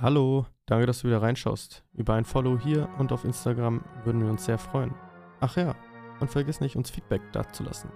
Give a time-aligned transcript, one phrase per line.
[0.00, 1.82] Hallo, danke, dass du wieder reinschaust.
[1.92, 4.94] Über ein Follow hier und auf Instagram würden wir uns sehr freuen.
[5.40, 5.74] Ach ja,
[6.20, 7.90] und vergiss nicht, uns Feedback dazulassen.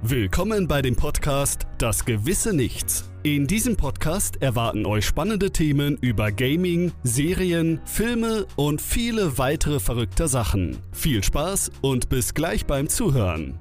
[0.00, 3.10] Willkommen bei dem Podcast Das gewisse Nichts.
[3.22, 10.28] In diesem Podcast erwarten euch spannende Themen über Gaming, Serien, Filme und viele weitere verrückte
[10.28, 10.78] Sachen.
[10.92, 13.58] Viel Spaß und bis gleich beim Zuhören.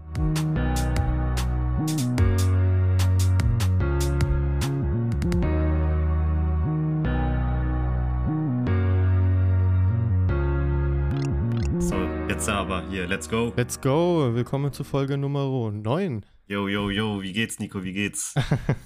[12.72, 13.52] Aber hier, let's go.
[13.58, 16.26] Let's go, willkommen zu Folge Nummer 9.
[16.48, 18.34] Yo, yo, yo, wie geht's, Nico, wie geht's?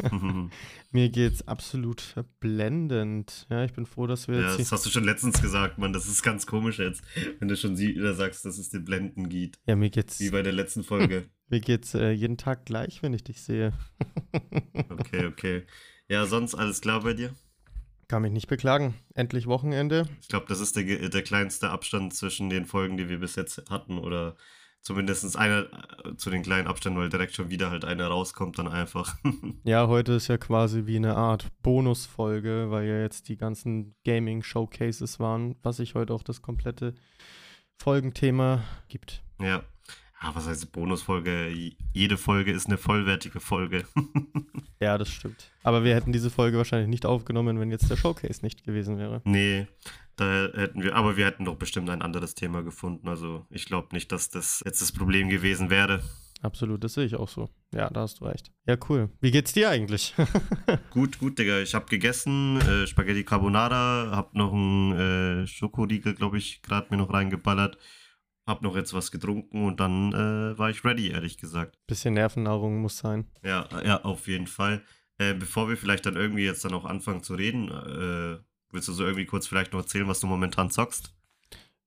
[0.91, 3.45] Mir geht's absolut blendend.
[3.51, 4.59] Ja, ich bin froh, dass wir ja, jetzt.
[4.59, 7.03] das hast du schon letztens gesagt, Mann, das ist ganz komisch jetzt,
[7.37, 9.59] wenn du schon wieder sagst, dass es dir blenden geht.
[9.67, 11.29] ja, mir geht's, Wie bei der letzten Folge.
[11.49, 13.71] mir geht's äh, jeden Tag gleich, wenn ich dich sehe.
[14.89, 15.63] Okay, okay.
[16.09, 17.35] Ja, sonst alles klar bei dir?
[18.07, 18.93] Kann mich nicht beklagen.
[19.13, 20.07] Endlich Wochenende.
[20.21, 23.69] Ich glaube, das ist der, der kleinste Abstand zwischen den Folgen, die wir bis jetzt
[23.69, 23.97] hatten.
[23.97, 24.35] Oder
[24.81, 25.65] zumindest einer
[26.05, 29.17] äh, zu den kleinen Abständen, weil direkt schon wieder halt einer rauskommt, dann einfach.
[29.63, 35.19] Ja, heute ist ja quasi wie eine Art Bonusfolge, weil ja jetzt die ganzen Gaming-Showcases
[35.19, 36.93] waren, was sich heute auch das komplette
[37.77, 39.23] Folgenthema gibt.
[39.39, 39.63] ja.
[40.25, 41.49] Ja, was heißt Bonusfolge?
[41.93, 43.83] Jede Folge ist eine vollwertige Folge.
[44.81, 45.51] Ja, das stimmt.
[45.63, 49.21] Aber wir hätten diese Folge wahrscheinlich nicht aufgenommen, wenn jetzt der Showcase nicht gewesen wäre.
[49.23, 49.67] Nee,
[50.17, 53.07] da hätten wir, aber wir hätten doch bestimmt ein anderes Thema gefunden.
[53.07, 56.03] Also ich glaube nicht, dass das jetzt das Problem gewesen wäre.
[56.41, 57.49] Absolut, das sehe ich auch so.
[57.73, 58.51] Ja, da hast du recht.
[58.67, 59.09] Ja, cool.
[59.21, 60.13] Wie geht's dir eigentlich?
[60.91, 61.59] Gut, gut, Digga.
[61.61, 66.97] Ich habe gegessen, äh, Spaghetti Carbonara, hab noch einen äh, Schokoriegel, glaube ich, gerade mir
[66.97, 67.77] noch reingeballert.
[68.45, 71.77] Hab noch jetzt was getrunken und dann äh, war ich ready, ehrlich gesagt.
[71.87, 73.25] Bisschen Nervennahrung muss sein.
[73.43, 74.83] Ja, ja, auf jeden Fall.
[75.17, 78.37] Äh, bevor wir vielleicht dann irgendwie jetzt dann auch anfangen zu reden, äh,
[78.71, 81.15] willst du so irgendwie kurz vielleicht noch erzählen, was du momentan zockst?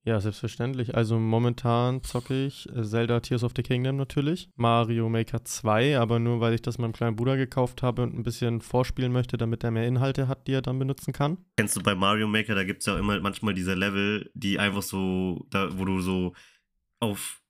[0.09, 0.95] Ja, selbstverständlich.
[0.95, 6.17] Also momentan zocke ich äh, Zelda Tears of the Kingdom natürlich, Mario Maker 2, aber
[6.17, 9.63] nur weil ich das meinem kleinen Bruder gekauft habe und ein bisschen vorspielen möchte, damit
[9.63, 11.37] er mehr Inhalte hat, die er dann benutzen kann.
[11.57, 14.81] Kennst du bei Mario Maker, da gibt es ja immer manchmal diese Level, die einfach
[14.81, 16.33] so, da, wo du so
[16.99, 17.43] auf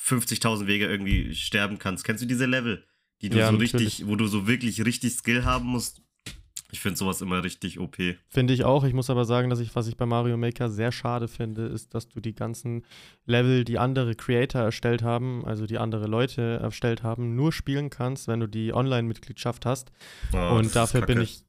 [0.00, 2.04] 50.000 Wege irgendwie sterben kannst.
[2.04, 2.86] Kennst du diese Level?
[3.22, 3.74] Die du Ja, so natürlich.
[3.74, 6.00] richtig, wo du so wirklich richtig Skill haben musst.
[6.74, 7.96] Ich finde sowas immer richtig OP.
[8.26, 8.82] Finde ich auch.
[8.82, 11.94] Ich muss aber sagen, dass ich, was ich bei Mario Maker sehr schade finde, ist,
[11.94, 12.82] dass du die ganzen
[13.26, 18.26] Level, die andere Creator erstellt haben, also die andere Leute erstellt haben, nur spielen kannst,
[18.26, 19.92] wenn du die Online-Mitgliedschaft hast.
[20.32, 21.44] Oh, und dafür bin ich,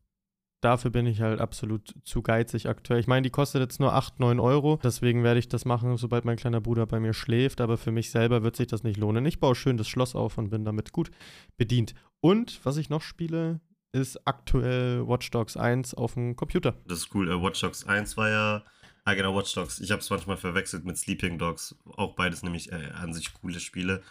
[0.62, 3.00] dafür bin ich halt absolut zu geizig aktuell.
[3.00, 4.80] Ich meine, die kostet jetzt nur 8, 9 Euro.
[4.84, 7.62] Deswegen werde ich das machen, sobald mein kleiner Bruder bei mir schläft.
[7.62, 9.26] Aber für mich selber wird sich das nicht lohnen.
[9.26, 11.10] Ich baue schön das Schloss auf und bin damit gut
[11.58, 11.96] bedient.
[12.22, 13.60] Und was ich noch spiele,
[13.96, 16.76] ist aktuell Watch Dogs 1 auf dem Computer.
[16.88, 17.30] Das ist cool.
[17.32, 18.64] Äh, Watch Dogs 1 war ja.
[19.06, 19.80] Ah, genau, Watch Dogs.
[19.80, 21.76] Ich habe es manchmal verwechselt mit Sleeping Dogs.
[21.96, 24.02] Auch beides nämlich äh, an sich coole Spiele.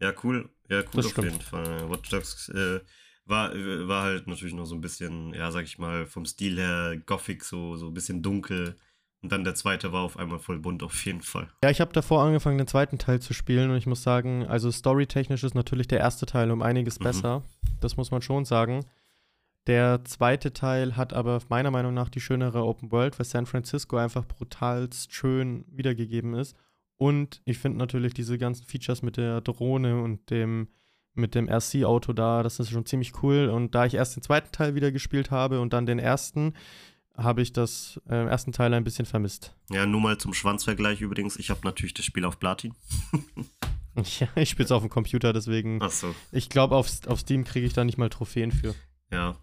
[0.00, 0.48] Ja, cool.
[0.68, 1.30] Ja, cool Das auf stimmt.
[1.30, 1.90] jeden Fall.
[1.90, 2.80] Watch Dogs äh,
[3.26, 6.58] war, äh, war halt natürlich noch so ein bisschen, ja, sag ich mal, vom Stil
[6.58, 8.76] her Gothic, so, so ein bisschen dunkel.
[9.22, 11.48] Und dann der zweite war auf einmal voll bunt, auf jeden Fall.
[11.64, 14.70] Ja, ich habe davor angefangen, den zweiten Teil zu spielen und ich muss sagen, also
[14.70, 17.04] storytechnisch ist natürlich der erste Teil um einiges Mhm.
[17.04, 17.42] besser.
[17.80, 18.84] Das muss man schon sagen.
[19.66, 23.96] Der zweite Teil hat aber meiner Meinung nach die schönere Open World, weil San Francisco
[23.96, 26.54] einfach brutalst schön wiedergegeben ist.
[26.96, 30.68] Und ich finde natürlich diese ganzen Features mit der Drohne und dem
[31.16, 33.48] mit dem RC-Auto da, das ist schon ziemlich cool.
[33.48, 36.54] Und da ich erst den zweiten Teil wieder gespielt habe und dann den ersten,
[37.16, 39.54] habe ich das äh, ersten Teil ein bisschen vermisst.
[39.70, 41.36] Ja, nur mal zum Schwanzvergleich übrigens.
[41.36, 42.74] Ich habe natürlich das Spiel auf Platin.
[44.18, 45.78] Ja, ich spiele es auf dem Computer, deswegen.
[45.80, 46.12] Ach so.
[46.32, 48.74] Ich glaube, auf, auf Steam kriege ich da nicht mal Trophäen für.
[49.14, 49.36] Ja.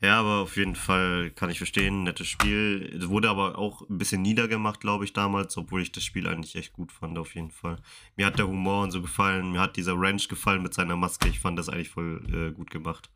[0.00, 2.98] Ja, aber auf jeden Fall kann ich verstehen, nettes Spiel.
[2.98, 6.56] Es wurde aber auch ein bisschen niedergemacht, glaube ich, damals, obwohl ich das Spiel eigentlich
[6.56, 7.76] echt gut fand, auf jeden Fall.
[8.16, 11.28] Mir hat der Humor und so gefallen, mir hat dieser Ranch gefallen mit seiner Maske.
[11.28, 13.10] Ich fand das eigentlich voll äh, gut gemacht.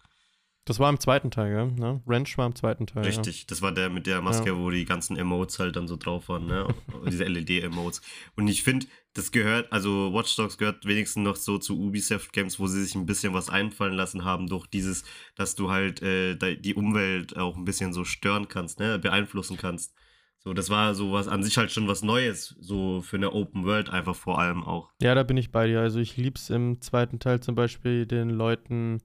[0.64, 1.72] Das war im zweiten Teil, gell?
[1.72, 2.00] Ne?
[2.06, 3.04] Ranch war im zweiten Teil.
[3.04, 4.56] Richtig, das war der mit der Maske, Ja.
[4.56, 6.68] wo die ganzen Emotes halt dann so drauf waren, ne?
[7.10, 8.00] Diese LED-Emotes.
[8.36, 12.60] Und ich finde, das gehört, also Watch Dogs gehört wenigstens noch so zu Ubisoft Games,
[12.60, 15.04] wo sie sich ein bisschen was einfallen lassen haben durch dieses,
[15.34, 19.00] dass du halt äh, die Umwelt auch ein bisschen so stören kannst, ne?
[19.00, 19.94] Beeinflussen kannst.
[20.38, 23.64] So, das war so was an sich halt schon was Neues, so für eine Open
[23.64, 24.90] World einfach vor allem auch.
[25.00, 25.08] Ja.
[25.08, 25.80] ja, da bin ich bei dir.
[25.80, 28.98] Also ich lieb's im zweiten Teil zum Beispiel den Leuten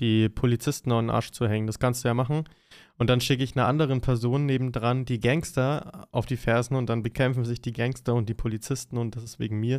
[0.00, 1.66] die Polizisten an den Arsch zu hängen.
[1.66, 2.44] Das kannst du ja machen.
[2.98, 7.02] Und dann schicke ich einer anderen Person nebendran die Gangster auf die Fersen und dann
[7.02, 9.78] bekämpfen sich die Gangster und die Polizisten und das ist wegen mir.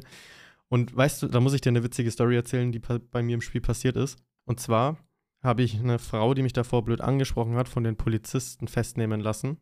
[0.69, 3.41] Und weißt du, da muss ich dir eine witzige Story erzählen, die bei mir im
[3.41, 4.17] Spiel passiert ist.
[4.45, 4.97] Und zwar
[5.44, 9.57] habe ich eine Frau, die mich davor blöd angesprochen hat, von den Polizisten festnehmen lassen.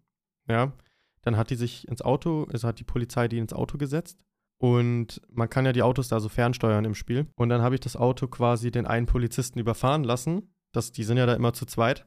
[0.48, 0.74] Ja.
[1.22, 4.20] Dann hat die sich ins Auto, also hat die Polizei die ins Auto gesetzt.
[4.64, 7.28] Und man kann ja die Autos da so fernsteuern im Spiel.
[7.36, 10.56] Und dann habe ich das Auto quasi den einen Polizisten überfahren lassen.
[10.72, 12.06] Das, die sind ja da immer zu zweit.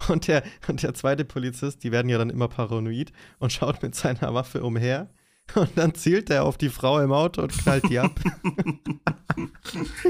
[0.08, 3.96] Und der, und der zweite Polizist, die werden ja dann immer paranoid und schaut mit
[3.96, 5.10] seiner Waffe umher
[5.56, 8.14] und dann zielt er auf die Frau im Auto und knallt die ab.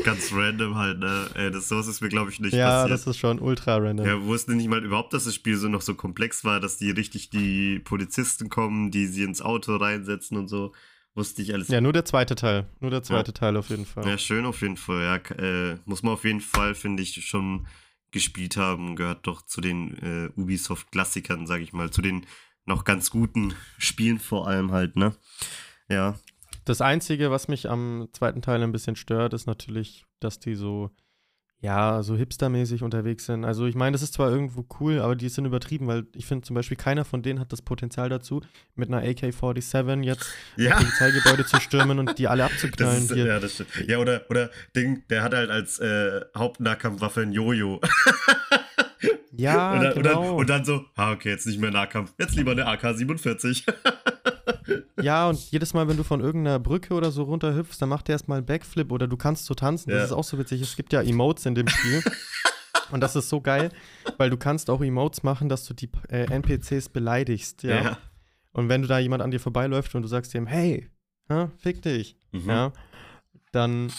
[0.04, 1.30] Ganz random halt, ne?
[1.36, 2.90] Ey, das, sowas ist mir, glaube ich, nicht ja, passiert.
[2.90, 4.06] Ja, das ist schon ultra random.
[4.06, 6.90] Ja, wussten nicht mal überhaupt, dass das Spiel so noch so komplex war, dass die
[6.90, 10.74] richtig die Polizisten kommen, die sie ins Auto reinsetzen und so.
[11.18, 11.66] Wusste ich alles.
[11.66, 12.68] Ja, nur der zweite Teil.
[12.78, 13.34] Nur der zweite ja.
[13.34, 14.06] Teil auf jeden Fall.
[14.06, 15.02] Ja, schön auf jeden Fall.
[15.02, 17.66] Ja, äh, muss man auf jeden Fall, finde ich, schon
[18.12, 18.94] gespielt haben.
[18.94, 21.90] Gehört doch zu den äh, Ubisoft-Klassikern, sage ich mal.
[21.90, 22.24] Zu den
[22.66, 25.12] noch ganz guten Spielen vor allem halt, ne?
[25.88, 26.14] Ja.
[26.64, 30.92] Das Einzige, was mich am zweiten Teil ein bisschen stört, ist natürlich, dass die so,
[31.60, 33.44] ja, so hipstermäßig unterwegs sind.
[33.44, 36.46] Also ich meine, das ist zwar irgendwo cool, aber die sind übertrieben, weil ich finde
[36.46, 38.42] zum Beispiel, keiner von denen hat das Potenzial dazu,
[38.76, 40.76] mit einer AK-47 jetzt ja.
[40.76, 43.02] Polizeigebäude zu stürmen und die alle abzuknallen.
[43.02, 43.70] Ist, ja, das stimmt.
[43.88, 47.80] Ja, oder, oder Ding, der hat halt als äh, Hauptnahkampfwaffe ein Jojo.
[49.32, 50.20] Ja, und dann, genau.
[50.20, 53.64] Und dann, und dann so, ah, okay, jetzt nicht mehr Nahkampf, jetzt lieber eine AK-47.
[55.00, 58.14] ja, und jedes Mal, wenn du von irgendeiner Brücke oder so runterhüpfst, dann macht der
[58.14, 59.90] erstmal einen Backflip oder du kannst so tanzen.
[59.90, 60.04] Das ja.
[60.06, 60.60] ist auch so witzig.
[60.60, 62.02] Es gibt ja Emotes in dem Spiel.
[62.90, 63.70] und das ist so geil,
[64.16, 67.82] weil du kannst auch Emotes machen, dass du die äh, NPCs beleidigst, ja?
[67.82, 67.98] ja?
[68.52, 70.88] Und wenn du da jemand an dir vorbeiläuft und du sagst ihm, hey,
[71.28, 72.48] ha, fick dich, mhm.
[72.48, 72.72] ja,
[73.52, 73.92] dann,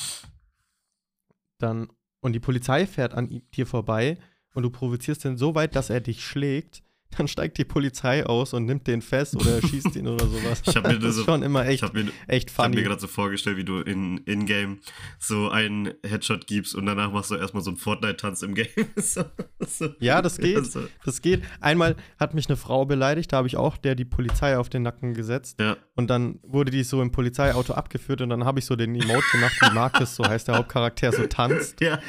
[1.60, 1.90] dann,
[2.20, 4.18] und die Polizei fährt an dir vorbei
[4.54, 6.84] und du provozierst ihn so weit, dass er dich schlägt,
[7.18, 10.62] dann steigt die Polizei aus und nimmt den fest oder schießt ihn oder sowas.
[10.66, 12.68] Ich habe mir das ist schon immer echt, ich mir, echt funny.
[12.68, 14.80] Ich habe mir gerade so vorgestellt, wie du in In-Game
[15.18, 18.68] so einen Headshot gibst und danach machst du erstmal so einen Fortnite-Tanz im Game.
[18.96, 19.24] so,
[19.60, 19.90] so.
[20.00, 20.66] Ja, das geht.
[20.66, 20.88] So.
[21.04, 21.44] Das geht.
[21.60, 24.84] Einmal hat mich eine Frau beleidigt, da habe ich auch der die Polizei auf den
[24.84, 25.60] Nacken gesetzt.
[25.60, 25.78] Ja.
[25.96, 29.26] Und dann wurde die so im Polizeiauto abgeführt und dann habe ich so den Emote
[29.32, 31.82] gemacht, wie Marcus, so heißt der Hauptcharakter, so tanzt.
[31.82, 32.00] Ja.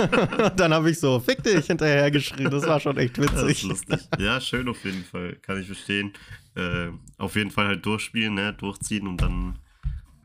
[0.44, 2.50] und dann habe ich so, fick dich, hinterher geschrien.
[2.50, 3.34] Das war schon echt witzig.
[3.34, 4.00] Das ist lustig.
[4.18, 6.12] Ja, schön auf jeden Fall, kann ich verstehen.
[6.54, 6.88] Äh,
[7.18, 8.52] auf jeden Fall halt durchspielen, ne?
[8.52, 9.58] durchziehen und dann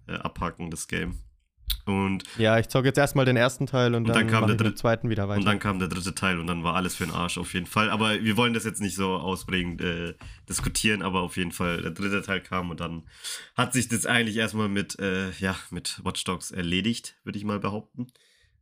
[0.08, 1.20] äh, abhaken das Game.
[1.86, 4.56] Und ja, ich zocke jetzt erstmal den ersten Teil und, und dann, dann kam der
[4.56, 5.40] dritte, zweiten wieder weiter.
[5.40, 7.68] Und dann kam der dritte Teil und dann war alles für den Arsch auf jeden
[7.68, 7.92] Fall.
[7.92, 10.16] Aber wir wollen das jetzt nicht so ausprägend äh,
[10.50, 13.04] diskutieren, aber auf jeden Fall der dritte Teil kam und dann
[13.56, 17.60] hat sich das eigentlich erstmal mit, äh, ja, mit Watch Dogs erledigt, würde ich mal
[17.60, 18.08] behaupten.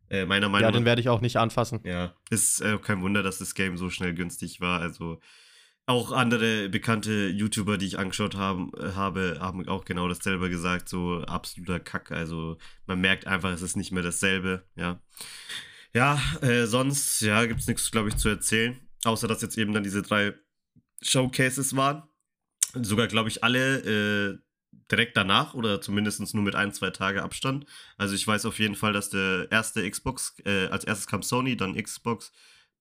[0.10, 0.74] Äh, meiner Meinung nach.
[0.74, 1.80] Ja, den werde ich auch nicht anfassen.
[1.86, 4.82] Ja, ist äh, kein Wunder, dass das Game so schnell günstig war.
[4.82, 5.20] Also
[5.86, 10.88] auch andere bekannte YouTuber, die ich angeschaut haben, habe, haben auch genau dasselbe gesagt.
[10.88, 12.12] So absoluter Kack.
[12.12, 14.64] Also man merkt einfach, es ist nicht mehr dasselbe.
[14.76, 15.02] Ja,
[15.94, 18.80] ja äh, sonst ja, gibt es nichts, glaube ich, zu erzählen.
[19.04, 20.34] Außer dass jetzt eben dann diese drei
[21.02, 22.04] Showcases waren.
[22.74, 23.80] Sogar, glaube ich, alle
[24.32, 24.40] äh,
[24.90, 27.66] direkt danach oder zumindest nur mit ein, zwei Tage Abstand.
[27.98, 31.58] Also ich weiß auf jeden Fall, dass der erste Xbox, äh, als erstes kam Sony,
[31.58, 32.32] dann Xbox,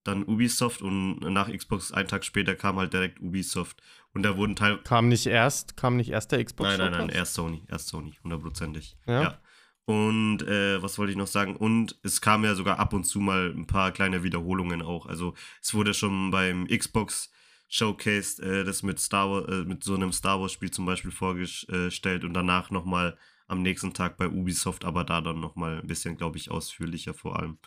[0.03, 3.81] dann Ubisoft und nach Xbox einen Tag später kam halt direkt Ubisoft.
[4.13, 4.77] Und da wurden Teil.
[4.83, 6.69] Kam nicht erst, kam nicht erst der Xbox?
[6.69, 8.95] Nein, nein, nein, erst Sony, erst Sony, hundertprozentig.
[9.07, 9.21] Ja.
[9.23, 9.39] ja.
[9.85, 11.55] Und äh, was wollte ich noch sagen?
[11.55, 15.07] Und es kam ja sogar ab und zu mal ein paar kleine Wiederholungen auch.
[15.07, 17.31] Also es wurde schon beim Xbox
[17.67, 21.11] Showcase äh, das mit Star Wars, äh, mit so einem Star Wars Spiel zum Beispiel
[21.11, 23.17] vorgestellt und danach nochmal
[23.47, 27.39] am nächsten Tag bei Ubisoft, aber da dann nochmal ein bisschen, glaube ich, ausführlicher vor
[27.39, 27.57] allem.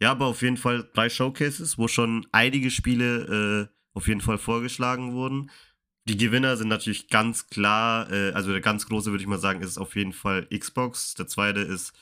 [0.00, 4.38] Ja, aber auf jeden Fall drei Showcases, wo schon einige Spiele äh, auf jeden Fall
[4.38, 5.50] vorgeschlagen wurden.
[6.08, 9.62] Die Gewinner sind natürlich ganz klar, äh, also der ganz große würde ich mal sagen,
[9.62, 11.14] ist auf jeden Fall Xbox.
[11.14, 11.94] Der zweite ist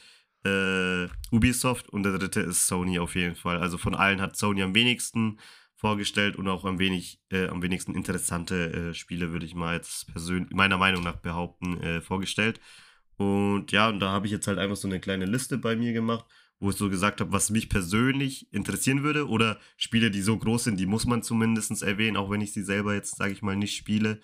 [0.45, 3.59] äh, Ubisoft und der dritte ist Sony auf jeden Fall.
[3.59, 5.39] Also von allen hat Sony am wenigsten
[5.77, 10.11] vorgestellt und auch am, wenig, äh, am wenigsten interessante äh, Spiele, würde ich mal jetzt
[10.11, 12.61] persönlich, meiner Meinung nach behaupten, äh, vorgestellt.
[13.17, 15.93] Und ja, und da habe ich jetzt halt einfach so eine kleine Liste bei mir
[15.93, 16.27] gemacht
[16.61, 20.65] wo ich so gesagt habe, was mich persönlich interessieren würde oder Spiele, die so groß
[20.65, 23.57] sind, die muss man zumindest erwähnen, auch wenn ich sie selber jetzt, sage ich mal,
[23.57, 24.21] nicht spiele.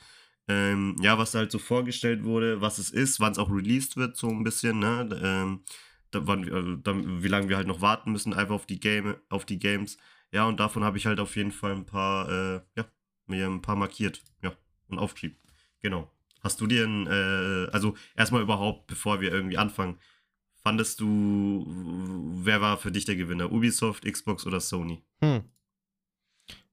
[0.49, 4.17] Ähm, ja, was halt so vorgestellt wurde, was es ist, wann es auch released wird,
[4.17, 5.09] so ein bisschen, ne?
[5.23, 5.61] Ähm,
[6.11, 9.17] da, wann, also, da, wie lange wir halt noch warten müssen, einfach auf die Game,
[9.29, 9.97] auf die Games.
[10.33, 12.87] Ja, und davon habe ich halt auf jeden Fall ein paar, äh, ja,
[13.27, 14.53] mir ein paar markiert, ja,
[14.89, 15.37] und aufgeschrieben.
[15.81, 16.11] Genau.
[16.43, 19.99] Hast du dir ein, äh, also erstmal überhaupt, bevor wir irgendwie anfangen,
[20.63, 21.67] fandest du,
[22.43, 23.53] wer war für dich der Gewinner?
[23.53, 25.03] Ubisoft, Xbox oder Sony?
[25.23, 25.43] Hm.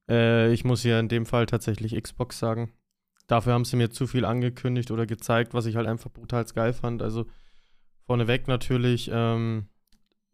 [0.08, 2.72] Äh, ich muss ja in dem Fall tatsächlich Xbox sagen.
[3.26, 6.72] Dafür haben sie mir zu viel angekündigt oder gezeigt, was ich halt einfach brutal geil
[6.72, 7.02] fand.
[7.02, 7.26] Also
[8.06, 9.68] Vorneweg natürlich, ähm,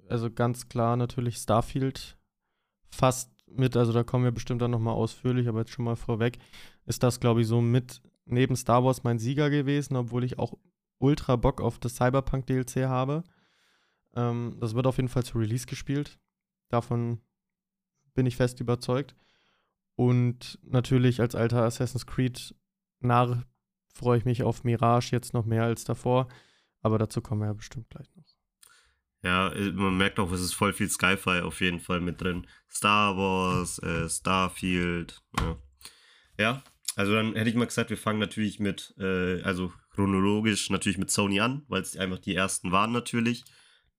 [0.08, 2.16] also ganz klar natürlich Starfield
[2.88, 6.38] fast mit, also da kommen wir bestimmt dann nochmal ausführlich, aber jetzt schon mal vorweg,
[6.86, 10.54] ist das, glaube ich, so mit neben Star Wars mein Sieger gewesen, obwohl ich auch
[10.98, 13.24] ultra Bock auf das Cyberpunk DLC habe.
[14.14, 16.18] Ähm, das wird auf jeden Fall zu Release gespielt.
[16.68, 17.20] Davon
[18.14, 19.14] bin ich fest überzeugt.
[19.96, 22.54] Und natürlich als alter Assassin's Creed
[23.00, 23.44] Narr
[23.92, 26.28] freue ich mich auf Mirage jetzt noch mehr als davor.
[26.80, 28.24] Aber dazu kommen wir ja bestimmt gleich noch.
[29.22, 32.46] Ja, äh, man merkt auch, es ist voll viel Sci-Fi auf jeden Fall mit drin.
[32.70, 35.22] Star Wars, äh, Starfield.
[35.40, 35.56] Ja.
[36.38, 36.62] ja.
[36.94, 41.10] also dann hätte ich mal gesagt, wir fangen natürlich mit, äh, also chronologisch natürlich mit
[41.10, 43.44] Sony an, weil es einfach die ersten waren natürlich.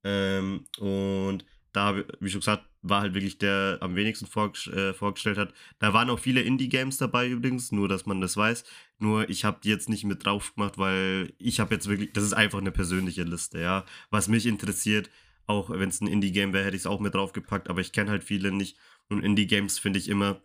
[0.06, 1.44] Ähm, und
[1.74, 5.54] da, wie schon gesagt, war halt wirklich der am wenigsten vorges äh, vorgestellt hat.
[5.80, 8.64] Da waren auch viele Indie-Games dabei übrigens, nur dass man das weiß.
[9.00, 12.24] Nur ich habe die jetzt nicht mit drauf gemacht, weil ich habe jetzt wirklich, das
[12.24, 13.84] ist einfach eine persönliche Liste, ja.
[14.12, 15.10] Was mich interessiert,
[15.48, 18.12] auch wenn es ein Indie-Game wäre, hätte ich es auch mit draufgepackt, aber ich kenne
[18.12, 18.78] halt viele nicht.
[19.10, 20.42] Und Indie-Games finde ich immer,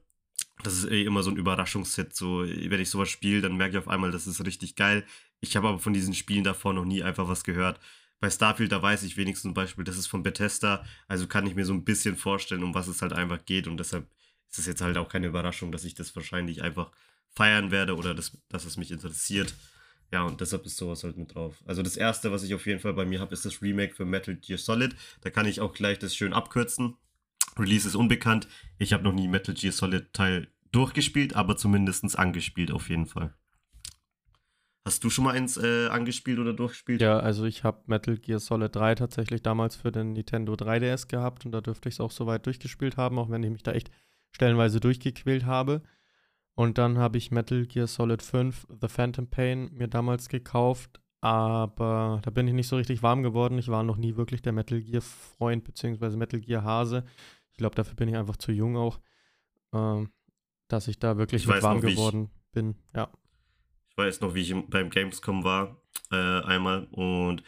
[0.62, 2.14] das ist eh immer so ein Überraschungshit.
[2.14, 5.04] So, wenn ich sowas spiele, dann merke ich auf einmal, das ist richtig geil.
[5.40, 7.80] Ich habe aber von diesen Spielen davor noch nie einfach was gehört.
[8.20, 11.54] Bei Starfield, da weiß ich wenigstens zum Beispiel, das ist von Bethesda, also kann ich
[11.54, 14.06] mir so ein bisschen vorstellen, um was es halt einfach geht und deshalb
[14.50, 16.90] ist es jetzt halt auch keine Überraschung, dass ich das wahrscheinlich einfach
[17.30, 19.54] feiern werde oder das, dass es mich interessiert.
[20.12, 21.62] Ja, und deshalb ist sowas halt mit drauf.
[21.66, 24.04] Also das erste, was ich auf jeden Fall bei mir habe, ist das Remake für
[24.04, 24.96] Metal Gear Solid.
[25.20, 26.96] Da kann ich auch gleich das schön abkürzen.
[27.56, 28.48] Release ist unbekannt.
[28.78, 33.34] Ich habe noch nie Metal Gear Solid Teil durchgespielt, aber zumindest angespielt auf jeden Fall.
[34.84, 37.02] Hast du schon mal eins äh, angespielt oder durchgespielt?
[37.02, 41.44] Ja, also ich habe Metal Gear Solid 3 tatsächlich damals für den Nintendo 3DS gehabt
[41.44, 43.90] und da dürfte ich es auch soweit durchgespielt haben, auch wenn ich mich da echt
[44.32, 45.82] stellenweise durchgequält habe.
[46.54, 52.20] Und dann habe ich Metal Gear Solid 5 The Phantom Pain mir damals gekauft, aber
[52.22, 53.58] da bin ich nicht so richtig warm geworden.
[53.58, 56.16] Ich war noch nie wirklich der Metal Gear Freund bzw.
[56.16, 57.04] Metal Gear Hase.
[57.50, 58.98] Ich glaube, dafür bin ich einfach zu jung auch,
[59.72, 60.06] äh,
[60.68, 62.76] dass ich da wirklich ich warm geworden bin.
[62.94, 63.10] Ja
[64.00, 65.76] weiß noch, wie ich beim Gamescom war,
[66.10, 67.42] äh, einmal und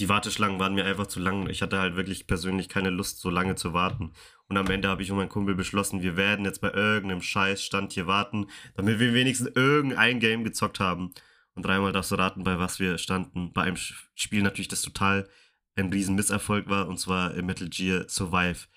[0.00, 1.48] die Warteschlangen waren mir einfach zu lang.
[1.48, 4.12] Ich hatte halt wirklich persönlich keine Lust, so lange zu warten.
[4.48, 7.92] Und am Ende habe ich und mein Kumpel beschlossen, wir werden jetzt bei irgendeinem Scheißstand
[7.92, 8.46] hier warten,
[8.76, 11.12] damit wir wenigstens irgendein Game gezockt haben.
[11.54, 13.52] Und dreimal darfst du raten, bei was wir standen.
[13.52, 15.28] Bei einem Spiel natürlich, das total
[15.74, 18.68] ein riesen Misserfolg war, und zwar Metal Gear Survive.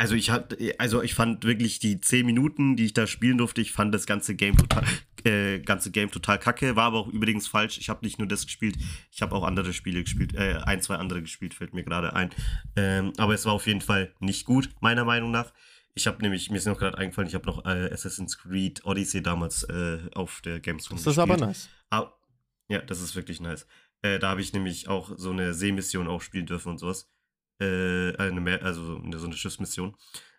[0.00, 3.60] Also ich hatte, also ich fand wirklich die 10 Minuten, die ich da spielen durfte,
[3.60, 4.82] ich fand das ganze Game total,
[5.24, 6.74] äh, ganze Game total kacke.
[6.74, 7.76] War aber auch übrigens falsch.
[7.76, 8.78] Ich habe nicht nur das gespielt,
[9.12, 12.30] ich habe auch andere Spiele gespielt, äh, ein, zwei andere gespielt, fällt mir gerade ein.
[12.76, 15.52] Ähm, aber es war auf jeden Fall nicht gut, meiner Meinung nach.
[15.92, 19.22] Ich habe nämlich, mir ist noch gerade eingefallen, ich habe noch äh, Assassin's Creed Odyssey
[19.22, 21.68] damals äh, auf der Gamescom Das ist aber nice.
[21.90, 22.10] Ah,
[22.70, 23.66] ja, das ist wirklich nice.
[24.00, 27.10] Äh, da habe ich nämlich auch so eine Seemission auch spielen dürfen und sowas
[27.60, 29.96] äh, eine, also so eine Schiffsmission.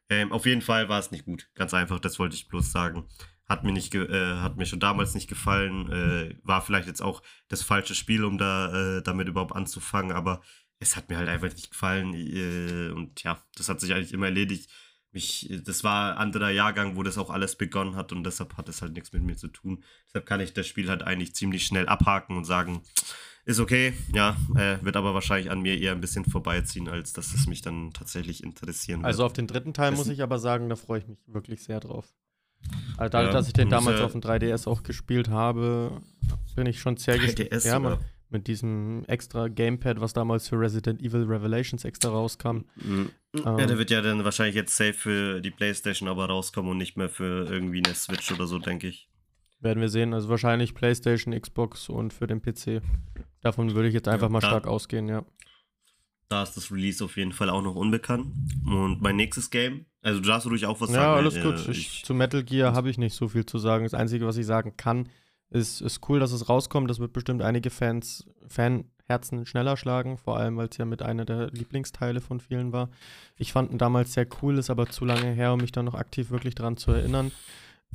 [0.09, 1.49] Ähm, auf jeden Fall war es nicht gut.
[1.55, 3.07] Ganz einfach, das wollte ich bloß sagen.
[3.47, 5.89] Hat mir, nicht äh, hat mir schon damals nicht gefallen.
[5.91, 10.41] Äh, war vielleicht jetzt auch das falsche Spiel, um da äh, damit überhaupt anzufangen, aber
[10.79, 12.13] es hat mir halt einfach nicht gefallen.
[12.13, 14.69] Äh, und ja, das hat sich eigentlich immer erledigt.
[15.13, 18.69] Mich, das war ein anderer Jahrgang, wo das auch alles begonnen hat und deshalb hat
[18.69, 19.83] es halt nichts mit mir zu tun.
[20.07, 22.83] Deshalb kann ich das Spiel halt eigentlich ziemlich schnell abhaken und sagen,
[23.45, 27.33] ist okay, ja, äh, wird aber wahrscheinlich an mir eher ein bisschen vorbeiziehen, als dass
[27.33, 29.07] es mich dann tatsächlich interessieren wird.
[29.07, 31.79] Also auf den dritten Teil muss ich aber sagen, da freue ich mich wirklich sehr
[31.79, 32.13] drauf.
[32.97, 36.01] Also dadurch, ja, dass ich den damals auf dem 3DS auch gespielt habe,
[36.55, 37.63] bin ich schon sehr gespannt.
[37.63, 37.97] Ja, man,
[38.31, 42.63] mit diesem extra Gamepad, was damals für Resident Evil Revelations extra rauskam.
[42.75, 43.11] Mhm.
[43.33, 46.77] Ähm, ja, der wird ja dann wahrscheinlich jetzt safe für die Playstation aber rauskommen und
[46.77, 49.09] nicht mehr für irgendwie eine Switch oder so, denke ich.
[49.61, 50.13] Werden wir sehen.
[50.13, 52.81] Also wahrscheinlich PlayStation, Xbox und für den PC.
[53.41, 55.23] Davon würde ich jetzt einfach ja, mal da, stark ausgehen, ja.
[56.29, 58.27] Da ist das Release auf jeden Fall auch noch unbekannt.
[58.65, 61.11] Und mein nächstes Game, also du darfst ruhig auch was ja, sagen.
[61.11, 61.67] Ja, alles äh, gut.
[61.69, 63.83] Ich, zu Metal Gear habe ich nicht so viel zu sagen.
[63.83, 65.09] Das Einzige, was ich sagen kann,
[65.51, 66.89] ist, ist cool, dass es rauskommt.
[66.89, 71.25] Das wird bestimmt einige Fans, Fanherzen schneller schlagen, vor allem, weil es ja mit einer
[71.25, 72.89] der Lieblingsteile von vielen war.
[73.35, 75.95] Ich fand ihn damals sehr cool, ist aber zu lange her, um mich da noch
[75.95, 77.31] aktiv wirklich dran zu erinnern.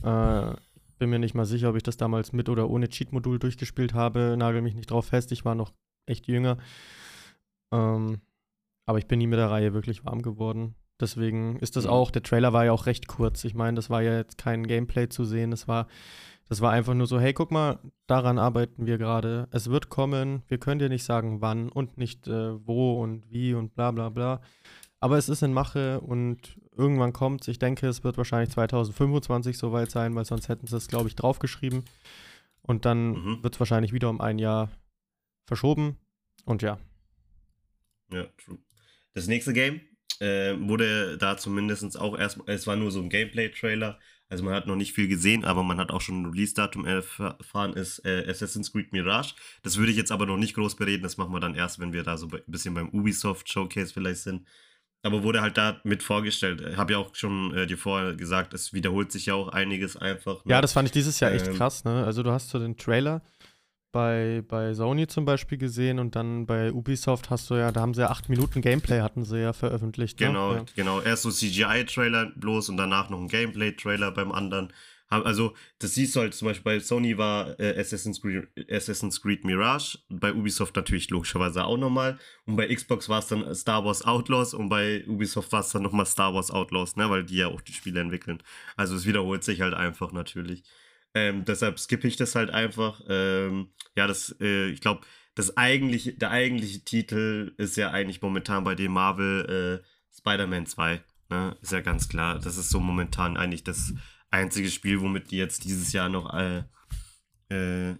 [0.02, 0.54] Äh,
[0.96, 4.36] bin mir nicht mal sicher, ob ich das damals mit oder ohne Cheat-Modul durchgespielt habe.
[4.38, 5.72] Nagel mich nicht drauf fest, ich war noch
[6.06, 6.58] echt jünger.
[7.72, 8.20] Ähm,
[8.86, 10.74] aber ich bin nie mit der Reihe wirklich warm geworden.
[11.00, 11.90] Deswegen ist das mhm.
[11.90, 13.44] auch, der Trailer war ja auch recht kurz.
[13.44, 15.50] Ich meine, das war ja jetzt kein Gameplay zu sehen.
[15.50, 15.88] Das war,
[16.48, 19.48] das war einfach nur so, hey, guck mal, daran arbeiten wir gerade.
[19.50, 20.42] Es wird kommen.
[20.48, 24.08] Wir können dir nicht sagen, wann und nicht äh, wo und wie und bla bla
[24.08, 24.40] bla.
[25.00, 29.90] Aber es ist in Mache und irgendwann kommt Ich denke, es wird wahrscheinlich 2025 soweit
[29.90, 31.84] sein, weil sonst hätten sie es, glaube ich, draufgeschrieben.
[32.62, 33.42] Und dann mhm.
[33.42, 34.70] wird es wahrscheinlich wieder um ein Jahr
[35.46, 35.96] verschoben.
[36.44, 36.78] Und ja,
[38.12, 38.58] Ja, true.
[39.14, 39.80] Das nächste Game
[40.20, 44.66] äh, wurde da zumindest auch erstmal, es war nur so ein Gameplay-Trailer, also man hat
[44.66, 48.72] noch nicht viel gesehen, aber man hat auch schon ein Release-Datum erfahren, ist äh, Assassin's
[48.72, 49.34] Creed Mirage.
[49.62, 51.92] Das würde ich jetzt aber noch nicht groß bereden, das machen wir dann erst, wenn
[51.92, 54.46] wir da so ein bisschen beim Ubisoft Showcase vielleicht sind.
[55.06, 56.60] Aber wurde halt da mit vorgestellt.
[56.68, 59.96] Ich Habe ja auch schon äh, dir vorher gesagt, es wiederholt sich ja auch einiges
[59.96, 60.44] einfach.
[60.44, 60.52] Ne?
[60.52, 62.04] Ja, das fand ich dieses Jahr echt ähm, krass, ne?
[62.04, 63.22] Also du hast so den Trailer
[63.92, 67.94] bei, bei Sony zum Beispiel gesehen und dann bei Ubisoft hast du ja, da haben
[67.94, 70.20] sie ja acht Minuten Gameplay hatten sie ja veröffentlicht.
[70.20, 70.26] Ne?
[70.26, 70.64] Genau, ja.
[70.74, 71.00] genau.
[71.00, 74.72] Erst so CGI-Trailer bloß und danach noch ein Gameplay-Trailer beim anderen.
[75.08, 79.44] Also, das siehst du halt zum Beispiel bei Sony war äh, Assassin's, Creed, Assassin's Creed
[79.44, 82.18] Mirage, bei Ubisoft natürlich logischerweise auch nochmal.
[82.44, 85.82] Und bei Xbox war es dann Star Wars Outlaws und bei Ubisoft war es dann
[85.82, 88.42] nochmal Star Wars Outlaws, ne, weil die ja auch die Spiele entwickeln.
[88.76, 90.64] Also, es wiederholt sich halt einfach natürlich.
[91.14, 93.00] Ähm, deshalb skippe ich das halt einfach.
[93.08, 95.02] Ähm, ja, das, äh, ich glaube,
[95.36, 99.86] das eigentliche, der eigentliche Titel ist ja eigentlich momentan bei dem Marvel äh,
[100.18, 101.02] Spider-Man 2.
[101.30, 101.56] Ne?
[101.60, 102.38] Ist ja ganz klar.
[102.38, 103.94] Das ist so momentan eigentlich das
[104.30, 107.94] einzige Spiel, womit die jetzt dieses Jahr noch äh,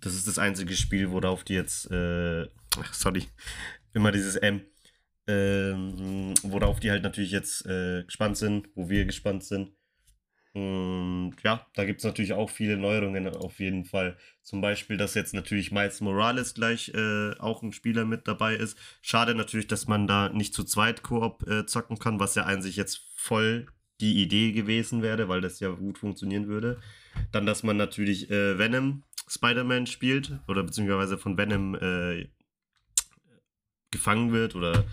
[0.00, 2.46] das ist das einzige Spiel, worauf die jetzt, äh,
[2.92, 3.24] sorry,
[3.92, 4.62] immer dieses M,
[5.26, 9.72] ähm, worauf die halt natürlich jetzt äh, gespannt sind, wo wir gespannt sind.
[10.52, 14.16] Und ja, da gibt es natürlich auch viele Neuerungen auf jeden Fall.
[14.42, 18.76] Zum Beispiel, dass jetzt natürlich Miles Morales gleich äh, auch ein Spieler mit dabei ist.
[19.00, 22.74] Schade natürlich, dass man da nicht zu zweit Koop äh, zocken kann, was ja sich
[22.74, 23.68] jetzt voll
[24.00, 26.80] die Idee gewesen wäre, weil das ja gut funktionieren würde.
[27.32, 32.28] Dann, dass man natürlich äh, Venom Spider-Man spielt oder beziehungsweise von Venom äh,
[33.90, 34.84] gefangen wird oder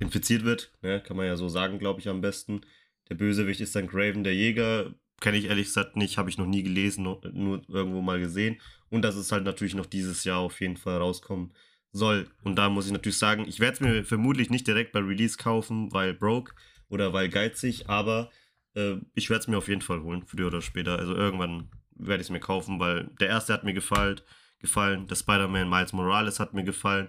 [0.00, 0.72] infiziert wird.
[0.82, 1.00] Ne?
[1.00, 2.62] Kann man ja so sagen, glaube ich, am besten.
[3.08, 6.46] Der Bösewicht ist dann Craven der Jäger kenne ich ehrlich gesagt nicht, habe ich noch
[6.46, 8.60] nie gelesen, nur irgendwo mal gesehen.
[8.90, 11.52] Und dass es halt natürlich noch dieses Jahr auf jeden Fall rauskommen
[11.92, 12.28] soll.
[12.42, 15.38] Und da muss ich natürlich sagen, ich werde es mir vermutlich nicht direkt bei Release
[15.38, 16.54] kaufen, weil broke
[16.88, 18.30] oder weil geizig, aber
[18.74, 20.98] äh, ich werde es mir auf jeden Fall holen, früher oder später.
[20.98, 24.20] Also irgendwann werde ich es mir kaufen, weil der erste hat mir gefallen,
[24.58, 25.06] gefallen.
[25.06, 27.08] Der Spider-Man Miles Morales hat mir gefallen.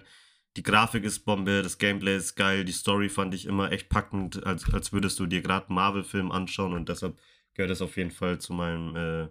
[0.56, 4.46] Die Grafik ist Bombe, das Gameplay ist geil, die Story fand ich immer echt packend,
[4.46, 7.18] als, als würdest du dir gerade einen Marvel-Film anschauen und deshalb
[7.52, 9.28] gehört es auf jeden Fall zu meinem äh,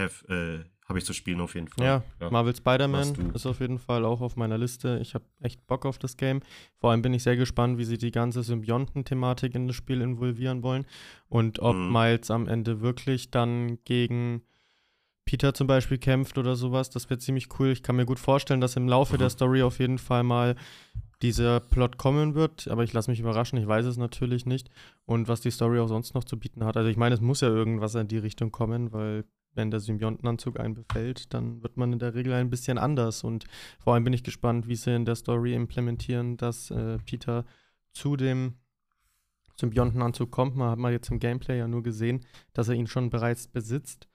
[0.00, 1.84] Have, äh, habe ich zu spielen auf jeden Fall.
[1.84, 2.30] Ja, ja.
[2.30, 4.98] Marvel Spider-Man ist auf jeden Fall auch auf meiner Liste.
[5.00, 6.40] Ich habe echt Bock auf das Game.
[6.78, 10.62] Vor allem bin ich sehr gespannt, wie sie die ganze Symbionten-Thematik in das Spiel involvieren
[10.62, 10.84] wollen
[11.28, 11.90] und ob mhm.
[11.90, 14.42] Miles am Ende wirklich dann gegen
[15.24, 16.90] Peter zum Beispiel kämpft oder sowas.
[16.90, 17.68] Das wird ziemlich cool.
[17.68, 19.20] Ich kann mir gut vorstellen, dass im Laufe mhm.
[19.20, 20.56] der Story auf jeden Fall mal
[21.22, 24.68] dieser Plot kommen wird, aber ich lasse mich überraschen, ich weiß es natürlich nicht.
[25.06, 26.76] Und was die Story auch sonst noch zu bieten hat.
[26.76, 30.58] Also ich meine, es muss ja irgendwas in die Richtung kommen, weil wenn der Symbiontenanzug
[30.58, 33.24] einen befällt, dann wird man in der Regel ein bisschen anders.
[33.24, 33.44] Und
[33.78, 37.44] vor allem bin ich gespannt, wie sie in der Story implementieren, dass äh, Peter
[37.92, 38.54] zu dem
[39.56, 40.56] Symbiontenanzug kommt.
[40.56, 44.08] Man hat mal jetzt im Gameplay ja nur gesehen, dass er ihn schon bereits besitzt.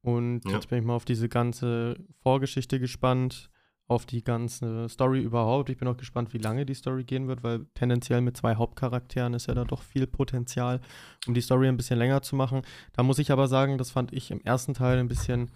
[0.00, 0.52] Und ja.
[0.52, 3.50] jetzt bin ich mal auf diese ganze Vorgeschichte gespannt
[3.88, 5.70] auf die ganze Story überhaupt.
[5.70, 9.32] Ich bin auch gespannt, wie lange die Story gehen wird, weil tendenziell mit zwei Hauptcharakteren
[9.32, 10.82] ist ja da doch viel Potenzial,
[11.26, 12.62] um die Story ein bisschen länger zu machen.
[12.92, 15.50] Da muss ich aber sagen, das fand ich im ersten Teil ein bisschen,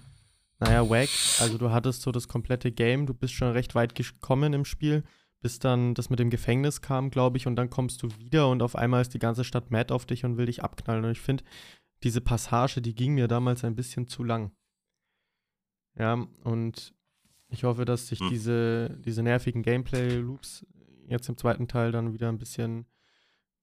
[0.61, 1.11] naja, wack.
[1.40, 5.05] Also du hattest so das komplette Game, du bist schon recht weit gekommen im Spiel,
[5.42, 8.62] bis dann das mit dem Gefängnis kam, glaube ich, und dann kommst du wieder und
[8.62, 11.05] auf einmal ist die ganze Stadt mad auf dich und will dich abknallen.
[11.05, 11.45] Und ich finde,
[12.03, 14.53] diese Passage, die ging mir damals ein bisschen zu lang.
[15.99, 16.95] Ja, und
[17.53, 18.31] ich hoffe, dass sich hm.
[18.31, 20.67] diese, diese nervigen Gameplay-Loops
[21.09, 22.87] jetzt im zweiten Teil dann wieder ein bisschen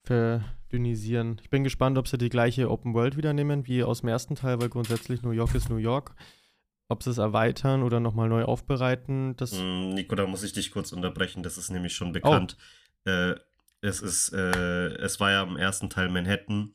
[0.03, 1.39] verdünnisieren.
[1.41, 4.35] Ich bin gespannt, ob sie die gleiche Open World wieder nehmen wie aus dem ersten
[4.35, 6.15] Teil, weil grundsätzlich New York ist New York.
[6.87, 9.51] Ob sie es erweitern oder nochmal neu aufbereiten, das.
[9.51, 12.57] Hm, Nico, da muss ich dich kurz unterbrechen, das ist nämlich schon bekannt.
[13.05, 13.09] Oh.
[13.09, 13.35] Äh,
[13.81, 16.73] es ist, äh, es war ja im ersten Teil Manhattan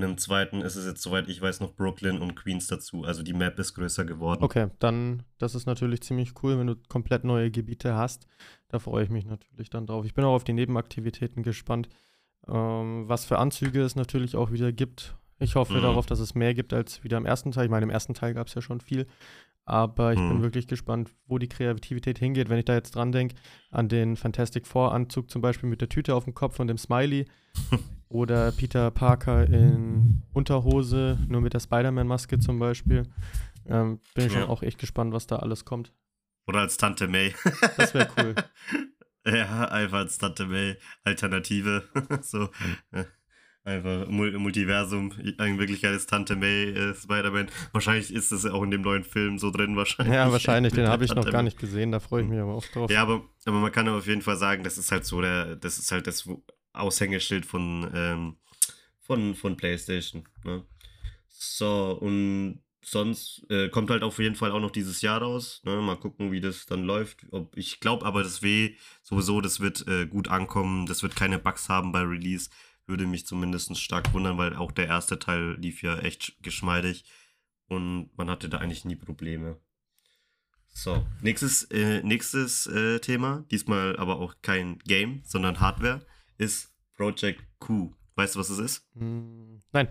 [0.00, 3.04] und im zweiten ist es jetzt, soweit ich weiß, noch Brooklyn und Queens dazu.
[3.04, 4.42] Also die Map ist größer geworden.
[4.42, 8.26] Okay, dann, das ist natürlich ziemlich cool, wenn du komplett neue Gebiete hast.
[8.68, 10.06] Da freue ich mich natürlich dann drauf.
[10.06, 11.90] Ich bin auch auf die Nebenaktivitäten gespannt.
[12.48, 15.16] Ähm, was für Anzüge es natürlich auch wieder gibt.
[15.38, 15.82] Ich hoffe mhm.
[15.82, 17.66] darauf, dass es mehr gibt als wieder im ersten Teil.
[17.66, 19.06] Ich meine, im ersten Teil gab es ja schon viel.
[19.66, 20.28] Aber ich mhm.
[20.30, 22.48] bin wirklich gespannt, wo die Kreativität hingeht.
[22.48, 23.34] Wenn ich da jetzt dran denke,
[23.70, 27.26] an den Fantastic Four-Anzug zum Beispiel mit der Tüte auf dem Kopf und dem Smiley.
[28.10, 33.04] oder Peter Parker in Unterhose, nur mit der Spider-Man-Maske zum Beispiel.
[33.66, 34.40] Ähm, bin ich ja.
[34.40, 35.92] schon auch echt gespannt, was da alles kommt.
[36.46, 37.32] Oder als Tante May.
[37.78, 38.34] das wäre cool.
[39.26, 40.78] Ja, einfach als Tante May.
[41.04, 41.84] Alternative.
[42.22, 42.48] so.
[43.64, 47.50] Einfach Multiversum, ein wirklich geiles Tante May äh, Spider-Man.
[47.72, 50.14] Wahrscheinlich ist das auch in dem neuen Film so drin, wahrscheinlich.
[50.14, 52.64] Ja, wahrscheinlich, den habe ich noch gar nicht gesehen, da freue ich mich aber auch
[52.64, 52.90] drauf.
[52.90, 55.78] Ja, aber, aber man kann auf jeden Fall sagen, das ist halt so der, das
[55.78, 56.26] ist halt das
[56.72, 58.36] Aushängeschild von, ähm,
[59.00, 60.24] von, von PlayStation.
[60.44, 60.64] Ne?
[61.28, 65.60] So, und sonst äh, kommt halt auf jeden Fall auch noch dieses Jahr raus.
[65.64, 65.76] Ne?
[65.76, 67.26] Mal gucken, wie das dann läuft.
[67.30, 70.86] Ob, ich glaube aber, das W sowieso, das wird äh, gut ankommen.
[70.86, 72.50] Das wird keine Bugs haben bei Release
[72.90, 77.04] würde mich zumindest stark wundern, weil auch der erste Teil lief ja echt geschmeidig
[77.68, 79.58] und man hatte da eigentlich nie Probleme.
[80.72, 86.04] So, nächstes, äh, nächstes äh, Thema, diesmal aber auch kein Game, sondern Hardware,
[86.40, 87.92] ist Project Q.
[88.16, 88.88] Weißt du, was es ist?
[88.94, 89.88] Hm, nein.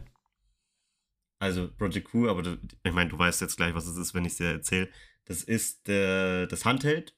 [1.40, 4.26] Also Project Q, aber du, ich meine, du weißt jetzt gleich, was es ist, wenn
[4.26, 4.90] ich es dir erzähle.
[5.26, 7.16] Das ist äh, das Handheld,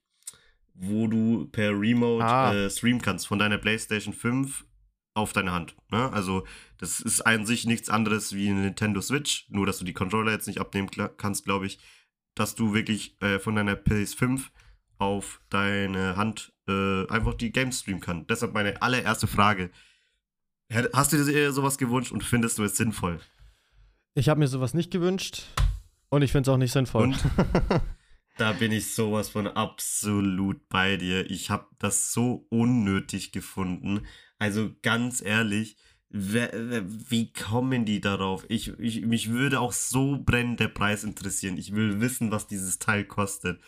[0.74, 2.54] wo du per Remote ah.
[2.54, 4.66] äh, streamen kannst von deiner PlayStation 5
[5.14, 5.76] auf deine Hand.
[5.92, 6.12] Ne?
[6.14, 6.46] Also
[6.78, 10.32] das ist an sich nichts anderes wie eine Nintendo Switch, nur dass du die Controller
[10.32, 11.80] jetzt nicht abnehmen kannst, glaube ich,
[12.36, 14.50] dass du wirklich äh, von deiner PS5
[15.02, 18.30] auf deine Hand äh, einfach die Games streamen kannst.
[18.30, 19.72] Deshalb meine allererste Frage.
[20.94, 23.20] Hast du dir sowas gewünscht und findest du es sinnvoll?
[24.14, 25.48] Ich habe mir sowas nicht gewünscht
[26.10, 27.06] und ich finde es auch nicht sinnvoll.
[27.06, 27.18] Und
[28.38, 31.30] da bin ich sowas von absolut bei dir.
[31.32, 34.06] Ich habe das so unnötig gefunden.
[34.38, 35.78] Also ganz ehrlich,
[36.10, 38.46] wie kommen die darauf?
[38.50, 41.58] Ich, ich, mich würde auch so brennend der Preis interessieren.
[41.58, 43.60] Ich will wissen, was dieses Teil kostet.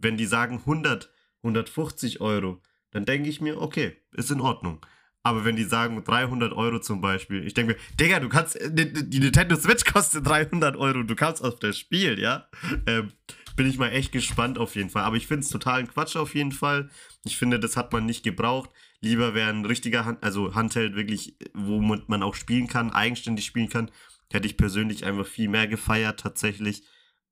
[0.00, 1.10] Wenn die sagen 100,
[1.42, 4.84] 150 Euro, dann denke ich mir, okay, ist in Ordnung.
[5.22, 9.20] Aber wenn die sagen 300 Euro zum Beispiel, ich denke mir, Digga, du kannst, die
[9.20, 12.48] Nintendo Switch kostet 300 Euro, du kannst auf das Spiel, ja?
[12.86, 13.12] Ähm,
[13.56, 15.02] bin ich mal echt gespannt auf jeden Fall.
[15.02, 16.88] Aber ich finde es totalen Quatsch auf jeden Fall.
[17.24, 18.70] Ich finde, das hat man nicht gebraucht.
[19.00, 23.68] Lieber wäre ein richtiger Hand, also Handheld wirklich, womit man auch spielen kann, eigenständig spielen
[23.68, 23.90] kann.
[24.30, 26.84] Hätte ich persönlich einfach viel mehr gefeiert tatsächlich.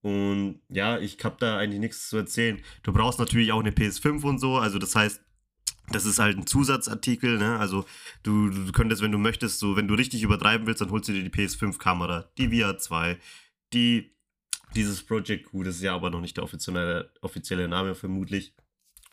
[0.07, 2.63] Und ja, ich habe da eigentlich nichts zu erzählen.
[2.85, 4.57] Du brauchst natürlich auch eine PS5 und so.
[4.57, 5.21] Also das heißt,
[5.91, 7.59] das ist halt ein Zusatzartikel, ne?
[7.59, 7.85] Also
[8.23, 11.13] du, du könntest, wenn du möchtest, so, wenn du richtig übertreiben willst, dann holst du
[11.13, 13.19] dir die PS5-Kamera, die VR 2,
[13.73, 14.15] die,
[14.77, 18.55] dieses Project Q, das ist ja aber noch nicht der offizielle, offizielle Name vermutlich.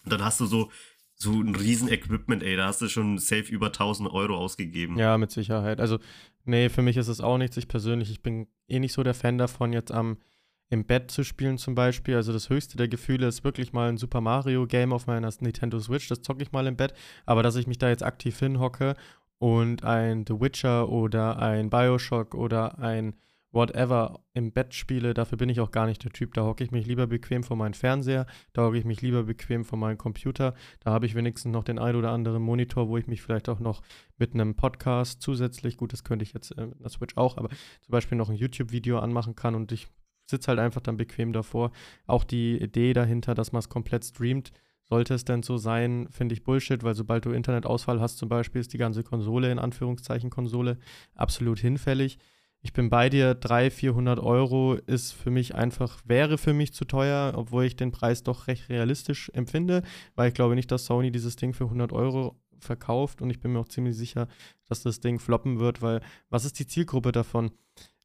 [0.03, 0.69] Und dann hast du so
[1.15, 4.97] so ein riesen Equipment, ey, da hast du schon safe über 1000 Euro ausgegeben.
[4.99, 5.79] Ja, mit Sicherheit.
[5.79, 5.99] Also,
[6.43, 7.55] nee, für mich ist es auch nichts.
[7.55, 10.17] Ich persönlich, ich bin eh nicht so der Fan davon, jetzt am
[10.73, 12.15] im Bett zu spielen zum Beispiel.
[12.15, 15.79] Also das höchste der Gefühle ist wirklich mal ein Super Mario Game auf meiner Nintendo
[15.79, 16.07] Switch.
[16.07, 16.93] Das zocke ich mal im Bett.
[17.27, 18.95] Aber dass ich mich da jetzt aktiv hinhocke
[19.37, 23.13] und ein The Witcher oder ein Bioshock oder ein
[23.51, 26.33] whatever im Bett spiele, dafür bin ich auch gar nicht der Typ.
[26.33, 29.63] Da hocke ich mich lieber bequem vor meinen Fernseher, da hocke ich mich lieber bequem
[29.63, 30.55] vor meinem Computer.
[30.79, 33.59] Da habe ich wenigstens noch den ein oder anderen Monitor, wo ich mich vielleicht auch
[33.59, 33.83] noch
[34.17, 37.49] mit einem Podcast zusätzlich, gut, das könnte ich jetzt äh, mit einer Switch auch, aber
[37.49, 39.87] zum Beispiel noch ein YouTube-Video anmachen kann und ich
[40.33, 41.71] sitze halt einfach dann bequem davor.
[42.07, 44.51] Auch die Idee dahinter, dass man es komplett streamt,
[44.83, 48.61] sollte es denn so sein, finde ich Bullshit, weil sobald du Internetausfall hast, zum Beispiel,
[48.61, 50.77] ist die ganze Konsole, in Anführungszeichen Konsole,
[51.15, 52.17] absolut hinfällig
[52.65, 56.85] ich bin bei dir, 300, 400 Euro ist für mich einfach, wäre für mich zu
[56.85, 59.83] teuer, obwohl ich den Preis doch recht realistisch empfinde,
[60.15, 63.51] weil ich glaube nicht, dass Sony dieses Ding für 100 Euro verkauft und ich bin
[63.51, 64.29] mir auch ziemlich sicher,
[64.69, 67.51] dass das Ding floppen wird, weil was ist die Zielgruppe davon?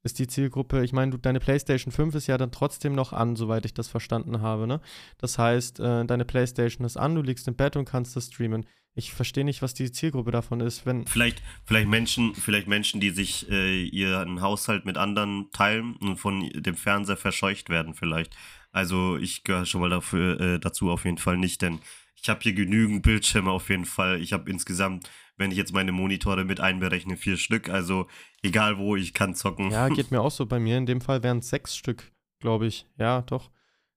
[0.05, 3.65] Ist die Zielgruppe, ich meine, deine PlayStation 5 ist ja dann trotzdem noch an, soweit
[3.65, 4.81] ich das verstanden habe, ne?
[5.19, 8.65] Das heißt, äh, deine PlayStation ist an, du liegst im Bett und kannst das streamen
[8.99, 11.07] ich verstehe nicht, was die Zielgruppe davon ist, wenn.
[11.07, 16.51] Vielleicht, vielleicht Menschen, vielleicht Menschen, die sich äh, ihren Haushalt mit anderen teilen und von
[16.53, 18.37] dem Fernseher verscheucht werden, vielleicht.
[18.73, 21.79] Also ich gehöre schon mal dafür, äh, dazu auf jeden Fall nicht, denn
[22.21, 24.21] ich habe hier genügend Bildschirme auf jeden Fall.
[24.21, 25.09] Ich habe insgesamt,
[25.39, 27.71] wenn ich jetzt meine Monitore mit einberechne, vier Stück.
[27.71, 28.07] Also
[28.43, 29.71] egal wo, ich kann zocken.
[29.71, 30.45] Ja, geht mir auch so.
[30.45, 32.87] Bei mir in dem Fall wären es sechs Stück, glaube ich.
[32.99, 33.51] Ja, doch.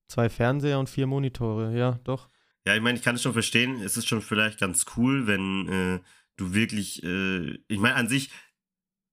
[0.08, 1.75] Zwei Fernseher und vier Monitore.
[1.77, 2.30] Ja, doch.
[2.65, 3.82] Ja, ich meine, ich kann es schon verstehen.
[3.82, 5.99] Es ist schon vielleicht ganz cool, wenn äh,
[6.38, 8.30] du wirklich, äh, ich meine, an sich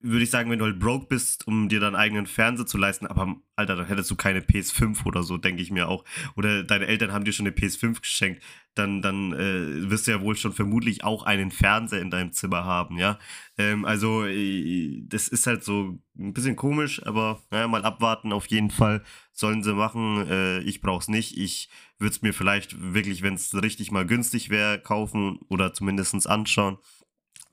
[0.00, 3.06] würde ich sagen, wenn du halt broke bist, um dir deinen eigenen Fernseher zu leisten,
[3.06, 6.04] aber Alter, dann hättest du keine PS5 oder so, denke ich mir auch.
[6.36, 8.42] Oder deine Eltern haben dir schon eine PS5 geschenkt,
[8.74, 12.64] dann, dann äh, wirst du ja wohl schon vermutlich auch einen Fernseher in deinem Zimmer
[12.64, 13.18] haben, ja.
[13.56, 18.46] Ähm, also, äh, das ist halt so ein bisschen komisch, aber naja, mal abwarten, auf
[18.46, 20.26] jeden Fall sollen sie machen.
[20.28, 21.36] Äh, ich brauch's nicht.
[21.36, 26.28] Ich würde es mir vielleicht wirklich, wenn es richtig mal günstig wäre, kaufen oder zumindest
[26.28, 26.78] anschauen.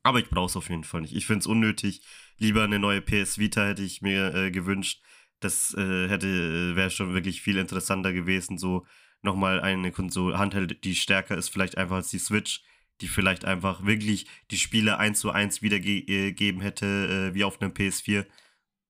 [0.05, 1.15] Aber ich brauche es auf jeden Fall nicht.
[1.15, 2.01] Ich finde es unnötig.
[2.37, 5.01] Lieber eine neue PS Vita hätte ich mir äh, gewünscht.
[5.39, 8.59] Das äh, hätte äh, wäre schon wirklich viel interessanter gewesen.
[8.59, 8.85] So
[9.23, 12.61] nochmal eine Konsole, Handheld, die stärker ist, vielleicht einfach als die Switch.
[13.01, 17.73] die vielleicht einfach wirklich die Spiele eins zu eins wiedergeben hätte, äh, wie auf einem
[17.73, 18.25] PS4.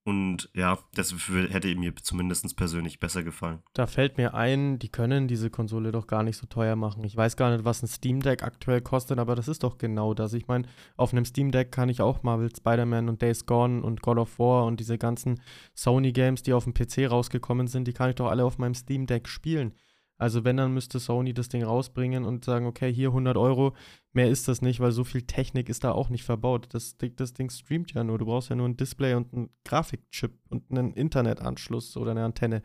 [0.07, 1.15] Und ja, das
[1.49, 3.63] hätte mir zumindest persönlich besser gefallen.
[3.73, 7.03] Da fällt mir ein, die können diese Konsole doch gar nicht so teuer machen.
[7.03, 10.13] Ich weiß gar nicht, was ein Steam Deck aktuell kostet, aber das ist doch genau
[10.13, 10.33] das.
[10.33, 14.03] Ich meine, auf einem Steam Deck kann ich auch Marvel Spider-Man und Days Gone und
[14.03, 15.41] God of War und diese ganzen
[15.73, 19.07] Sony-Games, die auf dem PC rausgekommen sind, die kann ich doch alle auf meinem Steam
[19.07, 19.73] Deck spielen.
[20.17, 23.75] Also wenn, dann müsste Sony das Ding rausbringen und sagen, okay, hier 100 Euro,
[24.13, 26.67] mehr ist das nicht, weil so viel Technik ist da auch nicht verbaut.
[26.73, 28.17] Das, das Ding streamt ja nur.
[28.17, 32.63] Du brauchst ja nur ein Display und einen Grafikchip und einen Internetanschluss oder eine Antenne.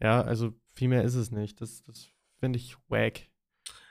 [0.00, 1.60] Ja, also viel mehr ist es nicht.
[1.60, 2.08] Das, das
[2.40, 3.28] finde ich wack.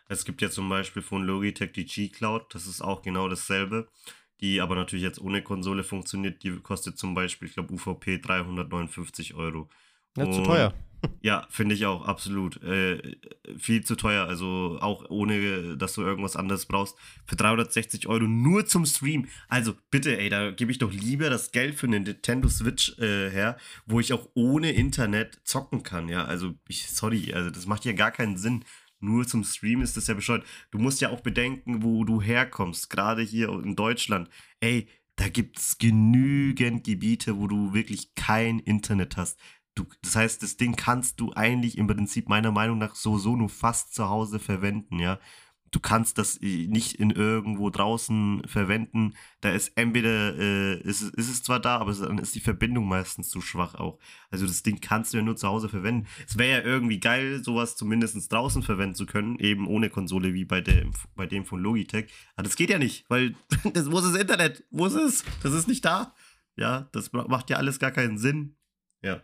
[0.10, 3.88] Es gibt ja zum Beispiel von Logitech die G-Cloud, das ist auch genau dasselbe,
[4.42, 6.44] die aber natürlich jetzt ohne Konsole funktioniert.
[6.44, 9.70] Die kostet zum Beispiel, ich glaube, UVP 359 Euro.
[10.18, 10.74] Ja, zu teuer.
[11.22, 12.62] Ja, finde ich auch, absolut.
[12.62, 13.16] Äh,
[13.58, 16.98] viel zu teuer, also auch ohne, dass du irgendwas anderes brauchst.
[17.26, 19.28] Für 360 Euro nur zum Stream.
[19.48, 23.30] Also bitte, ey, da gebe ich doch lieber das Geld für eine Nintendo Switch äh,
[23.30, 26.26] her, wo ich auch ohne Internet zocken kann, ja.
[26.26, 28.66] Also, ich, sorry, also das macht ja gar keinen Sinn.
[29.02, 30.46] Nur zum Stream ist das ja bescheuert.
[30.72, 34.30] Du musst ja auch bedenken, wo du herkommst, gerade hier in Deutschland.
[34.60, 39.38] Ey, da gibt es genügend Gebiete, wo du wirklich kein Internet hast.
[39.80, 43.38] Du, das heißt, das Ding kannst du eigentlich im Prinzip meiner Meinung nach so, so
[43.38, 45.20] nur fast zu Hause verwenden, ja.
[45.72, 49.14] Du kannst das äh, nicht in irgendwo draußen verwenden.
[49.40, 53.30] Da ist entweder, äh, ist, ist es zwar da, aber dann ist die Verbindung meistens
[53.30, 54.00] zu schwach auch.
[54.32, 56.08] Also das Ding kannst du ja nur zu Hause verwenden.
[56.28, 60.44] Es wäre ja irgendwie geil, sowas zumindest draußen verwenden zu können, eben ohne Konsole wie
[60.44, 62.12] bei dem, bei dem von Logitech.
[62.36, 63.36] Aber das geht ja nicht, weil
[63.74, 64.66] das, wo ist das Internet?
[64.72, 65.24] Wo ist es?
[65.42, 66.14] Das ist nicht da.
[66.58, 68.58] Ja, das macht ja alles gar keinen Sinn.
[69.02, 69.22] Ja.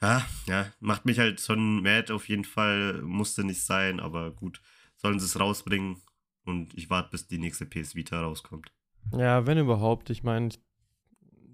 [0.00, 3.02] Ja, ja, macht mich halt schon mad auf jeden Fall.
[3.02, 4.60] Musste nicht sein, aber gut.
[4.96, 6.00] Sollen sie es rausbringen
[6.44, 8.72] und ich warte, bis die nächste PS Vita rauskommt.
[9.12, 10.10] Ja, wenn überhaupt.
[10.10, 10.50] Ich meine,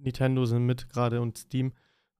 [0.02, 1.72] Nintendo sind mit gerade und Steam,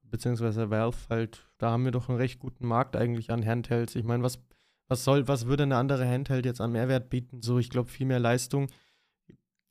[0.03, 3.95] beziehungsweise Valve halt, da haben wir doch einen recht guten Markt eigentlich an Handhelds.
[3.95, 4.43] Ich meine, was,
[4.89, 7.43] was soll, was würde eine andere Handheld jetzt an Mehrwert bieten?
[7.43, 8.69] So, ich glaube, viel mehr Leistung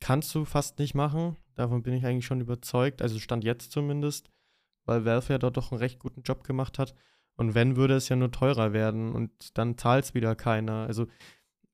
[0.00, 1.36] kannst du fast nicht machen.
[1.54, 3.00] Davon bin ich eigentlich schon überzeugt.
[3.00, 4.30] Also Stand jetzt zumindest
[4.84, 6.94] weil Valve ja dort doch einen recht guten Job gemacht hat.
[7.36, 10.86] Und wenn, würde es ja nur teurer werden und dann zahlt es wieder keiner.
[10.86, 11.06] Also,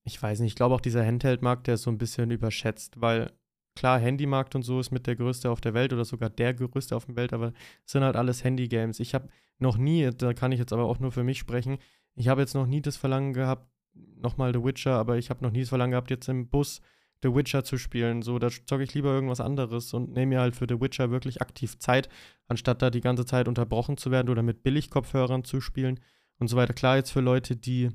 [0.05, 3.31] ich weiß nicht, ich glaube auch dieser Handheld-Markt, der ist so ein bisschen überschätzt, weil
[3.77, 6.97] klar, Handymarkt und so ist mit der größte auf der Welt oder sogar der größte
[6.97, 7.53] auf der Welt, aber
[7.85, 9.01] es sind halt alles Handy-Games.
[9.01, 11.79] Ich habe noch nie, da kann ich jetzt aber auch nur für mich sprechen,
[12.15, 15.51] ich habe jetzt noch nie das Verlangen gehabt, nochmal The Witcher, aber ich habe noch
[15.51, 16.81] nie das Verlangen gehabt, jetzt im Bus
[17.23, 18.23] The Witcher zu spielen.
[18.23, 21.43] So, da zocke ich lieber irgendwas anderes und nehme mir halt für The Witcher wirklich
[21.43, 22.09] aktiv Zeit,
[22.49, 26.01] anstatt da die ganze Zeit unterbrochen zu werden oder mit Billigkopfhörern zu spielen
[26.39, 26.73] und so weiter.
[26.73, 27.91] Klar, jetzt für Leute, die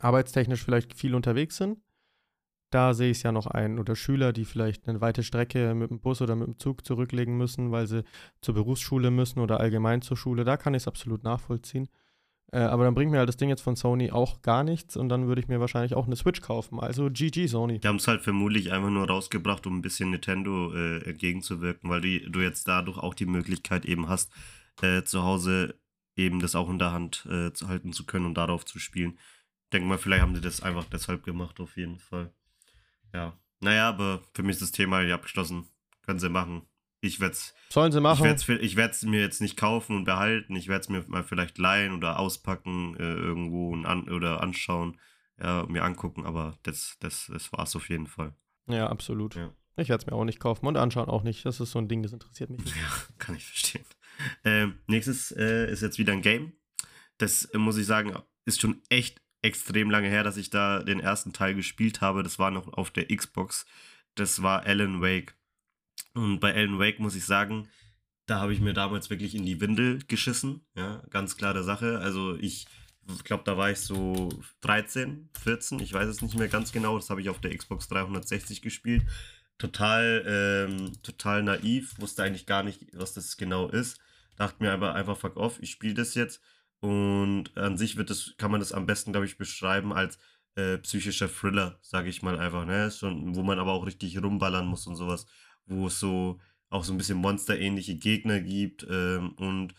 [0.00, 1.78] arbeitstechnisch vielleicht viel unterwegs sind,
[2.70, 3.78] da sehe ich es ja noch ein.
[3.78, 7.36] Oder Schüler, die vielleicht eine weite Strecke mit dem Bus oder mit dem Zug zurücklegen
[7.36, 8.04] müssen, weil sie
[8.42, 10.44] zur Berufsschule müssen oder allgemein zur Schule.
[10.44, 11.88] Da kann ich es absolut nachvollziehen.
[12.50, 15.10] Äh, aber dann bringt mir halt das Ding jetzt von Sony auch gar nichts und
[15.10, 16.80] dann würde ich mir wahrscheinlich auch eine Switch kaufen.
[16.80, 17.78] Also GG Sony.
[17.78, 22.00] Die haben es halt vermutlich einfach nur rausgebracht, um ein bisschen Nintendo äh, entgegenzuwirken, weil
[22.00, 24.32] die, du jetzt dadurch auch die Möglichkeit eben hast,
[24.80, 25.74] äh, zu Hause
[26.16, 29.18] eben das auch in der Hand äh, zu halten zu können und darauf zu spielen.
[29.64, 32.32] Ich denke mal, vielleicht haben die das einfach deshalb gemacht, auf jeden Fall.
[33.12, 33.38] Ja.
[33.60, 35.66] Naja, aber für mich ist das Thema ja abgeschlossen.
[36.02, 36.62] Können sie machen
[37.00, 37.54] ich werde es.
[37.68, 38.26] Sollen sie machen?
[38.26, 40.56] Ich werde es mir jetzt nicht kaufen und behalten.
[40.56, 44.98] Ich werde es mir mal vielleicht leihen oder auspacken äh, irgendwo an, oder anschauen,
[45.40, 48.34] ja, mir angucken, aber das, das, das war es auf jeden Fall.
[48.66, 49.36] Ja, absolut.
[49.36, 49.52] Ja.
[49.76, 51.46] Ich werde es mir auch nicht kaufen und anschauen auch nicht.
[51.46, 52.76] Das ist so ein Ding, das interessiert mich nicht.
[52.76, 53.84] Ja, kann ich verstehen.
[54.44, 56.52] Ähm, nächstes äh, ist jetzt wieder ein Game.
[57.18, 60.98] Das äh, muss ich sagen, ist schon echt extrem lange her, dass ich da den
[60.98, 62.24] ersten Teil gespielt habe.
[62.24, 63.66] Das war noch auf der Xbox.
[64.16, 65.37] Das war Alan Wake.
[66.14, 67.68] Und bei Alan Wake muss ich sagen,
[68.26, 70.66] da habe ich mir damals wirklich in die Windel geschissen.
[70.76, 71.98] Ja, ganz klare Sache.
[71.98, 72.66] Also ich
[73.24, 74.28] glaube, da war ich so
[74.60, 76.96] 13, 14, ich weiß es nicht mehr ganz genau.
[76.96, 79.04] Das habe ich auf der Xbox 360 gespielt.
[79.56, 83.98] Total, ähm, total naiv, wusste eigentlich gar nicht, was das genau ist.
[84.36, 86.40] Dachte mir aber einfach, fuck off, ich spiele das jetzt.
[86.80, 90.18] Und an sich wird das, kann man das am besten, glaube ich, beschreiben als
[90.54, 92.66] äh, psychischer Thriller, sage ich mal einfach.
[92.66, 92.90] Ne?
[92.90, 95.26] Schon, wo man aber auch richtig rumballern muss und sowas
[95.68, 99.74] wo es so auch so ein bisschen monsterähnliche Gegner gibt ähm, und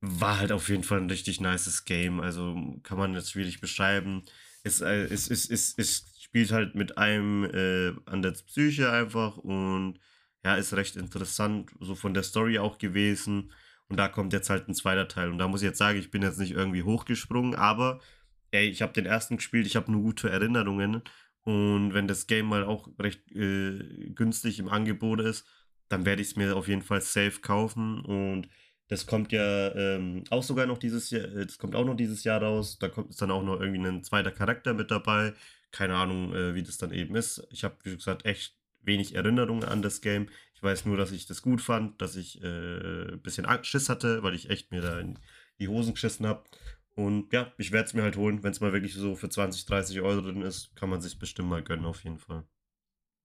[0.00, 2.20] war halt auf jeden Fall ein richtig nices Game.
[2.20, 4.22] Also kann man jetzt schwierig beschreiben.
[4.64, 9.36] Es, äh, es, es, es, es spielt halt mit einem äh, an der Psyche einfach
[9.36, 9.98] und
[10.44, 13.52] ja, ist recht interessant, so von der Story auch gewesen.
[13.88, 15.30] Und da kommt jetzt halt ein zweiter Teil.
[15.30, 18.00] Und da muss ich jetzt sagen, ich bin jetzt nicht irgendwie hochgesprungen, aber
[18.50, 21.02] ey, ich habe den ersten gespielt, ich habe nur gute Erinnerungen
[21.46, 25.46] Und wenn das Game mal auch recht äh, günstig im Angebot ist,
[25.88, 28.04] dann werde ich es mir auf jeden Fall safe kaufen.
[28.04, 28.48] Und
[28.88, 32.24] das kommt ja ähm, auch sogar noch dieses Jahr, äh, das kommt auch noch dieses
[32.24, 32.80] Jahr raus.
[32.80, 35.34] Da kommt dann auch noch irgendwie ein zweiter Charakter mit dabei.
[35.70, 37.46] Keine Ahnung, äh, wie das dann eben ist.
[37.52, 40.28] Ich habe, wie gesagt, echt wenig Erinnerungen an das Game.
[40.52, 44.24] Ich weiß nur, dass ich das gut fand, dass ich äh, ein bisschen Schiss hatte,
[44.24, 45.16] weil ich echt mir da in
[45.60, 46.42] die Hosen geschissen habe.
[46.96, 48.42] Und ja, ich werde es mir halt holen.
[48.42, 51.50] Wenn es mal wirklich so für 20, 30 Euro drin ist, kann man sich bestimmt
[51.50, 52.44] mal gönnen, auf jeden Fall.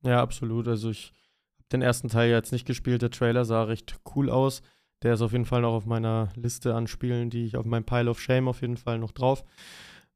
[0.03, 0.67] Ja, absolut.
[0.67, 1.13] Also ich
[1.57, 3.01] habe den ersten Teil jetzt nicht gespielt.
[3.01, 4.61] Der Trailer sah recht cool aus.
[5.03, 7.85] Der ist auf jeden Fall noch auf meiner Liste an Spielen, die ich auf meinem
[7.85, 9.43] Pile of Shame auf jeden Fall noch drauf.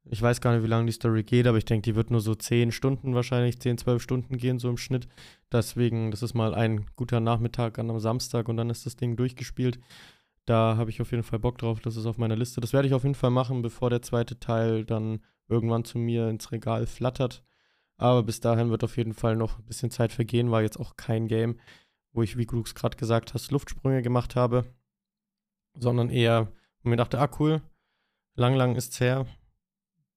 [0.07, 2.21] Ich weiß gar nicht, wie lange die Story geht, aber ich denke, die wird nur
[2.21, 5.07] so 10 Stunden wahrscheinlich, 10, 12 Stunden gehen, so im Schnitt.
[5.51, 9.15] Deswegen, das ist mal ein guter Nachmittag an einem Samstag und dann ist das Ding
[9.15, 9.79] durchgespielt.
[10.45, 11.79] Da habe ich auf jeden Fall Bock drauf.
[11.79, 12.61] Das ist auf meiner Liste.
[12.61, 16.29] Das werde ich auf jeden Fall machen, bevor der zweite Teil dann irgendwann zu mir
[16.29, 17.43] ins Regal flattert.
[17.97, 20.51] Aber bis dahin wird auf jeden Fall noch ein bisschen Zeit vergehen.
[20.51, 21.59] War jetzt auch kein Game,
[22.11, 24.65] wo ich, wie du es gerade gesagt hast, Luftsprünge gemacht habe.
[25.77, 27.61] Sondern eher, wo mir dachte, ah cool,
[28.35, 29.25] lang, lang ist's her.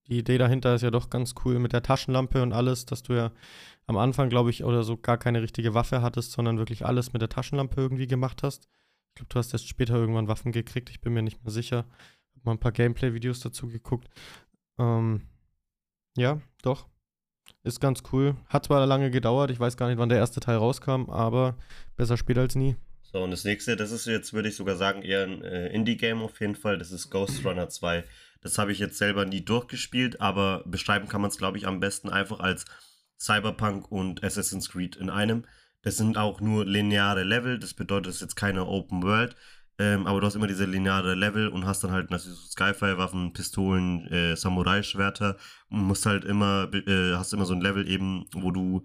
[0.08, 3.14] Die Idee dahinter ist ja doch ganz cool mit der Taschenlampe und alles, dass du
[3.14, 3.30] ja
[3.86, 7.22] am Anfang, glaube ich, oder so gar keine richtige Waffe hattest, sondern wirklich alles mit
[7.22, 8.68] der Taschenlampe irgendwie gemacht hast.
[9.18, 10.90] Glaube, du hast erst später irgendwann Waffen gekriegt.
[10.90, 11.84] Ich bin mir nicht mehr sicher.
[12.36, 14.08] Hab mal ein paar Gameplay-Videos dazu geguckt.
[14.78, 15.22] Ähm,
[16.16, 16.86] ja, doch.
[17.64, 18.36] Ist ganz cool.
[18.46, 19.50] Hat zwar lange gedauert.
[19.50, 21.56] Ich weiß gar nicht, wann der erste Teil rauskam, aber
[21.96, 22.76] besser später als nie.
[23.02, 26.22] So, und das nächste, das ist jetzt, würde ich sogar sagen, eher ein äh, Indie-Game
[26.22, 26.78] auf jeden Fall.
[26.78, 28.04] Das ist Ghost Runner 2.
[28.40, 31.80] Das habe ich jetzt selber nie durchgespielt, aber beschreiben kann man es, glaube ich, am
[31.80, 32.66] besten einfach als
[33.18, 35.44] Cyberpunk und Assassin's Creed in einem.
[35.88, 39.34] Das sind auch nur lineare Level, das bedeutet, es ist jetzt keine Open World,
[39.78, 43.32] ähm, aber du hast immer diese lineare Level und hast dann halt natürlich so Skyfire-Waffen,
[43.32, 45.38] Pistolen, äh, Samurai-Schwerter
[45.70, 48.84] und musst halt immer, äh, hast immer so ein Level eben, wo du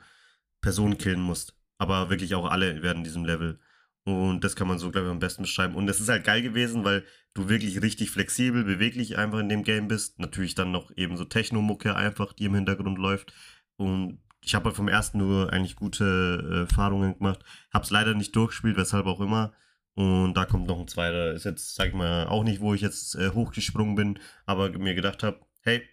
[0.62, 1.58] Personen killen musst.
[1.78, 3.60] Aber wirklich auch alle werden in diesem Level.
[4.06, 5.76] Und das kann man so, glaube ich, am besten beschreiben.
[5.76, 9.64] Und es ist halt geil gewesen, weil du wirklich richtig flexibel, beweglich einfach in dem
[9.64, 10.20] Game bist.
[10.20, 13.34] Natürlich dann noch eben so Techno-Mucke einfach, die im Hintergrund läuft.
[13.76, 17.40] Und ich habe halt vom ersten nur eigentlich gute äh, Erfahrungen gemacht.
[17.72, 19.54] Hab's leider nicht durchgespielt, weshalb auch immer.
[19.96, 21.34] Und da kommt noch ein zweiter.
[21.34, 24.96] Ist jetzt, sag ich mal, auch nicht, wo ich jetzt äh, hochgesprungen bin, aber mir
[24.96, 25.84] gedacht habe, hey,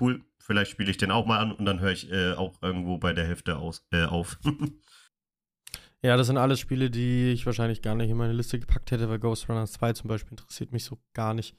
[0.00, 2.98] cool, vielleicht spiele ich den auch mal an und dann höre ich äh, auch irgendwo
[2.98, 4.38] bei der Hälfte aus, äh, auf.
[6.02, 9.08] ja, das sind alles Spiele, die ich wahrscheinlich gar nicht in meine Liste gepackt hätte,
[9.08, 11.56] weil Ghost Runner 2 zum Beispiel interessiert mich so gar nicht.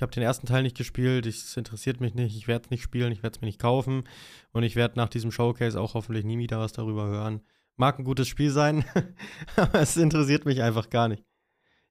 [0.00, 2.82] Ich habe den ersten Teil nicht gespielt, es interessiert mich nicht, ich werde es nicht
[2.82, 4.04] spielen, ich werde es mir nicht kaufen
[4.50, 7.42] und ich werde nach diesem Showcase auch hoffentlich nie wieder was darüber hören.
[7.76, 8.82] Mag ein gutes Spiel sein,
[9.56, 11.22] aber es interessiert mich einfach gar nicht.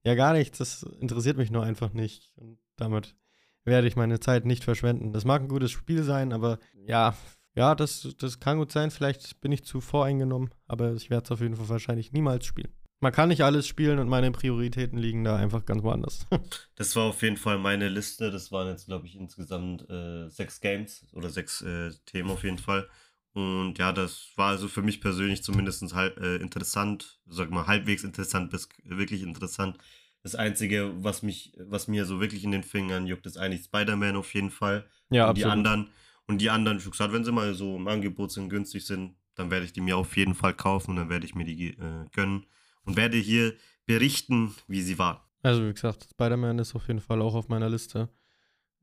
[0.02, 3.16] Ja, gar nichts, das interessiert mich nur einfach nicht und damit
[3.64, 5.14] werde ich meine Zeit nicht verschwenden.
[5.14, 7.16] Das mag ein gutes Spiel sein, aber ja,
[7.54, 11.32] ja, das, das kann gut sein, vielleicht bin ich zu voreingenommen, aber ich werde es
[11.32, 15.24] auf jeden Fall wahrscheinlich niemals spielen man kann nicht alles spielen und meine Prioritäten liegen
[15.24, 16.28] da einfach ganz woanders.
[16.76, 18.32] das war auf jeden Fall meine Liste.
[18.32, 22.58] Das waren jetzt, glaube ich, insgesamt äh, sechs Games oder sechs äh, Themen auf jeden
[22.58, 22.88] Fall.
[23.34, 28.04] Und ja, das war also für mich persönlich zumindest halb, äh, interessant, sag mal halbwegs
[28.04, 29.78] interessant bis wirklich interessant.
[30.24, 34.18] Das Einzige, was mich, was mir so wirklich in den Fingern juckt, ist eigentlich Spider-Man
[34.18, 34.86] auf jeden Fall.
[35.10, 35.90] Ja, und die anderen,
[36.28, 39.50] und die anderen, wie gesagt, wenn sie mal so im Angebot sind, günstig sind, dann
[39.52, 42.06] werde ich die mir auf jeden Fall kaufen und dann werde ich mir die äh,
[42.12, 42.46] gönnen
[42.90, 43.54] und werde hier
[43.86, 45.30] berichten, wie sie war.
[45.44, 48.10] Also wie gesagt, Spider-Man ist auf jeden Fall auch auf meiner Liste.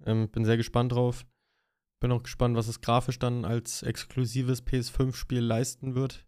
[0.04, 1.26] Ähm, bin sehr gespannt drauf.
[2.00, 6.24] Bin auch gespannt, was es grafisch dann als exklusives PS5-Spiel leisten wird.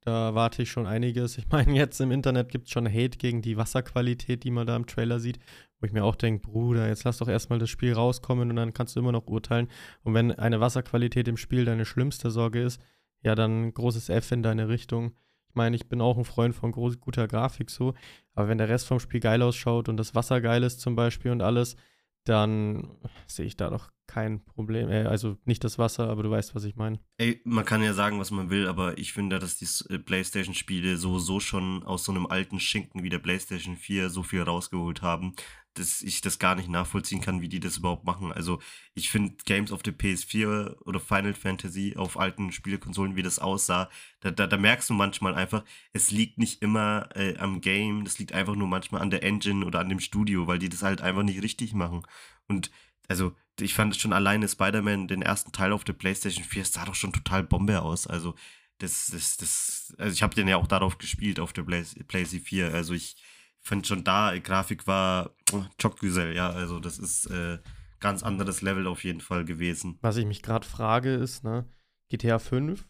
[0.00, 1.38] Da warte ich schon einiges.
[1.38, 4.74] Ich meine, jetzt im Internet gibt es schon Hate gegen die Wasserqualität, die man da
[4.74, 5.38] im Trailer sieht.
[5.78, 8.74] Wo ich mir auch denke, Bruder, jetzt lass doch erstmal das Spiel rauskommen und dann
[8.74, 9.68] kannst du immer noch urteilen.
[10.02, 12.80] Und wenn eine Wasserqualität im Spiel deine schlimmste Sorge ist,
[13.22, 15.12] ja, dann großes F in deine Richtung.
[15.50, 17.94] Ich meine, ich bin auch ein Freund von groß, guter Grafik so,
[18.34, 21.32] aber wenn der Rest vom Spiel geil ausschaut und das Wasser geil ist zum Beispiel
[21.32, 21.74] und alles,
[22.22, 22.88] dann
[23.26, 24.90] sehe ich da doch kein Problem.
[24.90, 27.00] Äh, also nicht das Wasser, aber du weißt, was ich meine.
[27.18, 30.96] Ey, man kann ja sagen, was man will, aber ich finde, dass die äh, PlayStation-Spiele
[30.96, 35.34] sowieso schon aus so einem alten Schinken wie der PlayStation 4 so viel rausgeholt haben,
[35.74, 38.32] dass ich das gar nicht nachvollziehen kann, wie die das überhaupt machen.
[38.32, 38.60] Also
[38.94, 43.88] ich finde Games auf der PS4 oder Final Fantasy auf alten Spielekonsolen, wie das aussah,
[44.20, 48.18] da, da, da merkst du manchmal einfach, es liegt nicht immer äh, am Game, das
[48.18, 51.00] liegt einfach nur manchmal an der Engine oder an dem Studio, weil die das halt
[51.00, 52.02] einfach nicht richtig machen.
[52.48, 52.70] Und
[53.08, 56.94] also ich fand schon alleine Spider-Man, den ersten Teil auf der PlayStation 4, sah doch
[56.94, 58.06] schon total Bombe aus.
[58.06, 58.34] Also
[58.78, 62.74] das, das, das, also ich habe den ja auch darauf gespielt auf der PlayStation 4.
[62.74, 63.16] Also ich
[63.62, 67.58] fand schon da, Grafik war oh, Chokgüsel, ja, also das ist äh,
[68.00, 69.98] ganz anderes Level auf jeden Fall gewesen.
[70.00, 71.66] Was ich mich gerade frage ist, ne,
[72.08, 72.86] GTA 5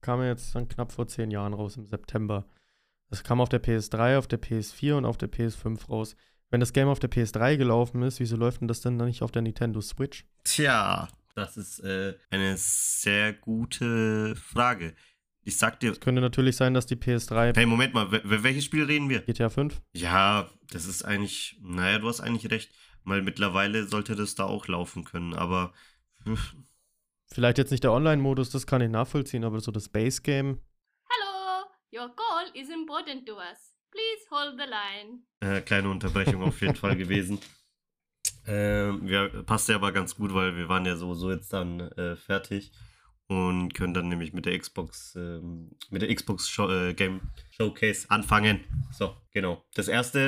[0.00, 2.46] kam ja jetzt dann knapp vor zehn Jahren raus, im September.
[3.10, 6.16] Das kam auf der PS3, auf der PS4 und auf der PS5 raus.
[6.50, 9.22] Wenn das Game auf der PS3 gelaufen ist, wieso läuft denn das denn dann nicht
[9.22, 10.24] auf der Nintendo Switch?
[10.44, 14.94] Tja, das ist äh, eine sehr gute Frage.
[15.42, 15.92] Ich sag dir.
[15.92, 17.56] Es könnte natürlich sein, dass die PS3.
[17.56, 19.20] Hey, Moment mal, welches Spiel reden wir?
[19.20, 19.80] GTA 5?
[19.92, 21.58] Ja, das ist eigentlich.
[21.62, 22.70] Naja, du hast eigentlich recht.
[23.04, 25.72] Weil mittlerweile sollte das da auch laufen können, aber.
[27.32, 30.60] Vielleicht jetzt nicht der Online-Modus, das kann ich nachvollziehen, aber so das Base-Game.
[31.08, 33.74] Hello, your call is important to us.
[33.90, 35.20] Please hold the line.
[35.40, 37.40] Äh, kleine Unterbrechung auf jeden Fall gewesen.
[38.46, 42.16] Ähm, ja, passt ja aber ganz gut, weil wir waren ja sowieso jetzt dann äh,
[42.16, 42.72] fertig
[43.30, 47.20] und können dann nämlich mit der Xbox, ähm, mit der Xbox Show, äh, Game
[47.52, 48.60] Showcase anfangen.
[48.90, 49.64] So, genau.
[49.74, 50.18] Das erste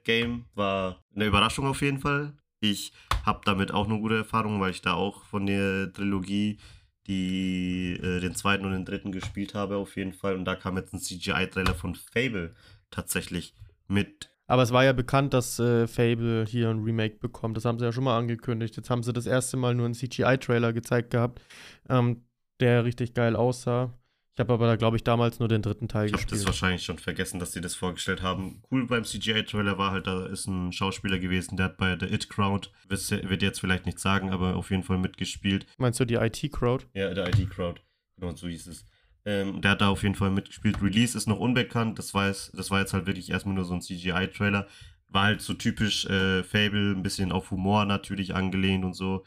[0.00, 2.34] äh, Game war eine Überraschung auf jeden Fall.
[2.60, 2.94] Ich
[3.26, 6.58] habe damit auch eine gute Erfahrung, weil ich da auch von der Trilogie
[7.06, 10.34] die äh, den zweiten und den dritten gespielt habe auf jeden Fall.
[10.36, 12.54] Und da kam jetzt ein CGI-Trailer von Fable
[12.90, 13.54] tatsächlich
[13.88, 14.30] mit.
[14.46, 17.56] Aber es war ja bekannt, dass äh, Fable hier ein Remake bekommt.
[17.56, 18.76] Das haben sie ja schon mal angekündigt.
[18.76, 21.40] Jetzt haben sie das erste Mal nur einen CGI-Trailer gezeigt gehabt,
[21.88, 22.24] ähm,
[22.60, 23.92] der richtig geil aussah.
[24.34, 26.32] Ich habe aber da, glaube ich, damals nur den dritten Teil ich gespielt.
[26.32, 28.62] Ich habe das wahrscheinlich schon vergessen, dass sie das vorgestellt haben.
[28.70, 32.30] Cool beim CGI-Trailer war halt, da ist ein Schauspieler gewesen, der hat bei The It
[32.30, 35.66] Crowd, wird jetzt vielleicht nicht sagen, aber auf jeden Fall mitgespielt.
[35.76, 36.86] Meinst du die IT-Crowd?
[36.94, 37.82] Ja, der IT-Crowd.
[38.16, 38.86] Genau, so hieß es.
[39.24, 40.82] Ähm, der hat da auf jeden Fall mitgespielt.
[40.82, 41.98] Release ist noch unbekannt.
[41.98, 44.66] Das war, jetzt, das war jetzt halt wirklich erstmal nur so ein CGI-Trailer.
[45.08, 49.24] War halt so typisch äh, Fable, ein bisschen auf Humor natürlich angelehnt und so.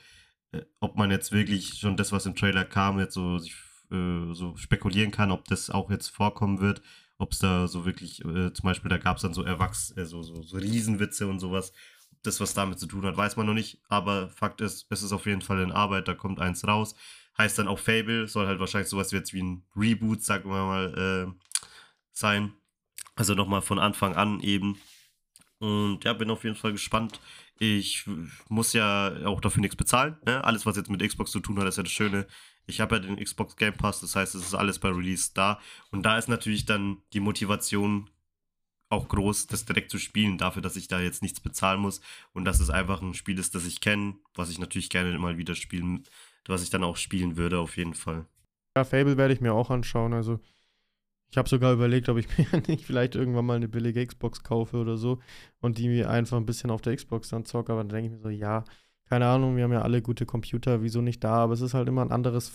[0.51, 3.55] Äh, ob man jetzt wirklich schon das, was im Trailer kam, jetzt so sich
[3.91, 6.81] äh, so spekulieren kann, ob das auch jetzt vorkommen wird,
[7.17, 10.05] ob es da so wirklich, äh, zum Beispiel, da gab es dann so Erwachs, äh,
[10.05, 11.71] so, so, so Riesenwitze und sowas.
[12.11, 15.03] Ob das was damit zu tun hat, weiß man noch nicht, aber Fakt ist, es
[15.03, 16.95] ist auf jeden Fall in Arbeit, da kommt eins raus.
[17.37, 21.27] Heißt dann auch Fable, soll halt wahrscheinlich sowas jetzt wie ein Reboot, sagen wir mal,
[21.27, 21.45] äh,
[22.11, 22.53] sein.
[23.15, 24.77] Also nochmal von Anfang an eben.
[25.59, 27.19] Und ja, bin auf jeden Fall gespannt.
[27.57, 28.05] Ich
[28.49, 30.17] muss ja auch dafür nichts bezahlen.
[30.25, 30.43] Ne?
[30.43, 32.27] Alles, was jetzt mit Xbox zu tun hat, ist ja das Schöne.
[32.67, 35.59] Ich habe ja den Xbox Game Pass, das heißt, es ist alles bei Release da.
[35.91, 38.09] Und da ist natürlich dann die Motivation
[38.89, 42.01] auch groß, das direkt zu spielen, dafür, dass ich da jetzt nichts bezahlen muss
[42.33, 45.37] und dass es einfach ein Spiel ist, das ich kenne, was ich natürlich gerne mal
[45.37, 46.03] wieder spielen,
[46.47, 48.25] was ich dann auch spielen würde, auf jeden Fall.
[48.75, 50.13] Ja, Fable werde ich mir auch anschauen.
[50.13, 50.39] Also,
[51.31, 54.77] ich habe sogar überlegt, ob ich mir nicht vielleicht irgendwann mal eine billige Xbox kaufe
[54.77, 55.19] oder so
[55.59, 57.71] und die mir einfach ein bisschen auf der Xbox dann zocke.
[57.71, 58.63] Aber dann denke ich mir so, ja,
[59.05, 61.35] keine Ahnung, wir haben ja alle gute Computer, wieso nicht da?
[61.35, 62.49] Aber es ist halt immer ein anderes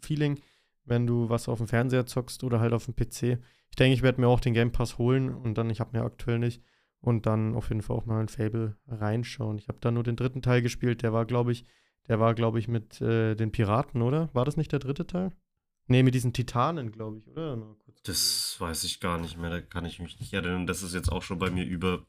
[0.00, 0.40] Feeling,
[0.84, 3.40] wenn du was auf dem Fernseher zockst oder halt auf dem PC.
[3.70, 6.04] Ich denke, ich werde mir auch den Game Pass holen und dann, ich habe mir
[6.04, 6.62] aktuell nicht,
[7.00, 9.58] und dann auf jeden Fall auch mal in Fable reinschauen.
[9.58, 11.64] Ich habe da nur den dritten Teil gespielt, der war, glaube ich,
[12.08, 14.30] der war, glaube ich, mit äh, den Piraten, oder?
[14.32, 15.32] War das nicht der dritte Teil?
[15.88, 17.76] Nee, mit diesen Titanen, glaube ich, oder?
[18.04, 20.66] Das weiß ich gar nicht mehr, da kann ich mich nicht erinnern.
[20.66, 22.04] Das ist jetzt auch schon bei mir über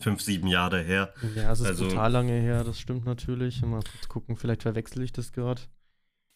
[0.00, 1.12] fünf, sieben Jahre her.
[1.34, 3.62] Ja, es ist also, total lange her, das stimmt natürlich.
[3.62, 5.62] Mal gucken, vielleicht verwechsel ich das gerade.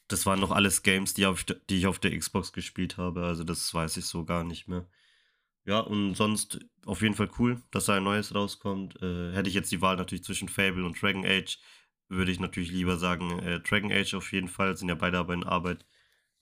[0.08, 3.42] Das waren noch alles Games, die, auf, die ich auf der Xbox gespielt habe, also
[3.42, 4.86] das weiß ich so gar nicht mehr.
[5.64, 9.02] Ja, und sonst auf jeden Fall cool, dass da ein neues rauskommt.
[9.02, 11.58] Äh, hätte ich jetzt die Wahl natürlich zwischen Fable und Dragon Age,
[12.08, 15.34] würde ich natürlich lieber sagen, äh, Dragon Age auf jeden Fall, sind ja beide aber
[15.34, 15.84] in Arbeit.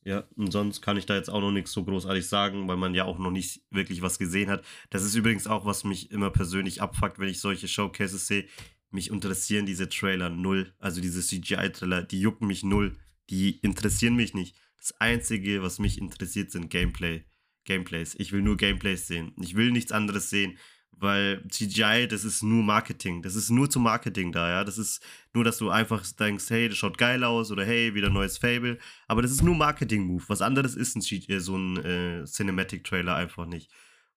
[0.05, 2.95] Ja, und sonst kann ich da jetzt auch noch nichts so großartig sagen, weil man
[2.95, 4.63] ja auch noch nicht wirklich was gesehen hat.
[4.91, 8.47] Das ist übrigens auch, was mich immer persönlich abfuckt, wenn ich solche Showcases sehe.
[8.91, 10.75] Mich interessieren diese Trailer null.
[10.79, 12.99] Also diese CGI-Trailer, die jucken mich null.
[13.31, 14.57] Die interessieren mich nicht.
[14.77, 17.25] Das Einzige, was mich interessiert, sind Gameplay.
[17.65, 18.15] Gameplays.
[18.19, 19.33] Ich will nur Gameplays sehen.
[19.41, 20.59] Ich will nichts anderes sehen
[20.99, 23.23] weil CGI, das ist nur Marketing.
[23.23, 24.65] Das ist nur zum Marketing da, ja.
[24.65, 28.11] Das ist nur, dass du einfach denkst, hey, das schaut geil aus oder hey, wieder
[28.11, 28.79] neues Fable.
[29.09, 30.25] Aber das ist nur Marketing-Move.
[30.29, 33.71] Was anderes ist ein äh, so ein äh, Cinematic-Trailer einfach nicht.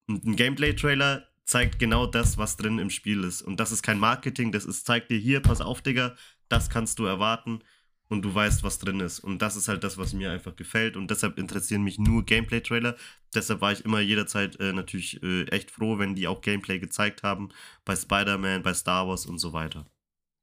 [0.06, 3.42] Und ein Gameplay-Trailer zeigt genau das, was drin im Spiel ist.
[3.42, 6.16] Und das ist kein Marketing, das ist, zeigt dir hier, pass auf, Digga,
[6.48, 7.60] das kannst du erwarten
[8.08, 9.20] und du weißt, was drin ist.
[9.20, 10.96] Und das ist halt das, was mir einfach gefällt.
[10.96, 12.96] Und deshalb interessieren mich nur Gameplay-Trailer.
[13.34, 17.22] Deshalb war ich immer jederzeit äh, natürlich äh, echt froh, wenn die auch Gameplay gezeigt
[17.22, 17.48] haben.
[17.84, 19.86] Bei Spider-Man, bei Star Wars und so weiter.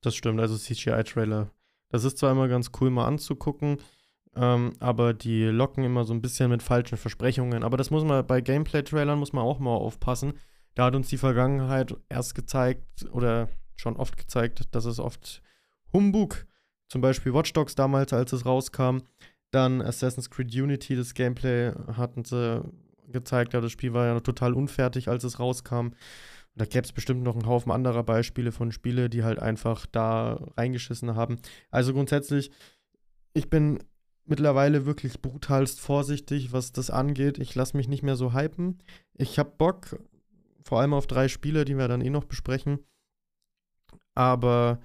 [0.01, 1.51] Das stimmt, also CGI-Trailer.
[1.89, 3.77] Das ist zwar immer ganz cool mal anzugucken,
[4.35, 7.63] ähm, aber die locken immer so ein bisschen mit falschen Versprechungen.
[7.63, 10.33] Aber das muss man bei Gameplay-Trailern muss man auch mal aufpassen.
[10.75, 15.41] Da hat uns die Vergangenheit erst gezeigt oder schon oft gezeigt, dass es oft
[15.93, 16.52] Humbug ist
[16.93, 18.99] zum Beispiel Watch Dogs damals, als es rauskam.
[19.49, 22.63] Dann Assassin's Creed Unity, das Gameplay hatten sie
[23.07, 25.93] gezeigt, aber das Spiel war ja total unfertig, als es rauskam.
[26.53, 30.39] Da gäbe es bestimmt noch einen Haufen anderer Beispiele von Spielen, die halt einfach da
[30.55, 31.39] reingeschissen haben.
[31.71, 32.51] Also grundsätzlich,
[33.33, 33.79] ich bin
[34.25, 37.39] mittlerweile wirklich brutalst vorsichtig, was das angeht.
[37.39, 38.83] Ich lasse mich nicht mehr so hypen.
[39.15, 39.97] Ich habe Bock,
[40.63, 42.85] vor allem auf drei Spiele, die wir dann eh noch besprechen.
[44.13, 44.79] Aber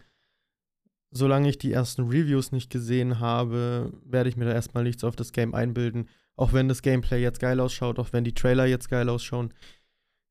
[1.10, 5.16] solange ich die ersten Reviews nicht gesehen habe, werde ich mir da erstmal nichts auf
[5.16, 6.08] das Game einbilden.
[6.36, 9.52] Auch wenn das Gameplay jetzt geil ausschaut, auch wenn die Trailer jetzt geil ausschauen.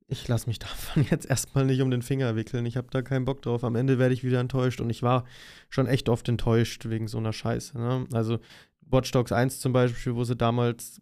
[0.08, 2.66] Ich lasse mich davon jetzt erstmal nicht um den Finger wickeln.
[2.66, 3.64] Ich habe da keinen Bock drauf.
[3.64, 5.26] Am Ende werde ich wieder enttäuscht und ich war
[5.70, 7.78] schon echt oft enttäuscht wegen so einer Scheiße.
[7.78, 8.06] Ne?
[8.14, 8.40] Also
[8.82, 11.02] Watch Dogs 1 zum Beispiel, wo sie damals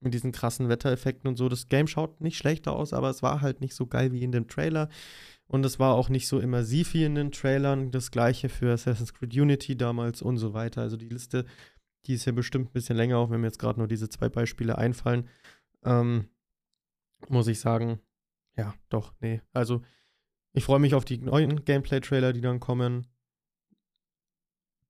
[0.00, 3.40] mit diesen krassen Wettereffekten und so, das Game schaut nicht schlechter aus, aber es war
[3.40, 4.90] halt nicht so geil wie in dem Trailer.
[5.46, 7.90] Und es war auch nicht so immersiv wie in den Trailern.
[7.90, 10.80] Das gleiche für Assassin's Creed Unity damals und so weiter.
[10.80, 11.44] Also die Liste,
[12.06, 14.28] die ist ja bestimmt ein bisschen länger, auch wenn mir jetzt gerade nur diese zwei
[14.28, 15.28] Beispiele einfallen.
[15.84, 16.28] Ähm,
[17.28, 18.00] muss ich sagen,
[18.56, 19.42] ja, doch, nee.
[19.52, 19.82] Also
[20.52, 23.06] ich freue mich auf die neuen Gameplay-Trailer, die dann kommen.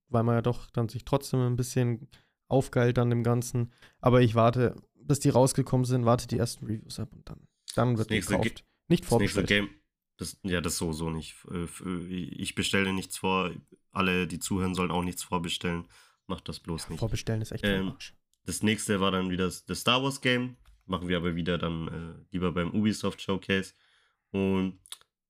[0.09, 2.09] Weil man ja doch dann sich trotzdem ein bisschen
[2.49, 3.73] aufgeilt an dem Ganzen.
[4.01, 7.99] Aber ich warte, bis die rausgekommen sind, warte die ersten Reviews ab und dann, dann
[7.99, 8.65] wird gekauft.
[8.89, 9.71] Nicht vorbestellt.
[10.17, 11.37] Das, ja, das so nicht.
[12.09, 13.51] Ich bestelle nichts vor.
[13.91, 15.87] Alle, die zuhören, sollen auch nichts vorbestellen.
[16.27, 16.99] Macht das bloß ja, nicht.
[17.01, 17.95] Vorbestellen ist echt ähm.
[18.47, 20.57] Das nächste war dann wieder das Star Wars Game.
[20.87, 23.73] Machen wir aber wieder dann äh, lieber beim Ubisoft Showcase.
[24.31, 24.79] Und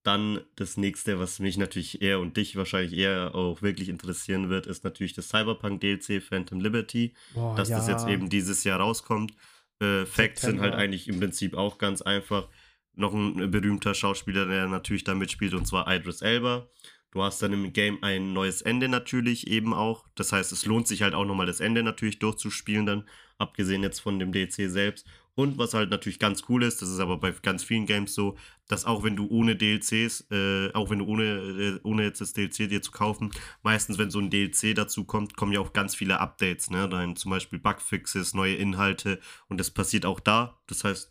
[0.03, 4.67] dann das nächste, was mich natürlich eher und dich wahrscheinlich eher auch wirklich interessieren wird,
[4.67, 7.15] ist natürlich das Cyberpunk DLC Phantom Liberty.
[7.33, 7.79] Boah, dass ja.
[7.79, 9.33] das jetzt eben dieses Jahr rauskommt.
[9.81, 12.49] Äh, Facts sind halt eigentlich im Prinzip auch ganz einfach
[12.97, 16.69] noch ein berühmter Schauspieler, der natürlich da mitspielt, und zwar Idris Elba.
[17.11, 20.05] Du hast dann im Game ein neues Ende natürlich eben auch.
[20.17, 23.05] Das heißt, es lohnt sich halt auch nochmal das Ende natürlich durchzuspielen, dann,
[23.39, 25.07] abgesehen jetzt von dem DLC selbst.
[25.37, 28.37] Und was halt natürlich ganz cool ist, das ist aber bei ganz vielen Games so,
[28.69, 32.33] dass auch wenn du ohne DLCs, äh, auch wenn du ohne, äh, ohne jetzt das
[32.33, 33.31] DLC dir zu kaufen,
[33.63, 36.89] meistens, wenn so ein DLC dazu kommt, kommen ja auch ganz viele Updates, ne?
[36.89, 40.61] Dann zum Beispiel Bugfixes, neue Inhalte und das passiert auch da.
[40.69, 41.11] Das heißt,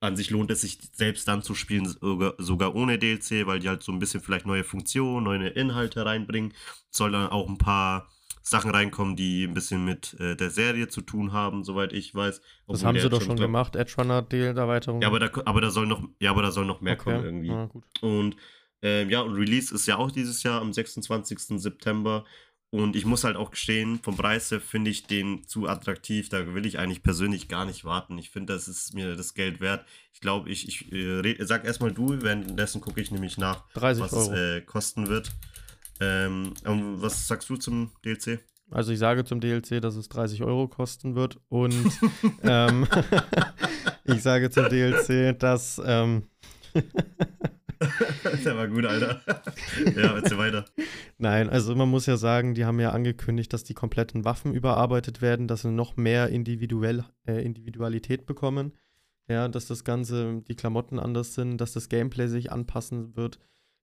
[0.00, 1.86] an sich lohnt es sich selbst dann zu spielen,
[2.38, 6.54] sogar, ohne DLC, weil die halt so ein bisschen vielleicht neue Funktionen, neue Inhalte reinbringen.
[6.90, 8.08] Soll dann auch ein paar
[8.42, 12.40] Sachen reinkommen, die ein bisschen mit äh, der Serie zu tun haben, soweit ich weiß.
[12.68, 15.02] Das haben sie doch schon gemacht, Edge Runner Erweiterung.
[15.02, 17.04] Ja, aber da, aber da soll noch, ja, aber da soll noch mehr okay.
[17.04, 17.50] kommen irgendwie.
[17.50, 17.68] Ah,
[18.00, 18.36] und
[18.82, 21.60] äh, ja, und Release ist ja auch dieses Jahr am 26.
[21.60, 22.24] September.
[22.70, 26.28] Und ich muss halt auch gestehen, vom Preis her finde ich den zu attraktiv.
[26.28, 28.18] Da will ich eigentlich persönlich gar nicht warten.
[28.18, 29.86] Ich finde, das ist mir das Geld wert.
[30.12, 34.32] Ich glaube, ich, ich äh, sag erstmal du, währenddessen gucke ich nämlich nach, was Euro.
[34.32, 35.30] es äh, kosten wird.
[36.00, 38.40] Ähm, was sagst du zum DLC?
[38.70, 41.40] Also ich sage zum DLC, dass es 30 Euro kosten wird.
[41.48, 41.74] Und
[42.42, 42.86] ähm,
[44.04, 46.24] ich sage zum DLC, dass ähm,
[48.44, 49.20] Der war gut, Alter.
[49.96, 50.64] ja, erzähl weiter.
[51.18, 55.22] Nein, also man muss ja sagen, die haben ja angekündigt, dass die kompletten Waffen überarbeitet
[55.22, 58.72] werden, dass sie noch mehr individuell, äh, Individualität bekommen.
[59.28, 63.38] Ja, dass das Ganze, die Klamotten anders sind, dass das Gameplay sich anpassen wird,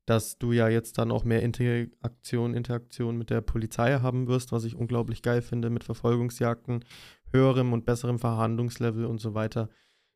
[0.05, 4.63] dass du ja jetzt dann auch mehr Interaktion, Interaktion mit der Polizei haben wirst, was
[4.63, 6.83] ich unglaublich geil finde, mit Verfolgungsjagden,
[7.31, 9.69] höherem und besserem Verhandlungslevel und so weiter.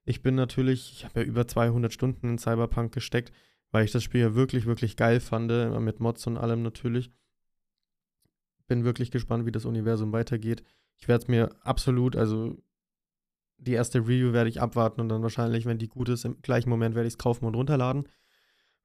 [0.04, 3.32] Ich bin natürlich, ich habe ja über 200 Stunden in Cyberpunk gesteckt
[3.72, 5.52] weil ich das Spiel ja wirklich, wirklich geil fand,
[5.82, 7.12] mit Mods und allem natürlich.
[8.68, 10.64] Bin wirklich gespannt, wie das Universum weitergeht.
[10.98, 12.58] Ich werde es mir absolut, also
[13.58, 16.70] die erste Review werde ich abwarten und dann wahrscheinlich, wenn die gut ist, im gleichen
[16.70, 18.08] Moment werde ich es kaufen und runterladen,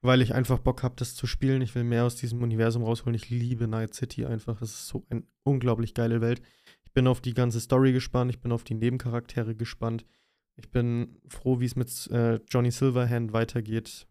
[0.00, 1.62] weil ich einfach Bock habe, das zu spielen.
[1.62, 3.14] Ich will mehr aus diesem Universum rausholen.
[3.14, 4.58] Ich liebe Night City einfach.
[4.58, 6.42] Das ist so eine unglaublich geile Welt.
[6.84, 8.30] Ich bin auf die ganze Story gespannt.
[8.30, 10.04] Ich bin auf die Nebencharaktere gespannt.
[10.56, 14.06] Ich bin froh, wie es mit äh, Johnny Silverhand weitergeht.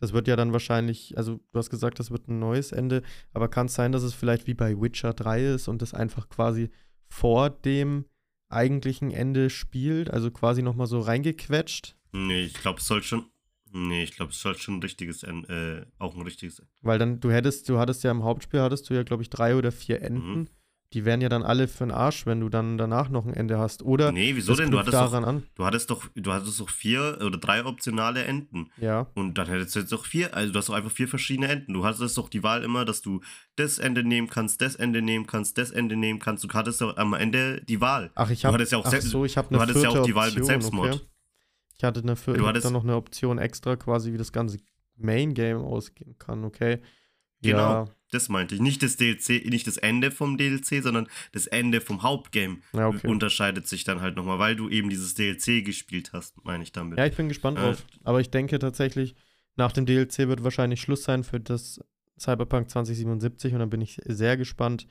[0.00, 3.48] Das wird ja dann wahrscheinlich, also du hast gesagt, das wird ein neues Ende, aber
[3.48, 6.70] kann es sein, dass es vielleicht wie bei Witcher 3 ist und das einfach quasi
[7.08, 8.06] vor dem
[8.48, 11.96] eigentlichen Ende spielt, also quasi nochmal so reingequetscht?
[12.12, 13.26] Nee, ich glaube, es soll schon.
[13.72, 16.70] Nee, ich glaube, es soll schon ein richtiges Ende, äh, auch ein richtiges Ende.
[16.82, 19.56] Weil dann, du hättest, du hattest ja im Hauptspiel, hattest du ja, glaube ich, drei
[19.56, 20.40] oder vier Enden.
[20.40, 20.48] Mhm
[20.94, 23.58] die wären ja dann alle für den Arsch, wenn du dann danach noch ein Ende
[23.58, 23.82] hast.
[23.82, 24.70] Oder nee, wieso denn?
[24.70, 25.42] Du hattest, doch, an.
[25.56, 28.70] du hattest doch, du hattest doch vier oder drei optionale Enden.
[28.76, 29.08] Ja.
[29.14, 31.74] Und dann hättest du jetzt doch vier, also du hast doch einfach vier verschiedene Enden.
[31.74, 33.20] Du hattest doch die Wahl immer, dass du
[33.56, 36.44] das Ende nehmen kannst, das Ende nehmen kannst, das Ende nehmen kannst.
[36.44, 38.12] Du hattest doch am Ende die Wahl.
[38.14, 40.14] Ach, ich habe ja auch ach so, ich habe eine Du hattest ja auch die
[40.14, 40.94] Wahl mit Selbstmord.
[40.94, 41.04] Okay.
[41.76, 44.58] Ich hatte eine vierte, du hattest dann noch eine Option extra, quasi wie das ganze
[44.96, 46.80] Main Game ausgehen kann, okay?
[47.44, 47.58] Genau.
[47.58, 47.88] Ja.
[48.10, 48.60] Das meinte ich.
[48.60, 53.08] Nicht das DLC, nicht das Ende vom DLC, sondern das Ende vom Hauptgame ja, okay.
[53.08, 56.96] unterscheidet sich dann halt nochmal, weil du eben dieses DLC gespielt hast, meine ich damit.
[56.98, 57.84] Ja, ich bin gespannt äh, drauf.
[58.04, 59.16] Aber ich denke tatsächlich,
[59.56, 61.80] nach dem DLC wird wahrscheinlich Schluss sein für das
[62.18, 64.86] Cyberpunk 2077 und dann bin ich sehr gespannt,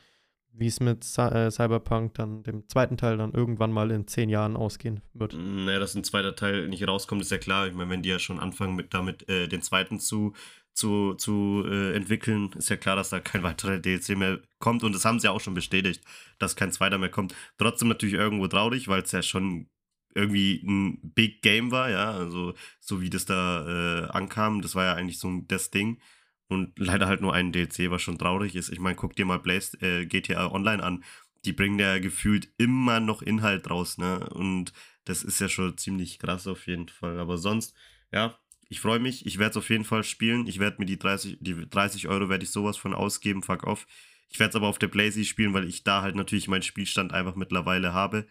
[0.52, 4.56] wie es mit äh, Cyberpunk dann dem zweiten Teil dann irgendwann mal in zehn Jahren
[4.56, 5.34] ausgehen wird.
[5.34, 7.68] Naja, dass ein zweiter Teil nicht rauskommt, ist ja klar.
[7.68, 10.34] Ich meine, wenn die ja schon anfangen, mit, damit äh, den zweiten zu,
[10.74, 14.84] zu, zu äh, entwickeln, ist ja klar, dass da kein weiterer DLC mehr kommt.
[14.84, 16.04] Und das haben sie ja auch schon bestätigt,
[16.40, 17.36] dass kein zweiter mehr kommt.
[17.58, 19.68] Trotzdem natürlich irgendwo traurig, weil es ja schon
[20.16, 22.12] irgendwie ein Big Game war, ja.
[22.12, 26.00] Also, so wie das da äh, ankam, das war ja eigentlich so das Ding.
[26.48, 28.70] Und leider halt nur ein DLC, was schon traurig ist.
[28.70, 31.04] Ich meine, guck dir mal Blaze, äh, GTA Online an.
[31.46, 34.30] Die bringen ja gefühlt immer noch Inhalt raus, ne?
[34.30, 34.74] Und
[35.06, 37.20] das ist ja schon ziemlich krass auf jeden Fall.
[37.20, 37.76] Aber sonst,
[38.12, 38.38] ja,
[38.74, 39.24] ich freue mich.
[39.28, 40.48] Ich werde es auf jeden Fall spielen.
[40.48, 43.86] Ich werde mir die 30, die 30 Euro werde ich sowas von ausgeben, fuck off.
[44.30, 47.14] Ich werde es aber auf der Blazy spielen, weil ich da halt natürlich meinen Spielstand
[47.14, 48.26] einfach mittlerweile habe.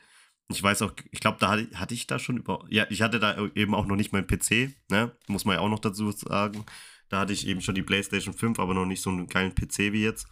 [0.48, 2.64] Ich weiß auch, ich glaube, da hatte, hatte ich da schon über.
[2.70, 5.12] Ja, ich hatte da eben auch noch nicht meinen PC, ne?
[5.28, 6.66] Muss man ja auch noch dazu sagen.
[7.08, 9.92] Da hatte ich eben schon die PlayStation 5, aber noch nicht so einen geilen PC
[9.92, 10.26] wie jetzt.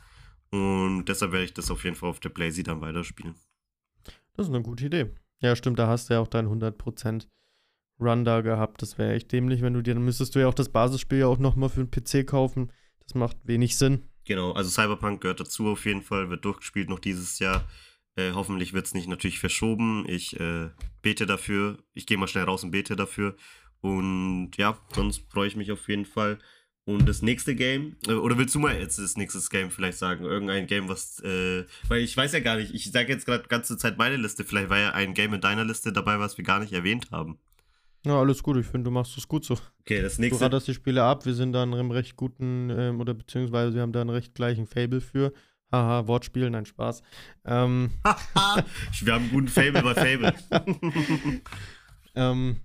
[0.50, 3.36] Und deshalb werde ich das auf jeden Fall auf der Blazy dann weiterspielen.
[4.34, 5.14] Das ist eine gute Idee.
[5.40, 7.28] Ja, stimmt, da hast du ja auch deinen 100%
[8.00, 8.82] Run da gehabt.
[8.82, 11.26] Das wäre echt dämlich, wenn du dir, dann müsstest du ja auch das Basisspiel ja
[11.26, 12.72] auch nochmal für einen PC kaufen.
[13.04, 14.08] Das macht wenig Sinn.
[14.24, 17.64] Genau, also Cyberpunk gehört dazu auf jeden Fall, wird durchgespielt noch dieses Jahr.
[18.16, 20.04] Äh, hoffentlich wird es nicht natürlich verschoben.
[20.08, 20.70] Ich äh,
[21.02, 21.78] bete dafür.
[21.94, 23.36] Ich gehe mal schnell raus und bete dafür.
[23.80, 26.38] Und ja, sonst freue ich mich auf jeden Fall
[26.90, 30.24] und das nächste Game, äh, oder willst du mal jetzt das nächste Game vielleicht sagen?
[30.24, 33.76] Irgendein Game, was, äh, weil ich weiß ja gar nicht, ich sage jetzt gerade ganze
[33.76, 36.58] Zeit meine Liste, vielleicht war ja ein Game in deiner Liste dabei, was wir gar
[36.58, 37.38] nicht erwähnt haben.
[38.04, 39.58] Ja, alles gut, ich finde, du machst es gut so.
[39.80, 40.38] Okay, das nächste.
[40.38, 43.74] Du raderst die Spiele ab, wir sind da in einem recht guten, ähm, oder beziehungsweise
[43.74, 45.32] wir haben da einen recht gleichen Fable für.
[45.70, 47.02] Haha, Wortspiel, nein, Spaß.
[47.44, 47.90] Ähm.
[49.02, 50.34] wir haben einen guten Fable bei Fable.
[52.14, 52.60] ähm,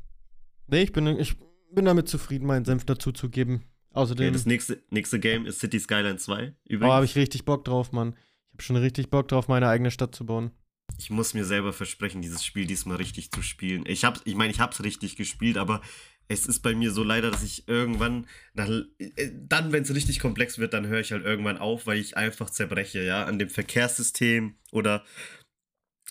[0.68, 1.36] nee, ich bin, ich
[1.72, 3.64] bin damit zufrieden, meinen Senf dazu zu geben.
[3.92, 4.28] Außerdem.
[4.28, 6.54] Okay, das nächste, nächste Game ist City Skyline 2.
[6.66, 6.90] Übrigens.
[6.90, 8.16] Oh, habe ich richtig Bock drauf, Mann.
[8.48, 10.52] Ich habe schon richtig Bock drauf, meine eigene Stadt zu bauen.
[10.98, 13.84] Ich muss mir selber versprechen, dieses Spiel diesmal richtig zu spielen.
[13.86, 15.82] Ich habe, ich meine, ich habe es richtig gespielt, aber
[16.28, 20.20] es ist bei mir so leider, dass ich irgendwann, nach, äh, dann, wenn es richtig
[20.20, 23.50] komplex wird, dann höre ich halt irgendwann auf, weil ich einfach zerbreche, ja, an dem
[23.50, 25.04] Verkehrssystem oder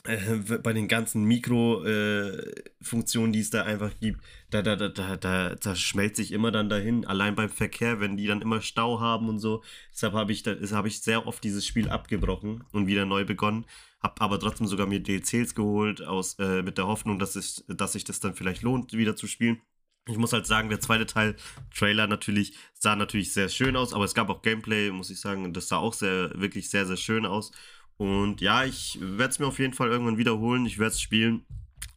[0.05, 4.21] äh, bei den ganzen Mikrofunktionen, äh, die es da einfach gibt,
[4.51, 7.07] da, da, da, da, da, da schmelzt sich immer dann dahin.
[7.07, 9.63] Allein beim Verkehr, wenn die dann immer Stau haben und so.
[9.93, 13.65] Deshalb habe ich, hab ich sehr oft dieses Spiel abgebrochen und wieder neu begonnen.
[14.05, 17.95] Hab aber trotzdem sogar mir DLCs geholt, aus, äh, mit der Hoffnung, dass, ich, dass
[17.95, 19.63] sich das dann vielleicht lohnt, wieder zu spielen.
[20.07, 21.37] Ich muss halt sagen, der zweite Teil,
[21.75, 25.55] Trailer natürlich, sah natürlich sehr schön aus, aber es gab auch Gameplay, muss ich sagen,
[25.55, 27.51] das sah auch sehr, wirklich sehr, sehr schön aus.
[27.97, 30.67] Und ja, ich werde es mir auf jeden Fall irgendwann wiederholen.
[30.67, 31.47] Ich werde es spielen,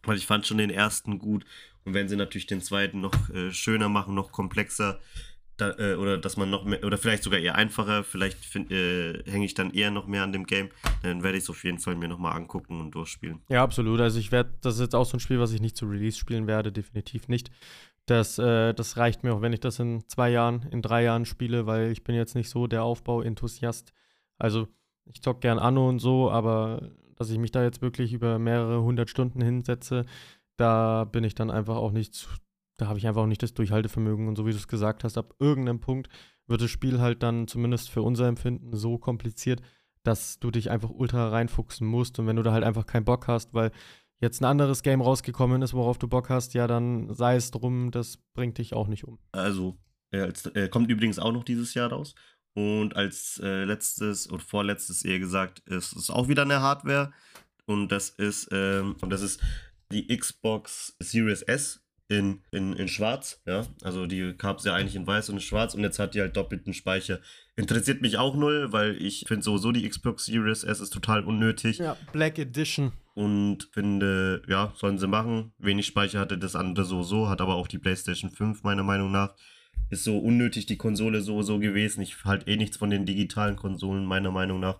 [0.03, 1.43] weil ich fand schon den ersten gut.
[1.83, 5.01] Und wenn sie natürlich den zweiten noch äh, schöner machen, noch komplexer,
[5.57, 9.45] da, äh, oder dass man noch mehr, oder vielleicht sogar eher einfacher, vielleicht äh, hänge
[9.45, 10.69] ich dann eher noch mehr an dem Game,
[11.03, 13.41] dann werde ich es auf jeden Fall mir nochmal angucken und durchspielen.
[13.49, 13.99] Ja, absolut.
[13.99, 16.17] Also ich werde, das ist jetzt auch so ein Spiel, was ich nicht zu Release
[16.17, 17.51] spielen werde, definitiv nicht.
[18.05, 21.25] Das, äh, das reicht mir auch, wenn ich das in zwei Jahren, in drei Jahren
[21.25, 23.91] spiele, weil ich bin jetzt nicht so der Aufbau-Enthusiast.
[24.37, 24.67] Also
[25.05, 28.81] ich zock gern Anno und so, aber dass ich mich da jetzt wirklich über mehrere
[28.81, 30.05] hundert Stunden hinsetze,
[30.55, 32.27] da bin ich dann einfach auch nicht,
[32.77, 34.27] da habe ich einfach auch nicht das Durchhaltevermögen.
[34.27, 36.09] Und so wie du es gesagt hast, ab irgendeinem Punkt
[36.47, 39.61] wird das Spiel halt dann zumindest für unser Empfinden so kompliziert,
[40.03, 42.19] dass du dich einfach ultra reinfuchsen musst.
[42.19, 43.71] Und wenn du da halt einfach keinen Bock hast, weil
[44.19, 47.91] jetzt ein anderes Game rausgekommen ist, worauf du Bock hast, ja, dann sei es drum,
[47.91, 49.19] das bringt dich auch nicht um.
[49.31, 49.77] Also,
[50.11, 52.15] er äh, kommt übrigens auch noch dieses Jahr raus.
[52.53, 57.11] Und als äh, letztes oder vorletztes eher gesagt, ist es auch wieder eine Hardware.
[57.65, 59.41] Und das ist, ähm, und das ist
[59.91, 63.41] die Xbox Series S in, in, in schwarz.
[63.45, 66.15] Ja, also die gab es ja eigentlich in weiß und in schwarz und jetzt hat
[66.15, 67.19] die halt doppelten Speicher.
[67.55, 71.79] Interessiert mich auch null, weil ich finde sowieso die Xbox Series S ist total unnötig.
[71.79, 72.93] Ja, Black Edition.
[73.13, 75.51] Und finde, ja, sollen sie machen.
[75.57, 79.33] Wenig Speicher hatte das andere sowieso, hat aber auch die PlayStation 5 meiner Meinung nach
[79.89, 82.01] ist so unnötig die Konsole so so gewesen.
[82.01, 84.79] Ich halte eh nichts von den digitalen Konsolen, meiner Meinung nach.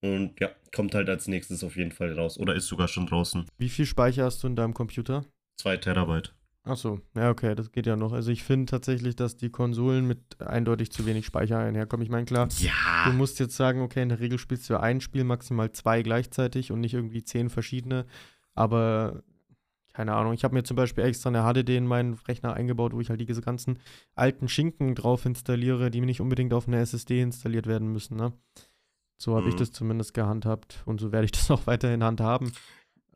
[0.00, 2.38] Und ja, kommt halt als nächstes auf jeden Fall raus.
[2.38, 3.46] Oder ist sogar schon draußen.
[3.58, 5.24] Wie viel Speicher hast du in deinem Computer?
[5.56, 6.34] Zwei Terabyte.
[6.64, 8.12] Achso, ja, okay, das geht ja noch.
[8.12, 12.04] Also ich finde tatsächlich, dass die Konsolen mit eindeutig zu wenig Speicher einherkommen.
[12.04, 13.04] Ich meine, klar, ja.
[13.06, 16.70] du musst jetzt sagen, okay, in der Regel spielst du ein Spiel, maximal zwei gleichzeitig
[16.70, 18.06] und nicht irgendwie zehn verschiedene.
[18.54, 19.24] Aber
[19.92, 23.00] keine Ahnung, ich habe mir zum Beispiel extra eine HDD in meinen Rechner eingebaut, wo
[23.00, 23.78] ich halt diese ganzen
[24.14, 28.16] alten Schinken drauf installiere, die mir nicht unbedingt auf eine SSD installiert werden müssen.
[28.16, 28.32] Ne?
[29.18, 29.50] So habe mhm.
[29.50, 32.52] ich das zumindest gehandhabt und so werde ich das auch weiterhin handhaben.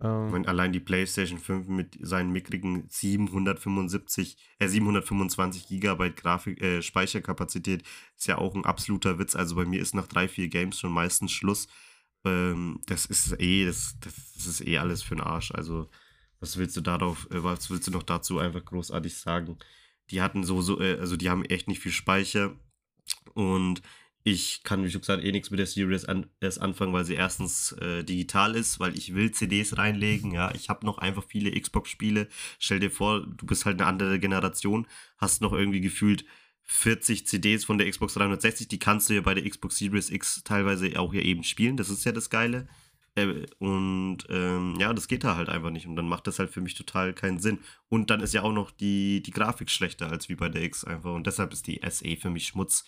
[0.01, 6.83] Ähm, meine, allein die PlayStation 5 mit seinen mickrigen 775, äh, 725 Gigabyte Grafik, äh,
[6.83, 7.83] Speicherkapazität
[8.17, 9.35] ist ja auch ein absoluter Witz.
[9.35, 11.69] Also bei mir ist nach drei, vier Games schon meistens Schluss.
[12.25, 15.53] ähm, das ist eh, das, das, das ist eh alles für den Arsch.
[15.53, 15.89] Also,
[16.41, 19.59] was willst du darauf, äh, was willst du noch dazu einfach großartig sagen?
[20.11, 22.55] Die hatten so, so, äh, also die haben echt nicht viel Speicher
[23.35, 23.83] und
[24.29, 27.15] ich kann, wie schon gesagt, eh nichts mit der Series an, erst anfangen, weil sie
[27.15, 30.53] erstens äh, digital ist, weil ich will CDs reinlegen, ja.
[30.53, 32.27] Ich habe noch einfach viele Xbox-Spiele.
[32.59, 36.25] Stell dir vor, du bist halt eine andere Generation, hast noch irgendwie gefühlt
[36.65, 40.43] 40 CDs von der Xbox 360, die kannst du ja bei der Xbox Series X
[40.43, 41.77] teilweise auch ja eben spielen.
[41.77, 42.67] Das ist ja das Geile.
[43.15, 45.87] Äh, und ähm, ja, das geht da halt einfach nicht.
[45.87, 47.61] Und dann macht das halt für mich total keinen Sinn.
[47.89, 50.83] Und dann ist ja auch noch die, die Grafik schlechter als wie bei der X
[50.83, 51.15] einfach.
[51.15, 52.85] Und deshalb ist die SE für mich Schmutz.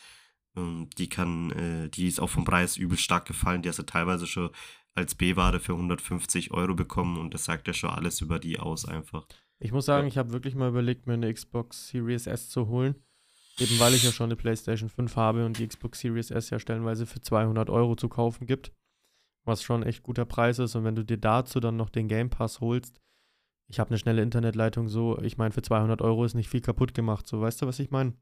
[0.59, 3.63] Ähm, die kann, äh, die ist auch vom Preis übel stark gefallen.
[3.63, 4.51] Die hast du teilweise schon
[4.95, 7.19] als B-Ware für 150 Euro bekommen.
[7.19, 9.27] Und das sagt ja schon alles über die aus einfach.
[9.61, 12.95] Ich muss sagen, ich habe wirklich mal überlegt, mir eine Xbox Series S zu holen.
[13.59, 16.61] Eben weil ich ja schon eine PlayStation 5 habe und die Xbox Series S ja
[16.61, 18.73] stellenweise für 200 Euro zu kaufen gibt.
[19.45, 20.77] Was schon echt guter Preis ist.
[20.77, 23.01] Und wenn du dir dazu dann noch den Game Pass holst,
[23.67, 26.95] ich habe eine schnelle Internetleitung so, ich meine, für 200 Euro ist nicht viel kaputt
[26.95, 27.27] gemacht.
[27.27, 28.15] So, weißt du, was ich meine?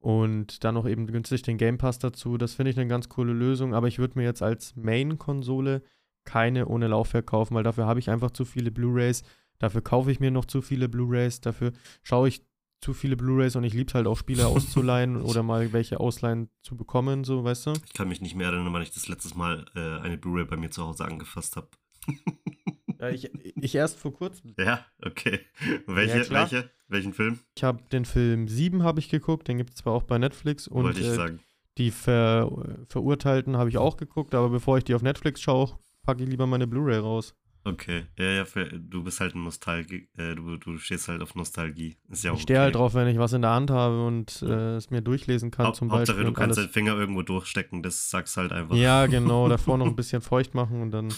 [0.00, 2.38] Und dann noch eben günstig den Game Pass dazu.
[2.38, 3.74] Das finde ich eine ganz coole Lösung.
[3.74, 5.82] Aber ich würde mir jetzt als Main-Konsole
[6.24, 9.22] keine ohne Laufwerk kaufen, weil dafür habe ich einfach zu viele Blu-rays.
[9.58, 11.40] Dafür kaufe ich mir noch zu viele Blu-rays.
[11.40, 11.72] Dafür
[12.02, 12.42] schaue ich
[12.80, 16.76] zu viele Blu-rays und ich liebe halt auch Spiele auszuleihen oder mal welche ausleihen zu
[16.76, 17.72] bekommen, so weißt du?
[17.86, 20.56] Ich kann mich nicht mehr erinnern, wann ich das letztes Mal äh, eine Blu-ray bei
[20.56, 21.68] mir zu Hause angefasst habe.
[23.00, 24.54] ja, ich, ich erst vor kurzem.
[24.58, 25.40] Ja, okay.
[25.86, 26.70] Welche, ja, welche?
[26.88, 27.38] Welchen Film?
[27.56, 30.66] Ich habe den Film 7 habe ich geguckt, den gibt es zwar auch bei Netflix
[30.66, 31.40] und Wollte ich äh, sagen.
[31.76, 32.50] die Ver
[32.88, 36.46] Verurteilten habe ich auch geguckt, aber bevor ich die auf Netflix schaue, packe ich lieber
[36.46, 37.34] meine Blu-ray raus.
[37.64, 41.34] Okay, ja, ja, für, du bist halt ein Nostalgie, äh, du, du stehst halt auf
[41.34, 41.96] Nostalgie.
[42.08, 44.76] Ist ja ich stehe halt drauf, wenn ich was in der Hand habe und äh,
[44.76, 46.32] es mir durchlesen kann, ha zum Hauptsache, Beispiel.
[46.32, 48.74] du kannst deinen Finger irgendwo durchstecken, das sagst halt einfach.
[48.76, 51.12] Ja, genau, davor noch ein bisschen feucht machen und dann.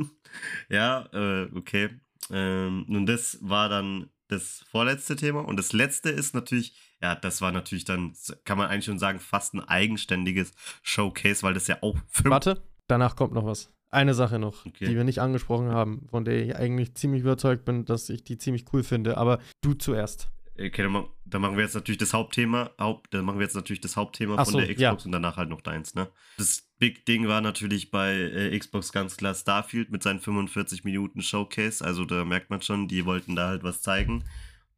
[0.68, 1.90] ja, äh, okay.
[2.30, 7.40] Ähm, nun, das war dann das vorletzte Thema und das letzte ist natürlich, ja, das
[7.40, 8.12] war natürlich dann,
[8.44, 11.96] kann man eigentlich schon sagen, fast ein eigenständiges Showcase, weil das ja auch.
[12.24, 13.72] Warte, danach kommt noch was.
[13.90, 14.86] Eine Sache noch, okay.
[14.86, 18.36] die wir nicht angesprochen haben, von der ich eigentlich ziemlich überzeugt bin, dass ich die
[18.36, 19.16] ziemlich cool finde.
[19.16, 20.30] Aber du zuerst.
[20.58, 22.70] Okay, dann, dann machen wir jetzt natürlich das Hauptthema.
[22.78, 24.92] Haupt, dann machen wir jetzt natürlich das Hauptthema von so, der Xbox ja.
[24.92, 26.08] und danach halt noch deins, ne?
[26.38, 31.22] Das Big Ding war natürlich bei äh, Xbox ganz klar Starfield mit seinen 45 Minuten
[31.22, 31.84] Showcase.
[31.84, 34.24] Also da merkt man schon, die wollten da halt was zeigen.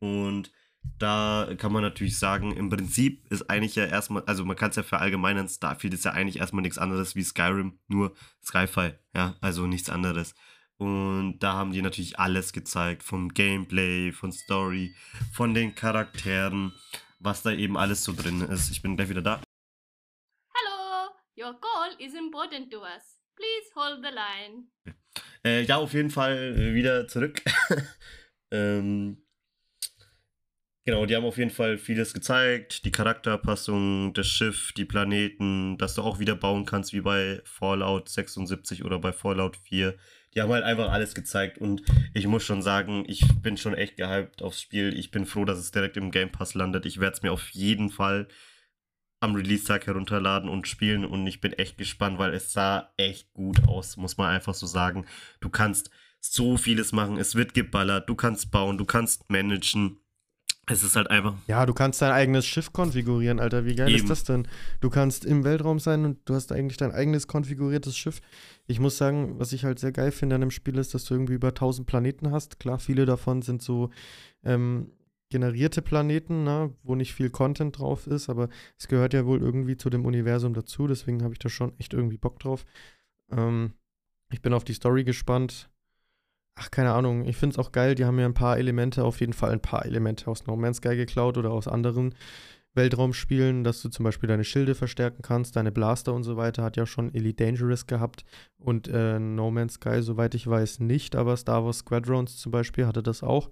[0.00, 0.50] Und
[0.98, 4.76] da kann man natürlich sagen, im Prinzip ist eigentlich ja erstmal, also man kann es
[4.76, 8.14] ja verallgemeinern, Starfield ist ja eigentlich erstmal nichts anderes wie Skyrim, nur
[8.44, 10.34] Skyfi, ja, also nichts anderes.
[10.76, 14.94] Und da haben die natürlich alles gezeigt, vom Gameplay, von Story,
[15.32, 16.72] von den Charakteren,
[17.18, 18.70] was da eben alles so drin ist.
[18.70, 19.42] Ich bin gleich wieder da.
[20.52, 23.20] Hello, your call is important to us.
[23.34, 24.68] Please hold the line.
[25.44, 27.42] Äh, ja, auf jeden Fall äh, wieder zurück.
[28.50, 29.27] ähm,
[30.84, 32.84] Genau, die haben auf jeden Fall vieles gezeigt.
[32.86, 38.08] Die Charakterpassung, das Schiff, die Planeten, dass du auch wieder bauen kannst wie bei Fallout
[38.08, 39.94] 76 oder bei Fallout 4.
[40.34, 41.82] Die haben halt einfach alles gezeigt und
[42.14, 44.98] ich muss schon sagen, ich bin schon echt gehypt aufs Spiel.
[44.98, 46.86] Ich bin froh, dass es direkt im Game Pass landet.
[46.86, 48.28] Ich werde es mir auf jeden Fall
[49.20, 53.66] am Release-Tag herunterladen und spielen und ich bin echt gespannt, weil es sah echt gut
[53.66, 55.06] aus, muss man einfach so sagen.
[55.40, 60.00] Du kannst so vieles machen, es wird geballert, du kannst bauen, du kannst managen
[60.68, 61.34] es ist halt einfach.
[61.46, 63.64] Ja, du kannst dein eigenes Schiff konfigurieren, Alter.
[63.64, 63.98] Wie geil Eben.
[63.98, 64.46] ist das denn?
[64.80, 68.20] Du kannst im Weltraum sein und du hast eigentlich dein eigenes konfiguriertes Schiff.
[68.66, 71.14] Ich muss sagen, was ich halt sehr geil finde an dem Spiel ist, dass du
[71.14, 72.60] irgendwie über 1000 Planeten hast.
[72.60, 73.90] Klar, viele davon sind so
[74.44, 74.90] ähm,
[75.30, 78.48] generierte Planeten, ne, wo nicht viel Content drauf ist, aber
[78.78, 80.86] es gehört ja wohl irgendwie zu dem Universum dazu.
[80.86, 82.64] Deswegen habe ich da schon echt irgendwie Bock drauf.
[83.30, 83.72] Ähm,
[84.30, 85.70] ich bin auf die Story gespannt
[86.58, 89.20] ach, keine Ahnung, ich finde es auch geil, die haben ja ein paar Elemente, auf
[89.20, 92.14] jeden Fall ein paar Elemente aus No Man's Sky geklaut oder aus anderen
[92.74, 96.76] Weltraumspielen, dass du zum Beispiel deine Schilde verstärken kannst, deine Blaster und so weiter, hat
[96.76, 98.24] ja schon Elite Dangerous gehabt.
[98.58, 102.86] Und äh, No Man's Sky, soweit ich weiß, nicht, aber Star Wars Squadrons zum Beispiel
[102.86, 103.50] hatte das auch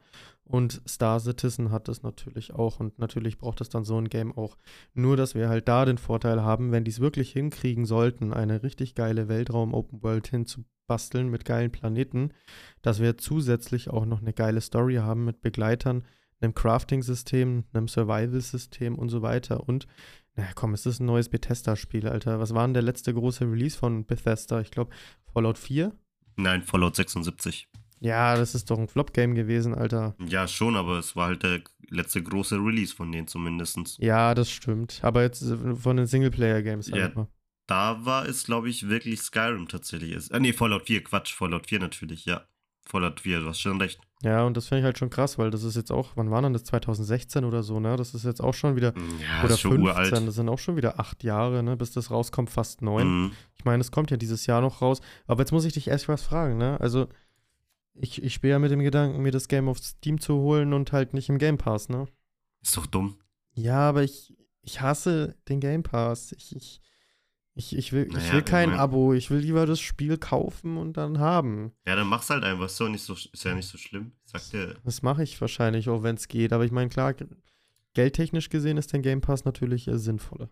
[0.49, 4.37] und Star Citizen hat das natürlich auch und natürlich braucht es dann so ein Game
[4.37, 4.57] auch.
[4.95, 8.63] Nur, dass wir halt da den Vorteil haben, wenn die es wirklich hinkriegen sollten, eine
[8.63, 12.31] richtig geile Weltraum-Open World hinzubasteln mit geilen Planeten,
[12.81, 16.05] dass wir zusätzlich auch noch eine geile Story haben mit Begleitern,
[16.41, 19.69] einem Crafting-System, einem Survival-System und so weiter.
[19.69, 19.89] Und,
[20.37, 22.39] naja, komm, es ist ein neues Bethesda-Spiel, Alter.
[22.39, 24.61] Was war denn der letzte große Release von Bethesda?
[24.61, 24.95] Ich glaube,
[25.33, 25.93] Fallout 4?
[26.37, 27.69] Nein, Fallout 76.
[28.07, 30.15] Ja, das ist doch ein Flop-Game gewesen, Alter.
[30.27, 33.99] Ja, schon, aber es war halt der letzte große Release von denen zumindest.
[33.99, 35.01] Ja, das stimmt.
[35.03, 37.27] Aber jetzt äh, von den Singleplayer-Games halt ja,
[37.67, 40.13] da war es, glaube ich, wirklich Skyrim tatsächlich.
[40.13, 40.33] Ist.
[40.33, 42.47] Ah, nee, Fallout 4, Quatsch, Fallout 4 natürlich, ja.
[42.89, 44.01] Fallout 4, du hast schon recht.
[44.23, 46.41] Ja, und das finde ich halt schon krass, weil das ist jetzt auch, wann war
[46.41, 46.65] denn das?
[46.65, 47.97] 2016 oder so, ne?
[47.97, 50.13] Das ist jetzt auch schon wieder, Ja, oder ist schon 15, uralt.
[50.29, 51.77] das sind auch schon wieder acht Jahre, ne?
[51.77, 53.25] Bis das rauskommt, fast neun.
[53.25, 53.33] Mhm.
[53.59, 55.01] Ich meine, es kommt ja dieses Jahr noch raus.
[55.27, 56.81] Aber jetzt muss ich dich erst was fragen, ne?
[56.81, 57.09] Also,
[57.99, 60.93] ich, ich spiele ja mit dem Gedanken, mir das Game auf Steam zu holen und
[60.93, 62.07] halt nicht im Game Pass, ne?
[62.63, 63.19] Ist doch dumm.
[63.55, 66.33] Ja, aber ich, ich hasse den Game Pass.
[66.33, 66.81] Ich, ich,
[67.55, 69.15] ich, ich will, ich Naja, will kein ich mein- Abo.
[69.15, 71.73] Ich will lieber das Spiel kaufen und dann haben.
[71.87, 72.71] Ja, dann mach's halt einfach.
[72.77, 74.13] Doch nicht so, ist ja nicht so schlimm.
[74.27, 74.77] Ich sag dir.
[74.85, 76.53] Das mache ich wahrscheinlich auch, wenn es geht.
[76.53, 77.15] Aber ich meine, klar,
[77.95, 80.51] geldtechnisch gesehen ist der Game Pass natürlich äh, sinnvoller.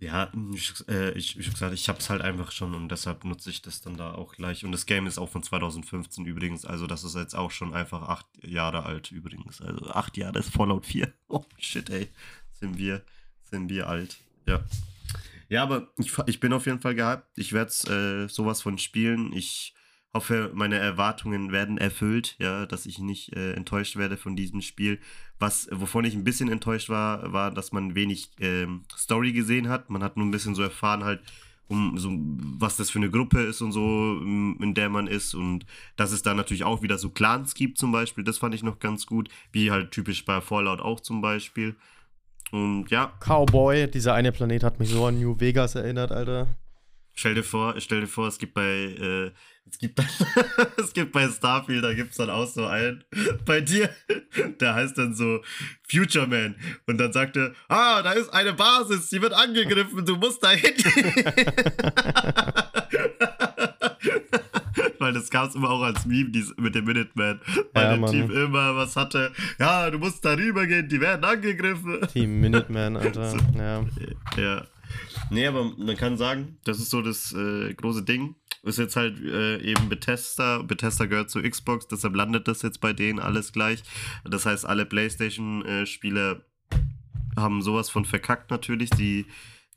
[0.00, 3.50] Ja, ich, äh, ich, ich hab gesagt, ich hab's halt einfach schon und deshalb nutze
[3.50, 4.64] ich das dann da auch gleich.
[4.64, 8.08] Und das Game ist auch von 2015 übrigens, also das ist jetzt auch schon einfach
[8.08, 9.60] acht Jahre alt übrigens.
[9.60, 11.12] Also acht Jahre ist Fallout 4.
[11.28, 12.08] Oh shit, ey.
[12.52, 13.02] Sind wir,
[13.42, 14.16] sind wir alt.
[14.46, 14.64] Ja.
[15.48, 17.26] Ja, aber ich, ich bin auf jeden Fall gehypt.
[17.36, 19.32] Ich werde äh, sowas von spielen.
[19.32, 19.74] Ich
[20.12, 24.98] hoffe, meine Erwartungen werden erfüllt, ja, dass ich nicht äh, enttäuscht werde von diesem Spiel.
[25.38, 29.88] Was, wovon ich ein bisschen enttäuscht war, war, dass man wenig ähm, Story gesehen hat.
[29.88, 31.20] Man hat nur ein bisschen so erfahren halt,
[31.68, 32.10] um so,
[32.58, 35.34] was das für eine Gruppe ist und so, in der man ist.
[35.34, 38.24] Und dass es da natürlich auch wieder so Clans gibt zum Beispiel.
[38.24, 39.28] Das fand ich noch ganz gut.
[39.52, 41.76] Wie halt typisch bei Fallout auch zum Beispiel.
[42.50, 46.48] Und ja, Cowboy, dieser eine Planet hat mich so an New Vegas erinnert, Alter.
[47.14, 49.30] Stell dir vor, stell dir vor, es gibt bei, äh,
[49.70, 50.00] es gibt,
[50.78, 53.04] es gibt bei Starfield, da gibt's dann auch so einen,
[53.44, 53.90] bei dir,
[54.60, 55.40] der heißt dann so
[55.88, 56.56] Future Man.
[56.86, 60.50] Und dann sagt er, ah, da ist eine Basis, die wird angegriffen, du musst da
[60.50, 60.74] hin.
[64.98, 67.40] Weil das gab's immer auch als Meme dies, mit dem Minuteman.
[67.72, 68.12] Weil Ja, der Mann.
[68.12, 72.00] Typ immer was hatte, ja, du musst da rübergehen, die werden angegriffen.
[72.12, 73.36] Team Minuteman, Alter.
[73.56, 73.84] Ja.
[74.36, 74.66] Ja.
[75.30, 78.36] Nee, aber man kann sagen, das ist so das äh, große Ding.
[78.62, 80.62] Ist jetzt halt äh, eben Bethesda.
[80.62, 83.82] Bethesda gehört zu Xbox, deshalb landet das jetzt bei denen alles gleich.
[84.24, 86.44] Das heißt, alle PlayStation-Spieler
[87.36, 88.90] haben sowas von verkackt natürlich.
[88.96, 89.26] Sie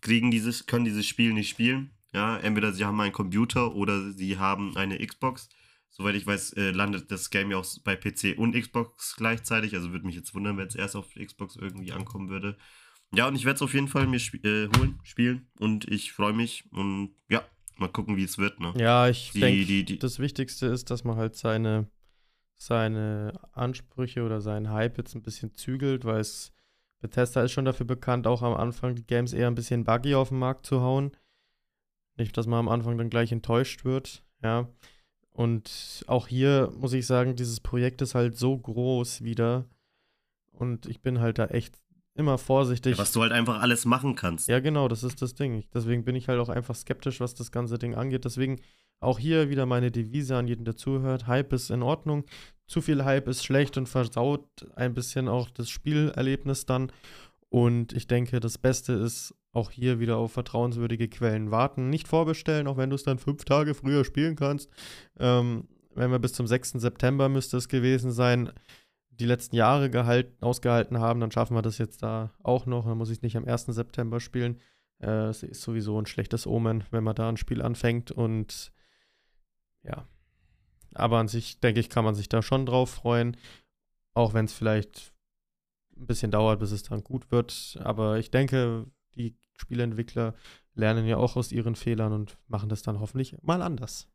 [0.01, 1.91] kriegen dieses, können dieses Spiel nicht spielen.
[2.13, 5.49] Ja, entweder sie haben einen Computer oder sie haben eine Xbox.
[5.89, 9.75] Soweit ich weiß, äh, landet das Game ja auch bei PC und Xbox gleichzeitig.
[9.75, 12.57] Also würde mich jetzt wundern, wenn es erst auf Xbox irgendwie ankommen würde.
[13.15, 16.13] Ja, und ich werde es auf jeden Fall mir sp äh, holen, spielen und ich
[16.13, 17.43] freue mich und ja,
[17.77, 18.59] mal gucken, wie es wird.
[18.59, 18.73] Ne?
[18.75, 21.87] Ja, ich denke, das Wichtigste ist, dass man halt seine,
[22.55, 26.53] seine Ansprüche oder seinen Hype jetzt ein bisschen zügelt, weil es
[27.01, 30.29] Bethesda ist schon dafür bekannt, auch am Anfang die Games eher ein bisschen buggy auf
[30.29, 31.11] den Markt zu hauen.
[32.15, 34.69] Nicht, dass man am Anfang dann gleich enttäuscht wird, ja.
[35.29, 39.67] Und auch hier muss ich sagen, dieses Projekt ist halt so groß wieder.
[40.51, 41.82] Und ich bin halt da echt
[42.15, 42.93] immer vorsichtig.
[42.93, 44.47] Ja, was du halt einfach alles machen kannst.
[44.47, 45.55] Ja, genau, das ist das Ding.
[45.59, 48.25] Ich- Deswegen bin ich halt auch einfach skeptisch, was das ganze Ding angeht.
[48.25, 48.59] Deswegen
[48.99, 51.27] auch hier wieder meine Devise an jeden, der zuhört.
[51.27, 52.23] Hype ist in Ordnung.
[52.67, 56.91] Zu viel Hype ist schlecht und versaut ein bisschen auch das Spielerlebnis dann.
[57.49, 61.89] Und ich denke, das Beste ist auch hier wieder auf vertrauenswürdige Quellen warten.
[61.89, 64.69] Nicht vorbestellen, auch wenn du es dann fünf Tage früher spielen kannst.
[65.19, 66.71] Ähm, wenn wir bis zum 6.
[66.79, 68.51] September müsste es gewesen sein,
[69.19, 72.85] die letzten Jahre gehalten, ausgehalten haben, dann schaffen wir das jetzt da auch noch.
[72.85, 73.65] Dann muss ich es nicht am 1.
[73.67, 74.59] September spielen.
[74.99, 78.11] Äh, Es ist sowieso ein schlechtes Omen, wenn man da ein Spiel anfängt.
[78.11, 78.71] Und
[79.83, 80.07] ja.
[80.93, 83.37] Aber an sich, denke ich, kann man sich da schon drauf freuen.
[84.13, 85.13] Auch wenn es vielleicht
[85.97, 87.77] ein bisschen dauert, bis es dann gut wird.
[87.83, 90.35] Aber ich denke, die Spieleentwickler
[90.75, 94.12] lernen ja auch aus ihren Fehlern und machen das dann hoffentlich mal anders.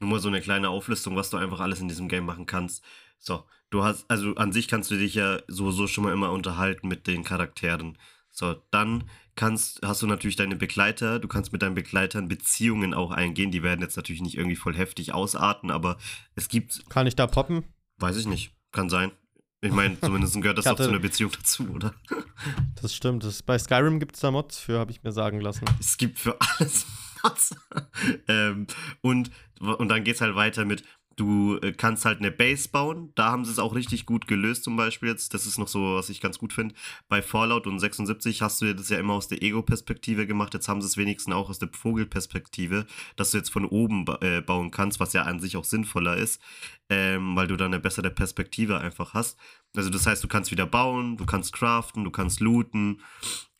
[0.00, 2.84] Nur mal so eine kleine Auflistung, was du einfach alles in diesem Game machen kannst.
[3.18, 6.88] So, du hast, also an sich kannst du dich ja sowieso schon mal immer unterhalten
[6.88, 7.96] mit den Charakteren.
[8.30, 9.04] So, dann
[9.36, 13.52] kannst, hast du natürlich deine Begleiter, du kannst mit deinen Begleitern Beziehungen auch eingehen.
[13.52, 15.96] Die werden jetzt natürlich nicht irgendwie voll heftig ausarten, aber
[16.34, 17.62] es gibt, Kann ich da poppen?
[17.98, 19.12] weiß ich nicht, kann sein.
[19.60, 21.94] Ich meine, zumindest gehört das Ich doch zu hatte- einer Beziehung dazu, oder?
[22.82, 23.22] Das stimmt.
[23.24, 25.64] Das, bei Skyrim gibt es da Mods für, habe ich mir sagen lassen.
[25.80, 26.84] Es gibt für alles
[27.24, 27.56] Mods.
[28.28, 28.66] ähm,
[29.00, 30.84] und, und dann geht's halt weiter mit,
[31.16, 33.12] du äh, kannst halt eine Base bauen.
[33.14, 35.34] Da haben sie es auch richtig gut gelöst, zum Beispiel jetzt.
[35.34, 36.74] Das ist noch so, was ich ganz gut finde.
[37.08, 40.54] Bei Fallout und 76 hast du das ja immer aus der Ego-Perspektive gemacht.
[40.54, 44.40] Jetzt haben sie es wenigstens auch aus der Vogelperspektive, dass du jetzt von oben äh,
[44.40, 46.40] bauen kannst, was ja an sich auch sinnvoller ist,
[46.88, 49.38] ähm, weil du dann eine bessere Perspektive einfach hast.
[49.76, 53.00] Also das heißt, du kannst wieder bauen, du kannst craften, du kannst looten,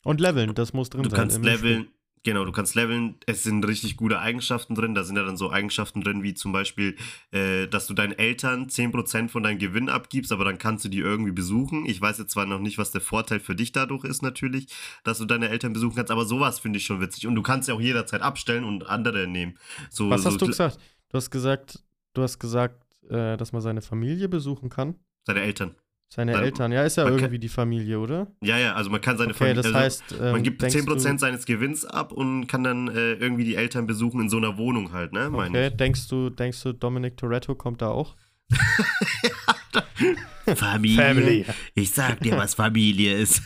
[0.04, 1.18] Und leveln, das muss drin du sein.
[1.18, 1.88] kannst im Spiel.
[2.24, 3.16] Genau, du kannst leveln.
[3.26, 4.94] Es sind richtig gute Eigenschaften drin.
[4.94, 6.96] Da sind ja dann so Eigenschaften drin, wie zum Beispiel,
[7.32, 11.00] äh, dass du deinen Eltern 10% von deinem Gewinn abgibst, aber dann kannst du die
[11.00, 11.84] irgendwie besuchen.
[11.84, 14.68] Ich weiß jetzt zwar noch nicht, was der Vorteil für dich dadurch ist, natürlich,
[15.04, 17.26] dass du deine Eltern besuchen kannst, aber sowas finde ich schon witzig.
[17.26, 19.58] Und du kannst ja auch jederzeit abstellen und andere nehmen.
[19.90, 20.78] So, Was so hast du kle- gesagt?
[21.10, 21.82] Du hast gesagt,
[22.14, 24.94] du hast gesagt, äh, dass man seine Familie besuchen kann.
[25.26, 25.74] Seine Eltern.
[26.14, 26.70] Seine Dann- Eltern.
[26.70, 28.28] Ja, ist ja man kann- irgendwie die Familie, oder?
[28.40, 29.56] Ja, ja, also man kann seine Okay, Familie.
[29.62, 33.14] das also, heißt, ähm, man gibt denkst 10% seines Gewinns ab und kann dann äh,
[33.14, 35.28] irgendwie die Eltern besuchen in so einer Wohnung halt, ne?
[35.32, 38.14] Okay, denkst du, denkst du, Dominic Toretto kommt da auch?
[38.50, 38.54] ich.
[40.56, 41.46] Familie.
[41.74, 43.42] Ich sag dir, was Familie ist.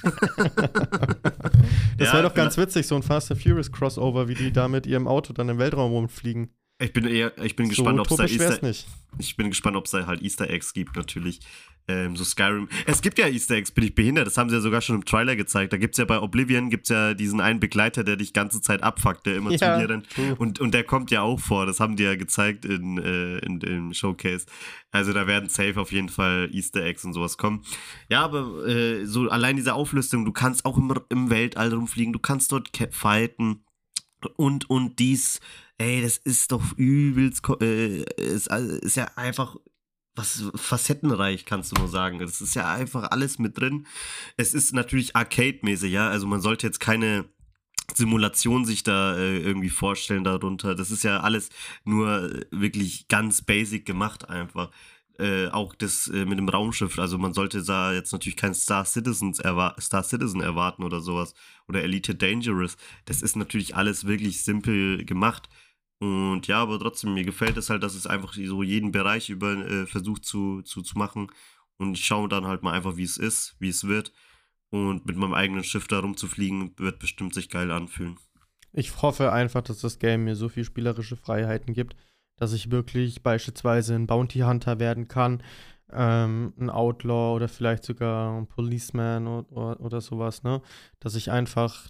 [1.97, 4.69] Das Ja, wäre doch ganz witzig, so ein Fast and Furious Crossover, wie die da
[4.69, 6.51] mit ihrem Auto dann im Weltraum rumfliegen.
[6.81, 8.87] Ich bin eher, ich bin so gespannt, ob es da Easter, nicht.
[9.19, 11.41] ich bin gespannt, ob es da halt Easter Eggs gibt, natürlich.
[11.89, 12.69] Ähm, so Skyrim.
[12.87, 14.27] Es gibt ja Easter Eggs, bin ich behindert.
[14.27, 15.73] Das haben sie ja sogar schon im Trailer gezeigt.
[15.73, 18.83] Da gibt es ja bei Oblivion gibt's ja diesen einen Begleiter, der dich ganze Zeit
[18.83, 20.11] abfuckt, der immer zu Ja, dir rennt.
[20.11, 20.35] true.
[20.39, 21.65] Und, und der kommt ja auch vor.
[21.65, 24.45] Das haben die ja gezeigt in, äh, in, im Showcase.
[24.91, 27.63] Also da werden safe auf jeden Fall Easter Eggs und sowas kommen.
[28.11, 32.19] Ja, aber äh, so allein diese Auflistung, du kannst auch im, im Weltall rumfliegen, du
[32.19, 33.65] kannst dort fighten
[34.37, 35.41] und und dies,
[35.79, 39.57] ey, das ist doch übelst, äh, ist, all- ist ja einfach
[40.19, 42.19] was facettenreich, kannst du nur sagen.
[42.19, 43.87] Das ist ja einfach alles mit drin.
[44.37, 47.25] Es ist natürlich Arcade-mäßig, ja, also man sollte jetzt keine
[47.95, 50.75] Simulation sich da äh, irgendwie vorstellen darunter.
[50.75, 51.49] Das ist ja alles
[51.85, 54.71] nur äh, wirklich ganz basic gemacht einfach.
[55.19, 58.85] Äh, auch das äh, mit dem Raumschiff, also man sollte da jetzt natürlich kein Star
[58.85, 61.35] Citizens erwa Star Citizen erwarten oder sowas
[61.67, 62.77] oder Elite Dangerous.
[63.05, 65.49] Das ist natürlich alles wirklich simpel gemacht.
[66.01, 69.53] Und ja, aber trotzdem, mir gefällt es halt, dass es einfach so jeden Bereich über
[69.53, 71.31] äh, versucht zu, zu, zu machen.
[71.77, 74.13] Und ich schaue dann halt mal einfach, wie es ist, wie es wird.
[74.71, 78.17] Und mit meinem eigenen Schiff da rumzufliegen, wird bestimmt sich geil anfühlen.
[78.73, 81.97] Ich hoffe einfach, dass das Game mir so viel spielerische Freiheiten gibt,
[82.37, 85.43] dass ich wirklich beispielsweise ein Bounty Hunter werden kann,
[85.91, 90.61] ähm, ein Outlaw oder vielleicht sogar ein Policeman oder, oder, oder sowas, ne?
[91.01, 91.89] Dass ich einfach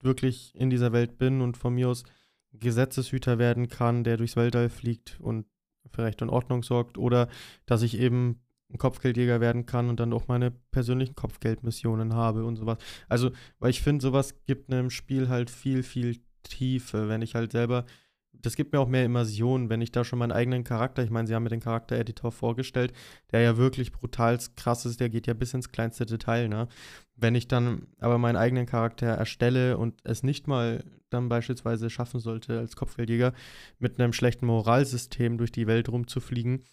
[0.00, 2.04] wirklich in dieser Welt bin und von mir aus
[2.52, 5.46] Gesetzeshüter werden kann, der durchs Weltall fliegt und
[5.90, 7.28] für Recht und Ordnung sorgt, oder
[7.66, 8.40] dass ich eben
[8.70, 12.78] ein Kopfgeldjäger werden kann und dann auch meine persönlichen Kopfgeldmissionen habe und sowas.
[13.08, 17.52] Also, weil ich finde, sowas gibt einem Spiel halt viel, viel Tiefe, wenn ich halt
[17.52, 17.84] selber,
[18.32, 21.28] das gibt mir auch mehr Immersion, wenn ich da schon meinen eigenen Charakter, ich meine,
[21.28, 22.92] sie haben mir den Charaktereditor vorgestellt,
[23.30, 26.68] der ja wirklich brutal krass ist, der geht ja bis ins kleinste Detail, ne?
[27.14, 32.20] Wenn ich dann aber meinen eigenen Charakter erstelle und es nicht mal dann beispielsweise schaffen
[32.20, 33.32] sollte, als Kopfgeldjäger
[33.78, 36.64] mit einem schlechten Moralsystem durch die Welt rumzufliegen,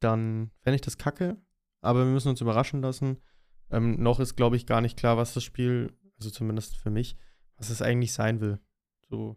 [0.00, 1.36] dann fände ich das kacke.
[1.80, 3.18] Aber wir müssen uns überraschen lassen.
[3.70, 7.16] Ähm, noch ist, glaube ich, gar nicht klar, was das Spiel, also zumindest für mich,
[7.56, 8.58] was es eigentlich sein will.
[9.08, 9.36] So.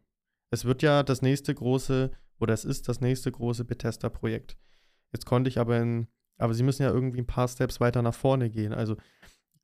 [0.51, 4.57] Es wird ja das nächste große, oder es ist das nächste große Bethesda-Projekt.
[5.11, 8.13] Jetzt konnte ich aber in, aber sie müssen ja irgendwie ein paar Steps weiter nach
[8.13, 8.73] vorne gehen.
[8.73, 8.97] Also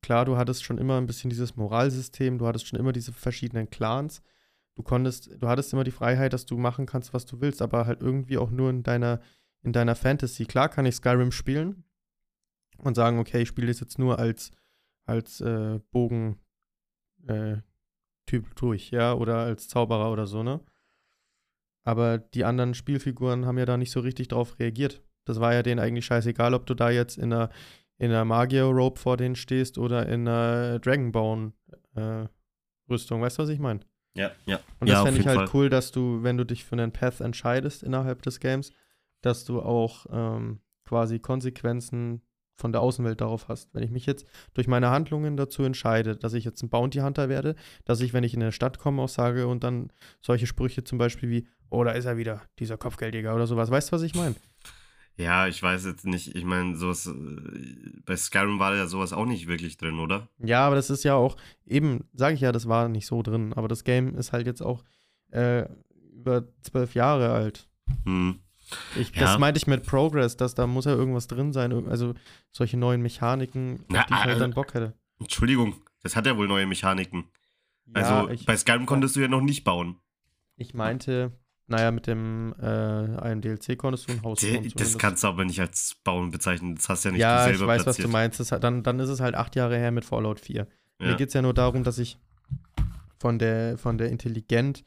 [0.02, 3.70] klar, du hattest schon immer ein bisschen dieses Moralsystem, du hattest schon immer diese verschiedenen
[3.70, 4.22] Clans.
[4.74, 7.86] Du konntest, du hattest immer die Freiheit, dass du machen kannst, was du willst, aber
[7.86, 9.20] halt irgendwie auch nur in deiner,
[9.62, 10.44] in deiner Fantasy.
[10.44, 11.84] Klar kann ich Skyrim spielen
[12.78, 14.50] und sagen, okay, ich spiele das jetzt nur als,
[15.06, 16.38] als äh, Bogen
[17.26, 17.56] äh,
[18.56, 20.60] durch, ja, oder als Zauberer oder so, ne?
[21.86, 25.02] Aber die anderen Spielfiguren haben ja da nicht so richtig drauf reagiert.
[25.24, 27.48] Das war ja denen eigentlich scheißegal, ob du da jetzt in einer,
[27.96, 33.22] in einer Magier-Robe vor denen stehst oder in einer Dragonbone-Rüstung.
[33.22, 33.80] weißt du, was ich meine?
[34.14, 34.58] Ja, ja.
[34.80, 37.84] Und das fände ich halt cool, dass du, wenn du dich für einen Path entscheidest
[37.84, 38.72] innerhalb des Games,
[39.20, 42.20] dass du auch ähm, quasi Konsequenzen
[42.56, 43.74] von der Außenwelt darauf hast.
[43.74, 47.28] Wenn ich mich jetzt durch meine Handlungen dazu entscheide, dass ich jetzt ein Bounty Hunter
[47.28, 47.54] werde,
[47.84, 50.98] dass ich, wenn ich in eine Stadt komme, auch sage und dann solche Sprüche zum
[50.98, 53.70] Beispiel wie, oh, da ist er wieder, dieser Kopfgeldjäger oder sowas.
[53.70, 54.34] Weißt du, was ich meine?
[55.18, 56.34] Ja, ich weiß jetzt nicht.
[56.34, 57.06] Ich meine, sowas.
[57.06, 60.28] äh, Bei Skyrim war ja sowas auch nicht wirklich drin, oder?
[60.38, 63.52] Ja, aber das ist ja auch, eben, sage ich ja, das war nicht so drin,
[63.54, 64.84] aber das Game ist halt jetzt auch
[65.30, 65.66] äh,
[66.14, 67.68] über zwölf Jahre alt.
[68.04, 68.40] Hm.
[68.96, 69.22] Ich, Ja.
[69.22, 72.14] Das meinte ich mit Progress, dass da muss ja irgendwas drin sein, also
[72.50, 74.94] solche neuen Mechaniken, Na, die ich halt also- dann Bock hätte.
[75.20, 77.24] Entschuldigung, das hat ja wohl neue Mechaniken.
[77.94, 79.96] Ja, Also ich, bei Skyrim konntest du ja noch nicht bauen.
[80.56, 81.32] ich meinte,
[81.68, 84.72] naja, mit dem äh, einem DLC konntest du ein Haus bauen.
[84.76, 86.74] Das kannst du aber nicht als Bauen bezeichnen.
[86.76, 88.08] Das hast ja nicht ja, du ich selber weiß, was platziert.
[88.08, 88.40] du meinst.
[88.40, 90.66] Das dann, dann ist es halt acht Jahre her mit Fallout 4.
[90.98, 91.16] Mir Ja.
[91.16, 92.18] geht es ja nur darum, dass ich
[93.18, 94.84] von der, von der Intelligent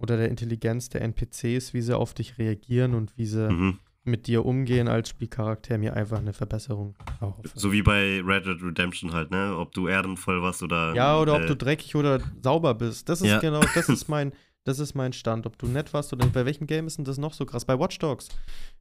[0.00, 3.78] oder der Intelligenz der NPCs, wie sie auf dich reagieren und wie sie, Mhm.
[4.02, 7.50] mit dir umgehen als Spielcharakter mir einfach eine Verbesserung erhoffe.
[7.54, 9.54] So wie bei Red Dead Redemption halt, ne?
[9.56, 10.94] Ob du ehrenvoll warst oder.
[10.94, 13.08] Ja, oder ob äh, du dreckig oder sauber bist.
[13.10, 13.38] Das ist Ja.
[13.40, 14.32] genau, das ist mein,
[14.64, 15.46] das ist mein Stand.
[15.46, 16.26] Ob du nett warst oder.
[16.28, 17.66] Bei welchem Game ist denn das noch so krass?
[17.66, 18.28] Bei Watch Dogs.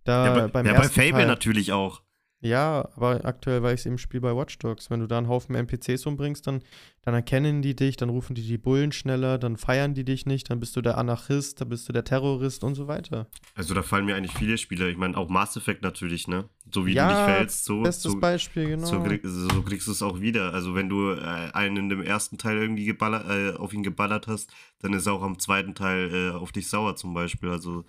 [0.05, 2.01] Da Ja, bei, beim ja, bei Fable Teil, natürlich auch.
[2.41, 4.89] Ja, aber aktuell, weil ich es eben spiele bei Watch Dogs.
[4.89, 6.61] Wenn du da einen Haufen NPCs umbringst, dann,
[7.01, 10.49] dann erkennen die dich, dann rufen die die Bullen schneller, dann feiern die dich nicht,
[10.49, 13.27] dann bist du der Anarchist, dann bist du der Terrorist und so weiter.
[13.55, 14.89] Also da fallen mir eigentlich viele Spiele.
[14.89, 16.47] Ich meine, auch Mass Effect natürlich, ne?
[16.73, 18.87] So wie Ja, du dich verhältst, so, Bestes so, Beispiel, genau.
[18.87, 20.53] so, so kriegst du es auch wieder.
[20.53, 24.27] Also wenn du äh, einen in dem ersten Teil irgendwie geballert, äh, auf ihn geballert
[24.27, 27.49] hast, dann ist er auch am zweiten Teil äh, auf dich sauer zum Beispiel.
[27.49, 27.83] Also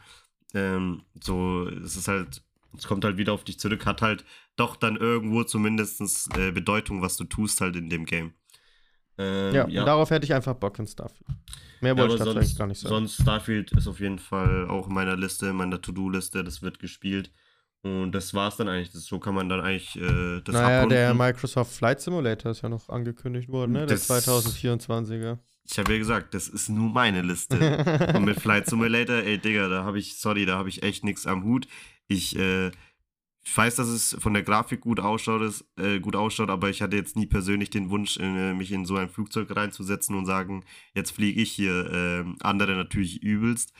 [0.55, 2.43] ähm, so, es ist halt,
[2.77, 4.25] es kommt halt wieder auf dich zurück, hat halt
[4.57, 6.01] doch dann irgendwo zumindest
[6.37, 8.35] äh, Bedeutung, was du tust halt in dem Game.
[9.19, 11.27] Ähm, ja, und darauf hätte ich einfach Bock in Starfield.
[11.81, 12.95] Mehr Ja, wollte ich da sonst, vielleicht gar nicht sagen.
[12.95, 16.79] sonst Starfield ist auf jeden Fall auch in meiner Liste, in meiner To-Do-Liste, das wird
[16.79, 17.31] gespielt.
[17.83, 18.93] Und das war's dann eigentlich.
[18.93, 21.27] Das, so kann man dann eigentlich äh, das naja, der abrunden.
[21.27, 23.87] Microsoft Flight Simulator ist ja noch angekündigt worden, ne?
[23.87, 24.07] Der Das-
[24.55, 25.39] 2024er.
[25.73, 27.57] Ich habe ja gesagt, das ist nur meine Liste.
[28.17, 31.27] Und mit Flight Simulator, ey Digga, da habe ich, sorry, da habe ich echt nichts
[31.27, 31.69] am Hut.
[32.11, 32.73] Ich, äh,
[33.55, 36.97] weiß, dass es von der Grafik gut ausschaut, ist, äh, gut ausschaut, aber ich hatte
[36.97, 41.13] jetzt nie persönlich den Wunsch, äh, mich in so ein Flugzeug reinzusetzen und sagen, jetzt
[41.13, 42.27] fliege ich hier.
[42.27, 43.73] Äh, andere natürlich übelst.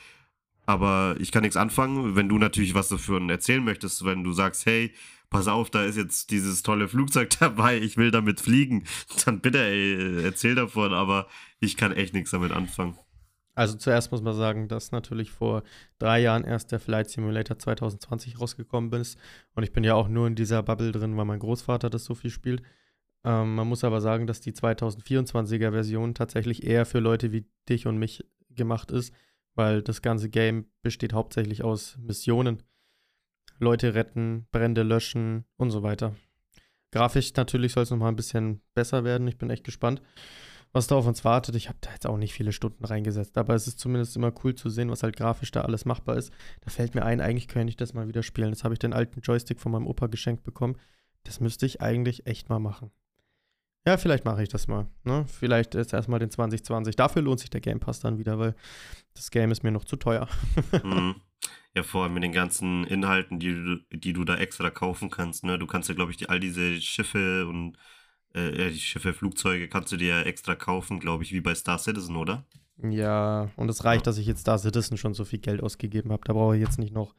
[0.65, 4.65] Aber ich kann nichts anfangen, wenn du natürlich was davon erzählen möchtest, wenn du sagst,
[4.65, 4.93] hey,
[5.29, 8.85] pass auf, da ist jetzt dieses tolle Flugzeug dabei, ich will damit fliegen,
[9.25, 11.27] dann bitte, ey, erzähl davon, aber
[11.59, 12.97] ich kann echt nichts damit anfangen.
[13.53, 15.63] Also zuerst muss man sagen, dass natürlich vor
[15.99, 19.19] drei Jahren erst der Flight Simulator 2020 rausgekommen ist.
[19.55, 22.15] Und ich bin ja auch nur in dieser Bubble drin, weil mein Großvater das so
[22.15, 22.61] viel spielt.
[23.25, 27.87] Ähm, man muss aber sagen, dass die 2024er Version tatsächlich eher für Leute wie dich
[27.87, 29.13] und mich gemacht ist,
[29.53, 32.63] weil das ganze Game besteht hauptsächlich aus Missionen.
[33.59, 36.15] Leute retten, Brände löschen und so weiter.
[36.91, 39.27] Grafisch natürlich soll es nochmal ein bisschen besser werden.
[39.27, 40.01] Ich bin echt gespannt
[40.73, 41.55] was da auf uns wartet.
[41.55, 44.55] Ich habe da jetzt auch nicht viele Stunden reingesetzt, aber es ist zumindest immer cool
[44.55, 46.31] zu sehen, was halt grafisch da alles machbar ist.
[46.61, 48.49] Da fällt mir ein, eigentlich könnte ich das mal wieder spielen.
[48.49, 50.77] Jetzt habe ich den alten Joystick von meinem Opa geschenkt bekommen.
[51.23, 52.91] Das müsste ich eigentlich echt mal machen.
[53.85, 54.87] Ja, vielleicht mache ich das mal.
[55.03, 55.25] Ne?
[55.27, 56.95] Vielleicht jetzt erstmal den 2020.
[56.95, 58.55] Dafür lohnt sich der Game Pass dann wieder, weil
[59.15, 60.27] das Game ist mir noch zu teuer.
[60.83, 61.15] Mhm.
[61.73, 65.45] Ja, vor allem mit den ganzen Inhalten, die du, die du da extra kaufen kannst.
[65.45, 65.57] Ne?
[65.57, 67.77] Du kannst ja, glaube ich, die, all diese Schiffe und
[68.35, 71.53] äh, ja, die Schiffe, Flugzeuge kannst du dir ja extra kaufen, glaube ich, wie bei
[71.55, 72.45] Star Citizen, oder?
[72.83, 76.23] Ja, und es reicht, dass ich jetzt Star Citizen schon so viel Geld ausgegeben habe.
[76.25, 77.13] Da brauche ich jetzt nicht noch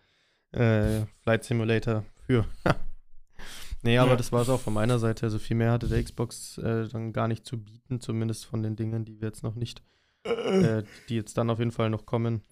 [0.52, 2.44] äh, Flight Simulator für.
[3.82, 4.16] nee, aber Ja.
[4.16, 5.26] das war es auch von meiner Seite.
[5.26, 8.76] Also viel mehr hatte der Xbox äh, dann gar nicht zu bieten, zumindest von den
[8.76, 9.82] Dingen, die wir jetzt noch nicht,
[10.24, 12.42] äh, die jetzt dann auf jeden Fall noch kommen.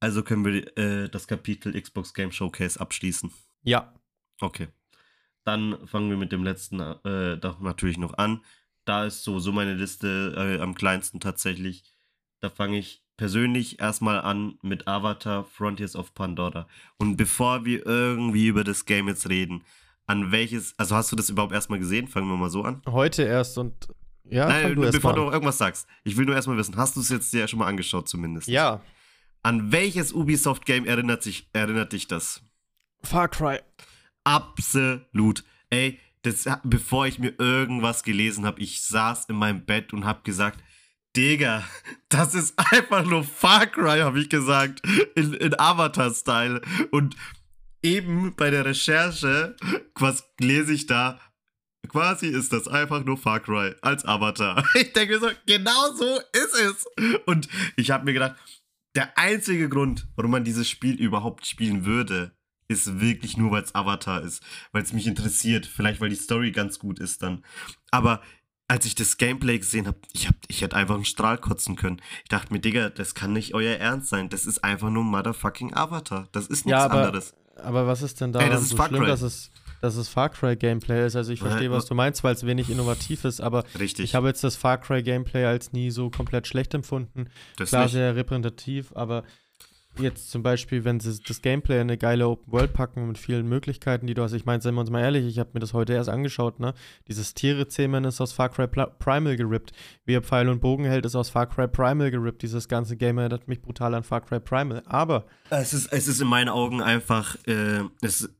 [0.00, 3.30] Also können wir äh, das Kapitel Xbox Game Showcase abschließen.
[3.62, 3.92] Ja,
[4.40, 4.66] Okay.
[5.44, 8.40] Dann fangen wir mit dem letzten äh, doch natürlich noch an.
[8.84, 11.84] Da ist so, so meine Liste äh, am kleinsten tatsächlich.
[12.40, 16.66] Da fange ich persönlich erstmal an mit Avatar Frontiers of Pandora.
[16.98, 19.62] Und bevor wir irgendwie über das Game jetzt reden,
[20.06, 22.08] an welches, also hast du das überhaupt erstmal gesehen?
[22.08, 22.82] Fangen wir mal so an.
[22.86, 23.88] heute erst und
[24.24, 25.86] ja, Nein, du bevor du irgendwas sagst.
[26.04, 28.48] Ich will nur erstmal wissen, hast du es jetzt dir schon mal angeschaut zumindest?
[28.48, 28.80] Ja,
[29.42, 32.42] An welches Ubisoft-Game erinnert, sich, erinnert dich das?
[33.02, 33.58] Far Cry.
[34.24, 35.44] Absolut.
[35.70, 40.22] Ey, das, bevor ich mir irgendwas gelesen habe, ich saß in meinem Bett und habe
[40.22, 40.62] gesagt,
[41.16, 41.64] Digga,
[42.08, 46.62] das ist einfach nur Far Cry, habe ich gesagt, in, in Avatar-Style.
[46.90, 47.16] Und
[47.82, 49.56] eben bei der Recherche,
[49.94, 51.20] was lese ich da?
[51.88, 54.64] Quasi ist das einfach nur Far Cry als Avatar.
[54.74, 56.86] Ich denke mir so, genau so ist es.
[57.26, 58.36] Und ich habe mir gedacht,
[58.94, 62.36] der einzige Grund, warum man dieses Spiel überhaupt spielen würde,
[62.72, 64.42] ist wirklich nur, weil es Avatar ist.
[64.72, 65.66] Weil es mich interessiert.
[65.66, 67.44] Vielleicht, weil die Story ganz gut ist dann.
[67.90, 68.20] Aber
[68.68, 72.00] als ich das Gameplay gesehen habe, ich, hab, ich hätte einfach einen Strahl kotzen können.
[72.22, 74.28] Ich dachte mir, Digga, das kann nicht euer Ernst sein.
[74.30, 76.28] Das ist einfach nur motherfucking Avatar.
[76.32, 77.34] Das ist nichts Ja, aber, anderes.
[77.56, 79.08] aber was ist denn Ey, daran das ist so Far schlimm, Cry.
[79.08, 79.50] dass es,
[79.82, 81.16] dass es Far Cry Gameplay ist?
[81.16, 84.04] Also ich verstehe, was du meinst, weil es wenig innovativ ist, aber Richtig.
[84.06, 87.26] ich habe jetzt das Far Cry Gameplay als nie so komplett schlecht empfunden.
[87.58, 87.92] das Klar, nicht.
[87.92, 89.24] sehr repräsentativ, aber
[89.98, 93.48] jetzt zum Beispiel, wenn sie das Gameplay in eine geile Open World packen mit vielen
[93.48, 94.32] Möglichkeiten, die du hast.
[94.32, 96.74] Ich meine, seien wir uns mal ehrlich, ich habe mir das heute erst angeschaut, ne?
[97.08, 99.72] Dieses Tiere-Zähmen ist aus Far Cry Primal gerippt.
[100.04, 102.42] Wie er Pfeil und Bogen hält, ist aus Far Cry Primal gerippt.
[102.42, 104.82] Dieses ganze Game erinnert mich brutal an Far Cry Primal.
[104.86, 108.30] Aber Es ist, es ist in meinen Augen einfach, äh, es,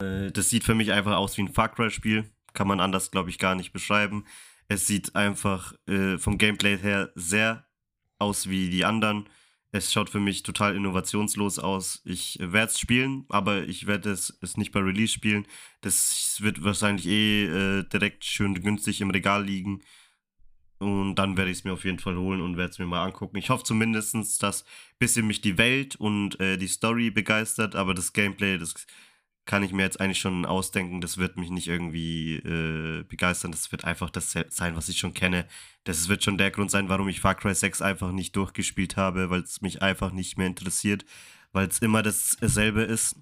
[0.00, 2.30] äh, das sieht für mich einfach aus wie ein Far Cry-Spiel.
[2.52, 4.24] Kann man anders, glaube ich, gar nicht beschreiben.
[4.68, 7.66] Es sieht einfach äh, vom Gameplay her sehr
[8.18, 9.28] aus wie die anderen.
[9.76, 12.00] Es schaut für mich total innovationslos aus.
[12.06, 15.46] Ich werde es spielen, aber ich werde es, es nicht bei Release spielen.
[15.82, 19.82] Das wird wahrscheinlich eh äh, direkt schön günstig im Regal liegen.
[20.78, 23.04] Und dann werde ich es mir auf jeden Fall holen und werde es mir mal
[23.04, 23.36] angucken.
[23.36, 24.66] Ich hoffe zumindest, dass ein
[24.98, 28.86] bisschen mich die Welt und äh, die Story begeistert, aber das Gameplay, das
[29.46, 33.52] kann ich mir jetzt eigentlich schon ausdenken, das wird mich nicht irgendwie äh, begeistern.
[33.52, 35.46] Das wird einfach das sein, was ich schon kenne.
[35.84, 39.30] Das wird schon der Grund sein, warum ich Far Cry 6 einfach nicht durchgespielt habe,
[39.30, 41.04] weil es mich einfach nicht mehr interessiert,
[41.52, 43.16] weil es immer dasselbe ist.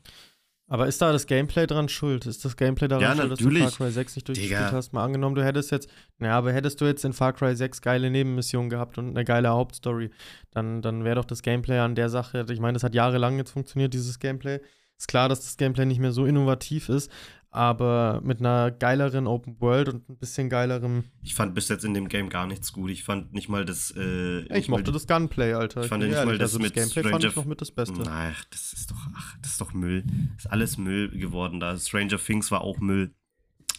[0.67, 2.25] Aber ist da das Gameplay dran schuld?
[2.25, 3.65] Ist das Gameplay daran Ja, schuld, dass natürlich.
[3.65, 4.73] du Far Cry 6 nicht durchgespielt Digga.
[4.73, 4.95] hast?
[4.95, 8.11] Mal angenommen, du hättest jetzt, naja, aber hättest du jetzt in Far Cry 6 geile
[8.11, 10.11] Nebenmissionen gehabt und eine geile Hauptstory,
[10.53, 13.51] dann, dann wäre doch das Gameplay an der Sache, ich meine, das hat jahrelang jetzt
[13.51, 14.61] funktioniert, dieses Gameplay.
[14.99, 17.11] Ist klar, dass das Gameplay nicht mehr so innovativ ist,
[17.51, 21.05] aber mit einer geileren Open World und ein bisschen geilerem.
[21.23, 22.91] Ich fand bis jetzt in dem Game gar nichts gut.
[22.91, 23.93] Ich fand nicht mal das.
[23.97, 25.83] Äh, Ich nicht mal mochte das Gunplay, Alter.
[25.83, 27.61] ich fand bin nicht mal ehrlich, das also mit Gameplay fand Stranger ich noch mit
[27.61, 28.03] das Beste.
[28.09, 30.05] Ach, das ist doch, ach, das ist doch Müll.
[30.37, 31.77] Das ist alles Müll geworden da.
[31.77, 33.15] Stranger Things war auch Müll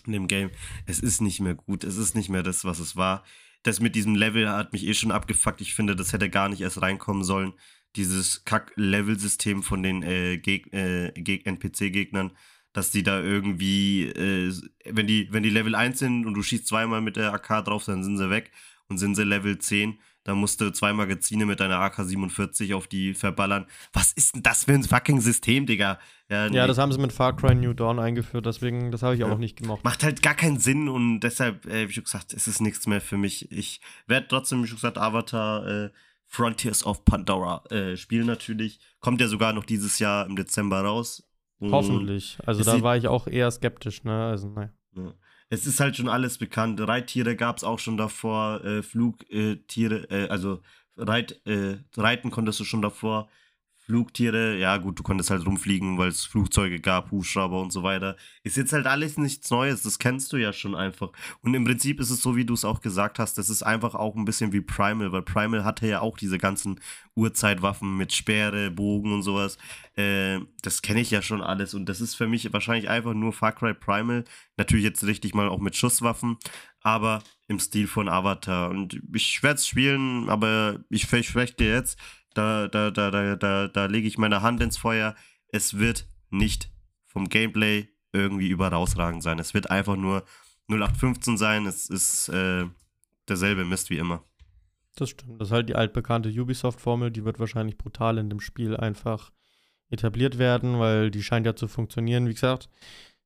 [0.06, 0.52] in dem Game.
[0.86, 1.84] Es ist nicht mehr gut.
[1.84, 3.24] Es ist nicht mehr das, was es war.
[3.64, 5.60] Das mit diesem Level hat mich eh schon abgefuckt.
[5.60, 7.54] Ich finde, das hätte gar nicht erst reinkommen sollen.
[7.96, 12.32] Dieses Kack-Level-System von den äh, Geg äh, Geg NPC-Gegnern,
[12.74, 14.54] dass die da irgendwie, äh,
[14.90, 17.86] wenn, die, wenn die Level 1 sind und du schießt zweimal mit der AK drauf,
[17.86, 18.52] dann sind sie weg.
[18.88, 23.16] Und sind sie Level 10, dann musst du zwei Magazine mit deiner AK-47 auf die
[23.16, 23.66] verballern.
[23.94, 25.98] Was ist denn das für ein fucking System, Digga?
[26.30, 26.56] Ja, nee.
[26.58, 29.26] das haben sie mit Far Cry New Dawn eingeführt, deswegen, das habe ich Ja.
[29.26, 29.84] auch nicht gemocht.
[29.84, 33.02] Macht halt gar keinen Sinn und deshalb, äh, wie schon gesagt, es ist nichts mehr
[33.02, 33.52] für mich.
[33.52, 35.90] Ich werde trotzdem, wie schon gesagt, Avatar äh,
[36.36, 38.80] Frontiers of Pandora äh, spielen natürlich.
[39.00, 41.28] Kommt ja sogar noch dieses Jahr im Dezember raus.
[41.60, 42.38] Und, Hoffentlich.
[42.46, 44.26] Also da war ich auch eher skeptisch, ne?
[44.26, 44.70] Also, naja.
[44.96, 45.14] Ja.
[45.50, 46.82] Es ist halt schon alles bekannt.
[46.82, 50.62] Reittiere gab es auch schon davor, äh, Flugtiere, äh, also
[50.98, 53.30] Reit, äh, Reiten konntest du schon davor.
[53.86, 58.16] Flugtiere, ja gut, du konntest halt rumfliegen, weil es Flugzeuge gab, Hubschrauber und so weiter.
[58.42, 61.12] Ist jetzt halt alles nichts Neues, das kennst du ja schon einfach.
[61.42, 63.94] Und im Prinzip ist es so, wie du es auch gesagt hast, das ist einfach
[63.94, 66.80] auch ein bisschen wie Primal, weil Primal hatte ja auch diese ganzen
[67.14, 69.60] Urzeitwaffen mit Speere, Bogen und sowas.
[69.96, 73.34] Äh, das kenne ich ja schon alles und das ist für mich wahrscheinlich einfach nur
[73.34, 74.24] Far Cry Primal.
[74.58, 76.38] Natürlich jetzt richtig mal auch mit Schusswaffen,
[76.82, 78.72] aber im Stil von Avatar.
[78.72, 82.00] Und ich werde es spielen, aber ich verspreche dir jetzt,
[82.36, 85.16] da, da, da, da, da, da lege ich meine Hand ins Feuer.
[85.52, 86.70] Es wird nicht
[87.06, 89.40] vom Gameplay irgendwie überrausragend sein.
[89.40, 90.24] Es wird einfach nur
[90.68, 91.66] 0815 sein.
[91.66, 92.66] Es ist äh,
[93.28, 94.24] derselbe Mist wie immer.
[94.96, 95.42] Das stimmt.
[95.42, 99.32] Das ist halt die altbekannte Ubisoft-Formel, die wird wahrscheinlich brutal in dem Spiel einfach
[99.90, 102.28] etabliert werden, weil die scheint ja zu funktionieren.
[102.28, 102.70] Wie gesagt,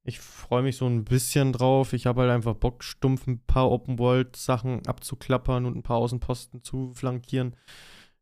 [0.04, 1.94] ich freue mich so ein bisschen drauf.
[1.94, 6.94] Ich habe halt einfach Bock, stumpf ein paar Open-World-Sachen abzuklappern und ein paar Außenposten zu
[6.94, 7.56] flankieren.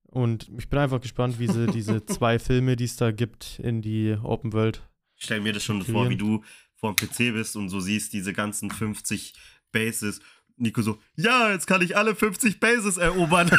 [0.08, 3.82] Und ich bin einfach gespannt, wie sie diese zwei Filme, die es da gibt, in
[3.82, 4.82] die Open World.
[5.18, 5.92] Ich stelle mir das schon Okay.
[5.92, 6.44] vor, wie du
[6.76, 9.34] vor dem PC bist und so siehst diese ganzen 50
[9.72, 10.22] Bases.
[10.60, 13.50] Nico so, ja, jetzt kann ich alle 50 Bases erobern.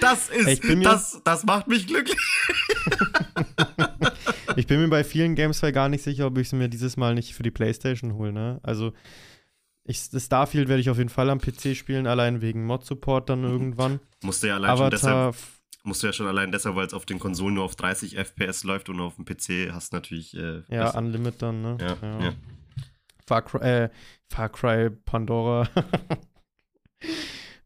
[0.00, 2.18] das Ich ist, bin mir- das, das macht mich glücklich.
[4.56, 6.96] Ich bin mir bei vielen Games zwar gar nicht sicher, ob ich sie mir dieses
[6.96, 8.60] Mal nicht für die Playstation hole, ne?
[8.62, 8.92] Also,
[9.84, 13.44] ich, das Starfield werde ich auf jeden Fall am PC spielen, allein wegen Mod-Support dann
[13.44, 14.00] irgendwann.
[14.22, 15.42] Musst du ja allein schon deshalb, Avatar,
[15.84, 18.64] musst du ja schon allein deshalb, weil es auf den Konsolen nur auf 30 FPS
[18.64, 20.34] läuft und auf dem PC hast du natürlich.
[20.34, 20.98] Äh, ja, besser.
[20.98, 21.76] Unlimit dann, ne?
[21.80, 22.32] ja, ja.
[23.26, 23.88] Far Cry, äh,
[24.30, 25.68] Far Cry Pandora.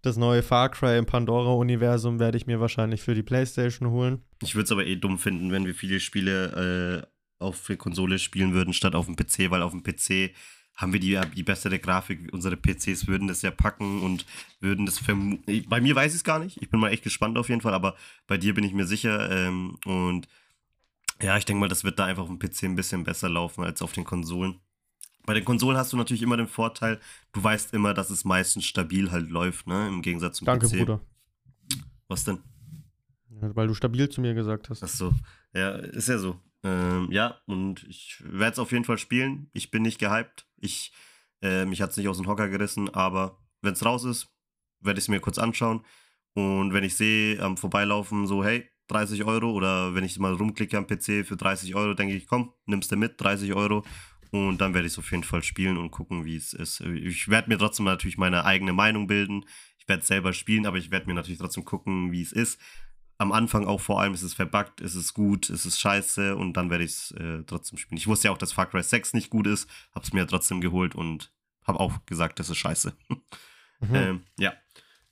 [0.03, 4.23] das neue Far Cry im Pandora-Universum werde ich mir wahrscheinlich für die Playstation holen.
[4.43, 8.19] Ich würde es aber eh dumm finden, wenn wir viele Spiele äh, auf der Konsole
[8.19, 10.35] spielen würden, statt auf dem PC, weil auf dem PC
[10.79, 12.33] haben wir die, die bessere Grafik.
[12.33, 14.25] Unsere PCs würden das ja packen und
[14.61, 15.65] würden das vermuten.
[15.69, 16.63] Bei mir weiß ich es gar nicht.
[16.63, 17.97] Ich bin mal echt gespannt auf jeden Fall, aber
[18.29, 19.29] bei dir bin ich mir sicher.
[19.29, 20.29] Ähm, und
[21.21, 23.65] ja, ich denke mal, das wird da einfach auf dem PC ein bisschen besser laufen
[23.65, 24.61] als auf den Konsolen.
[25.27, 27.01] Bei den Konsolen hast du natürlich immer den Vorteil,
[27.33, 29.89] du weißt immer, dass es meistens stabil halt läuft, ne?
[29.89, 30.79] Im Gegensatz zum Danke, PC.
[30.79, 31.01] Bruder.
[32.07, 32.39] Was denn?
[33.43, 34.85] Ja, weil du stabil zu mir gesagt hast.
[34.85, 35.13] Ach so.
[35.53, 36.41] Ja, ist ja so.
[36.63, 39.51] Ähm, ja, und ich werde es auf jeden Fall spielen.
[39.53, 40.48] Ich bin nicht gehypt.
[40.61, 40.93] Ich,
[41.43, 44.29] äh, mich hat es nicht aus dem Hocker gerissen, aber wenn es raus ist,
[44.81, 45.85] werde ich es mir kurz anschauen.
[46.35, 50.77] Und wenn ich sehe am Vorbeilaufen so, hey, 30 Euro oder wenn ich mal rumklicke
[50.79, 53.85] am PC für 30 Euro, denke ich, komm, nimmst du mit, 30 Euro.
[54.31, 56.81] Und dann werde ich es auf jeden Fall spielen und gucken, wie es ist.
[56.81, 59.45] Ich werde mir trotzdem natürlich meine eigene Meinung bilden.
[59.79, 62.61] Ich werde es selber spielen, aber ich werde mir natürlich trotzdem gucken, wie es ist
[63.19, 66.57] am Anfang auch vor allem ist es verbuggt, ist es gut, ist es scheiße und
[66.57, 67.99] dann werde ich es äh, trotzdem spielen.
[67.99, 70.61] Ich wusste ja auch, dass Far Cry 6 nicht gut ist, habe es mir trotzdem
[70.61, 71.33] geholt und
[71.67, 72.95] habe auch gesagt, das ist scheiße.
[73.81, 73.95] Mhm.
[73.95, 74.55] ähm, ja.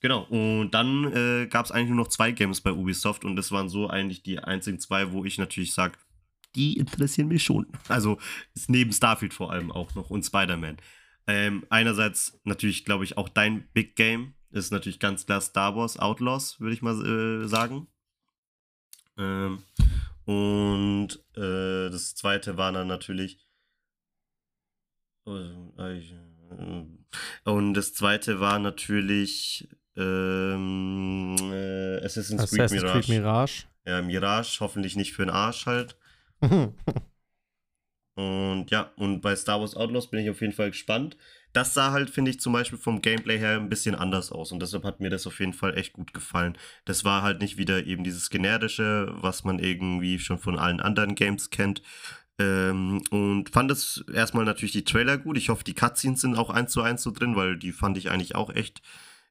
[0.01, 3.53] Genau, und dann äh, gab es eigentlich nur noch zwei Games bei Ubisoft und das
[3.53, 5.97] waren so eigentlich die einzigen zwei, wo ich natürlich sage,
[6.57, 7.69] die interessieren mich schon.
[7.89, 8.19] Also
[8.55, 10.79] ist neben Starfield vor allem auch noch und Spider-Man.
[11.29, 15.97] Ähm, einerseits natürlich, glaube ich, auch dein Big Game ist natürlich ganz klar Star Wars
[15.97, 17.87] Outlaws, würde ich mal äh, sagen.
[19.19, 19.63] Ähm,
[20.25, 23.39] und äh, das zweite war dann natürlich.
[25.27, 25.31] Äh,
[27.45, 33.07] und das zweite war natürlich ähm, äh, Assassin's, Assassin's Creed Mirage.
[33.07, 33.65] Creed Mirage.
[33.87, 35.97] Ja, Mirage, hoffentlich nicht für den Arsch halt.
[38.17, 41.19] Und ja, und bei Star Wars Outlaws bin ich auf jeden Fall gespannt.
[41.53, 44.53] Das sah halt, finde ich, zum Beispiel vom Gameplay her ein bisschen anders aus.
[44.53, 46.57] Und deshalb hat mir das auf jeden Fall echt gut gefallen.
[46.87, 51.15] Das war halt nicht wieder eben dieses generische, was man irgendwie schon von allen anderen
[51.15, 51.83] Games kennt.
[52.39, 55.37] Ähm, und fand es erstmal natürlich die Trailer gut.
[55.37, 58.11] Ich hoffe, die Cutscenes sind auch eins zu eins so drin, weil die fand ich
[58.11, 58.81] eigentlich auch echt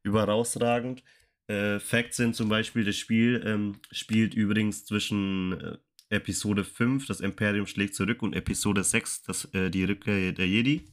[0.03, 1.03] überausragend.
[1.47, 5.77] Äh, Facts sind zum Beispiel, das Spiel ähm, spielt übrigens zwischen äh,
[6.15, 10.85] Episode 5, das Imperium schlägt zurück, und Episode 6, das, äh, die Rückkehr der Jedi.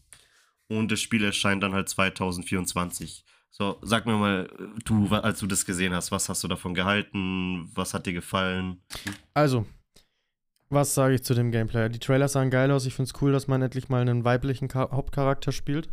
[0.69, 3.25] Und das Spiel erscheint dann halt 2024.
[3.51, 4.49] So, sag mir mal,
[4.85, 7.71] du, als du das gesehen hast, was hast du davon gehalten?
[7.75, 8.81] Was hat dir gefallen?
[9.35, 9.67] Also,
[10.71, 11.91] was sage ich zu dem Gameplay?
[11.91, 12.87] Die Trailer sahen geil aus.
[12.87, 15.91] Ich finde es cool, dass man endlich mal einen weiblichen Ka Hauptcharakter spielt.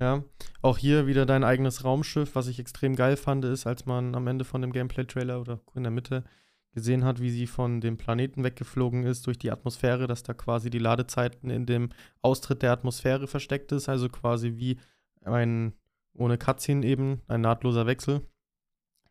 [0.00, 0.24] Ja.
[0.60, 2.34] Auch hier wieder dein eigenes Raumschiff.
[2.34, 5.84] Was ich extrem geil fand, ist, als man am Ende von dem Gameplay-Trailer oder in
[5.84, 6.24] der Mitte
[6.72, 10.70] gesehen hat, wie sie von dem Planeten weggeflogen ist durch die Atmosphäre, dass da quasi
[10.70, 11.90] die Ladezeiten in dem
[12.22, 14.78] Austritt der Atmosphäre versteckt ist, also quasi wie
[15.24, 15.72] ein
[16.14, 18.22] ohne Cutscene eben, ein nahtloser Wechsel,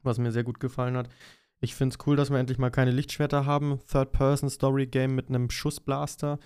[0.03, 1.09] was mir sehr gut gefallen hat.
[1.59, 3.79] Ich finde es cool, dass wir endlich mal keine Lichtschwerter haben.
[3.91, 6.39] Third-Person-Story-Game mit einem Schussblaster.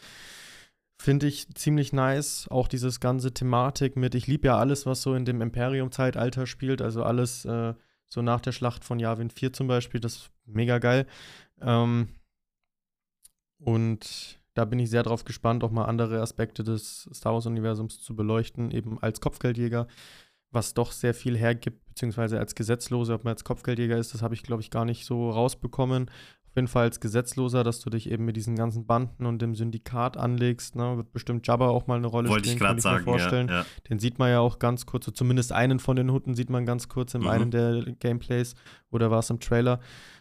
[0.97, 2.47] Finde ich ziemlich nice.
[2.49, 6.81] Auch dieses ganze Thematik mit, ich liebe ja alles, was so in dem Imperium-Zeitalter spielt,
[6.81, 7.73] also alles äh,
[8.11, 11.07] so nach der Schlacht von Yavin 4 zum Beispiel, das ist mega geil.
[11.61, 12.09] Ähm,
[13.57, 18.15] und da bin ich sehr drauf gespannt, auch mal andere Aspekte des Star Wars-Universums zu
[18.15, 19.87] beleuchten, eben als Kopfgeldjäger,
[20.49, 24.33] was doch sehr viel hergibt, beziehungsweise als Gesetzloser, ob man als Kopfgeldjäger ist, das habe
[24.33, 26.11] ich, glaube ich, gar nicht so rausbekommen.
[26.51, 29.55] Auf jeden Fall als Gesetzloser, dass du dich eben mit diesen ganzen Banden und dem
[29.55, 30.75] Syndikat anlegst.
[30.75, 30.97] Ne?
[30.97, 33.47] Wird bestimmt Jabba auch mal eine Rolle Wollte spielen, ich kann ich mir sagen, vorstellen.
[33.47, 33.65] ja, ja.
[33.89, 36.65] Den sieht man ja auch ganz kurz, so zumindest einen von den Hutten sieht man
[36.65, 37.27] ganz kurz in Mhm.
[37.27, 38.55] einem der Gameplays
[38.89, 39.79] oder war es im Trailer.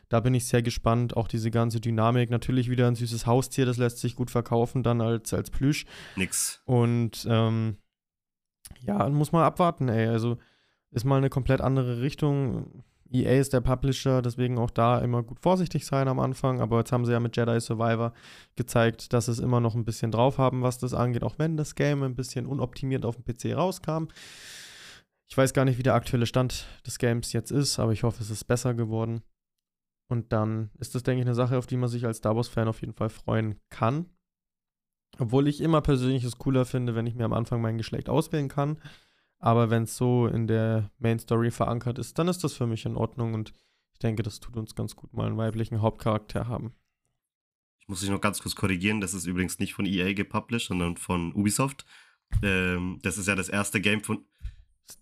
[0.08, 1.16] Da bin ich sehr gespannt.
[1.16, 2.30] Auch diese ganze Dynamik.
[2.30, 5.84] Natürlich wieder ein süßes Haustier, das lässt sich gut verkaufen, dann als, als Plüsch.
[6.14, 6.62] Nix.
[6.64, 7.76] Und ähm,
[8.82, 10.06] ja, muss man abwarten, ey.
[10.06, 10.38] Also
[10.92, 12.84] ist mal eine komplett andere Richtung.
[13.12, 16.60] EA ist der Publisher, deswegen auch da immer gut vorsichtig sein am Anfang.
[16.60, 18.12] Aber jetzt haben sie ja mit Jedi Survivor
[18.56, 21.74] gezeigt, dass es immer noch ein bisschen drauf haben, was das angeht, auch wenn das
[21.74, 24.06] Game ein bisschen unoptimiert auf dem PC rauskam.
[25.28, 28.22] Ich weiß gar nicht, wie der aktuelle Stand des Games jetzt ist, aber ich hoffe,
[28.22, 29.22] es ist besser geworden.
[30.10, 32.66] Und dann ist das, denke ich, eine Sache, auf die man sich als Star Wars-Fan
[32.66, 34.06] auf jeden Fall freuen kann.
[35.18, 38.48] Obwohl ich immer persönlich es cooler finde, wenn ich mir am Anfang mein Geschlecht auswählen
[38.48, 38.78] kann.
[39.40, 42.84] Aber wenn es so in der Main Story verankert ist, dann ist das für mich
[42.84, 43.52] in Ordnung und
[43.94, 46.74] ich denke, das tut uns ganz gut, mal einen weiblichen Hauptcharakter haben.
[47.80, 49.00] Ich muss dich noch ganz kurz korrigieren.
[49.00, 51.86] Das ist übrigens nicht von EA gepublished, sondern von Ubisoft.
[52.42, 54.24] Ähm, das ist ja das erste Game von.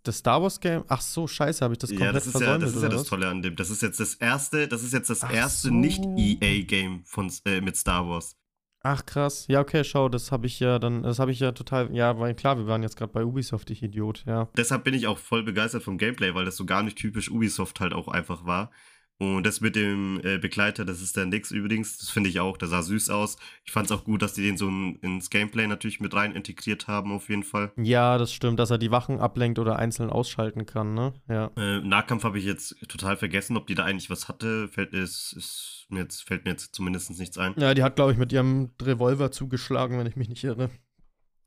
[0.05, 0.85] Das Star Wars Game?
[0.89, 2.89] Ach so, scheiße, habe ich das komplett Ja, das ist ja versäumt, das, ist ja
[2.89, 3.05] das?
[3.05, 3.57] Tolle an dem.
[3.57, 5.75] Das ist jetzt das erste, das ist jetzt das Ach erste so.
[5.75, 8.38] Nicht-EA-Game von äh, mit Star Wars.
[8.81, 9.47] Ach krass.
[9.49, 12.35] Ja, okay, schau, das habe ich ja dann, das habe ich ja total, ja, weil
[12.35, 14.49] klar, wir waren jetzt gerade bei Ubisoft, ich Idiot, ja.
[14.57, 17.81] Deshalb bin ich auch voll begeistert vom Gameplay, weil das so gar nicht typisch Ubisoft
[17.81, 18.71] halt auch einfach war.
[19.21, 22.57] Und das mit dem äh, Begleiter, das ist der Nix übrigens, das finde ich auch,
[22.57, 23.37] der sah süß aus.
[23.65, 26.37] Ich fand es auch gut, dass die den so in, ins Gameplay natürlich mit rein
[26.37, 27.73] integriert haben, auf jeden Fall.
[27.77, 31.15] Ja, das stimmt, dass er die Wachen ablenkt oder einzeln ausschalten kann, ne?
[31.29, 31.51] Ja.
[31.57, 34.69] Äh, Nahkampf habe ich jetzt total vergessen, ob die da eigentlich was hatte.
[34.69, 37.55] Fällt, ist, ist mir jetzt, fällt mir jetzt zumindest nichts ein.
[37.59, 40.71] Ja, die hat, glaube ich, mit ihrem Revolver zugeschlagen, wenn ich mich nicht irre.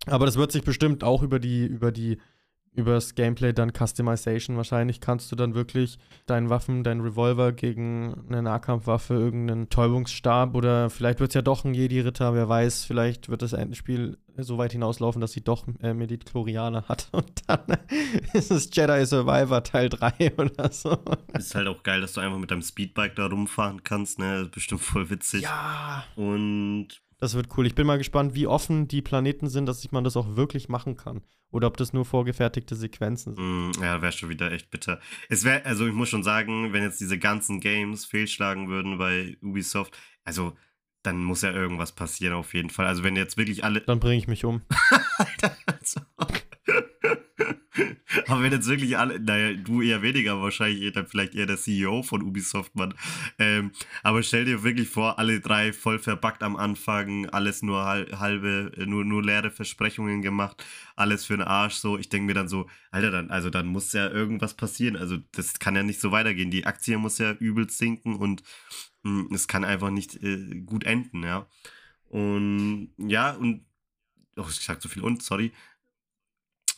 [0.07, 2.17] Aber das wird sich bestimmt auch über die, über die,
[2.73, 4.55] über das Gameplay dann Customization.
[4.55, 10.89] Wahrscheinlich kannst du dann wirklich deinen Waffen, deinen Revolver gegen eine Nahkampfwaffe, irgendeinen Täubungsstab oder
[10.89, 14.71] vielleicht wird es ja doch ein Jedi-Ritter, wer weiß, vielleicht wird das Endspiel so weit
[14.71, 17.77] hinauslaufen, dass sie doch äh, Medichlorianer hat und dann
[18.33, 20.97] ist es Jedi Survivor Teil 3 oder so.
[21.33, 24.37] Ist halt auch geil, dass du einfach mit deinem Speedbike da rumfahren kannst, ne?
[24.37, 25.43] Das ist bestimmt voll witzig.
[25.43, 26.05] Ja.
[26.15, 27.67] Und Das wird cool.
[27.67, 30.97] Ich bin mal gespannt, wie offen die Planeten sind, dass man das auch wirklich machen
[30.97, 31.21] kann.
[31.51, 33.77] Oder ob das nur vorgefertigte Sequenzen sind.
[33.79, 34.99] Mm, Ja, wäre schon wieder echt bitter.
[35.29, 39.37] Es wäre, also ich muss schon sagen, wenn jetzt diese ganzen Games fehlschlagen würden bei
[39.43, 40.57] Ubisoft, also
[41.03, 42.87] dann muss ja irgendwas passieren auf jeden Fall.
[42.87, 43.81] Also wenn jetzt wirklich alle.
[43.81, 44.61] Dann bringe ich mich um.
[45.17, 46.01] Alter, also,
[48.31, 52.01] Aber wenn jetzt wirklich alle, naja, du eher weniger, wahrscheinlich dann vielleicht eher der CEO
[52.01, 52.93] von Ubisoft, Mann.
[53.37, 53.71] Ähm,
[54.03, 59.03] aber stell dir wirklich vor, alle drei voll verbackt am Anfang, alles nur halbe, nur,
[59.03, 60.63] nur leere Versprechungen gemacht,
[60.95, 61.97] alles für den Arsch, so.
[61.97, 64.95] Ich denke mir dann so, Alter, dann, also dann muss ja irgendwas passieren.
[64.95, 66.51] Also das kann ja nicht so weitergehen.
[66.51, 68.43] Die Aktie muss ja übel sinken und
[69.03, 71.47] mh, hm, es kann einfach nicht äh, gut enden, ja.
[72.05, 73.65] Und ja, und,
[74.37, 75.51] oh, ich sag zu viel und, sorry.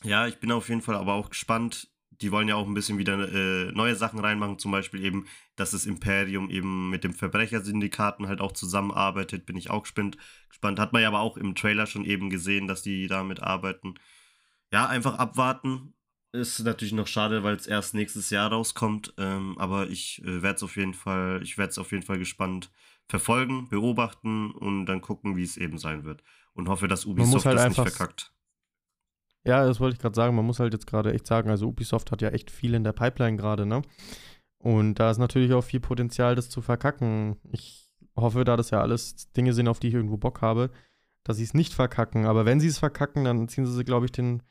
[0.03, 1.89] Ja, ich bin auf jeden Fall aber auch gespannt.
[2.21, 5.25] Die wollen ja auch ein bisschen wieder äh, neue Sachen reinmachen, zum Beispiel eben,
[5.55, 10.17] dass das Imperium eben mit dem Verbrechersyndikaten halt auch zusammenarbeitet, bin ich auch gespannt.
[10.47, 10.79] gespannt.
[10.79, 13.95] Hat man ja aber auch im Trailer schon eben gesehen, dass die damit arbeiten.
[14.71, 15.93] Ja, einfach abwarten.
[16.31, 19.13] Ist natürlich noch schade, weil es erst nächstes Jahr rauskommt.
[19.17, 22.17] Ähm, aber ich äh, werde es auf jeden Fall, ich werde es auf jeden Fall
[22.17, 22.71] gespannt
[23.07, 26.23] verfolgen, beobachten und dann gucken, wie es eben sein wird.
[26.53, 28.32] Und hoffe, dass Ubisoft halt das nicht verkackt.
[29.45, 30.35] Ja, das wollte ich gerade sagen.
[30.35, 32.93] Man muss halt jetzt gerade echt sagen, also Ubisoft hat ja echt viel in der
[32.93, 33.81] Pipeline gerade, ne?
[34.57, 37.35] Und da ist natürlich auch viel Potenzial, das zu verkacken.
[37.51, 40.69] Ich hoffe, da das ja alles Dinge sind, auf die ich irgendwo Bock habe,
[41.23, 42.25] dass sie es nicht verkacken.
[42.25, 44.41] Aber wenn sie es verkacken, dann ziehen sie, glaube ich, den,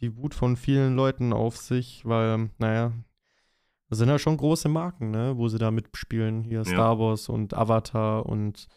[0.00, 2.92] die Wut von vielen Leuten auf sich, weil, naja,
[3.88, 6.42] das sind ja schon große Marken, ne, wo sie da mitspielen.
[6.44, 6.64] Hier ja.
[6.64, 8.68] Star Wars und Avatar und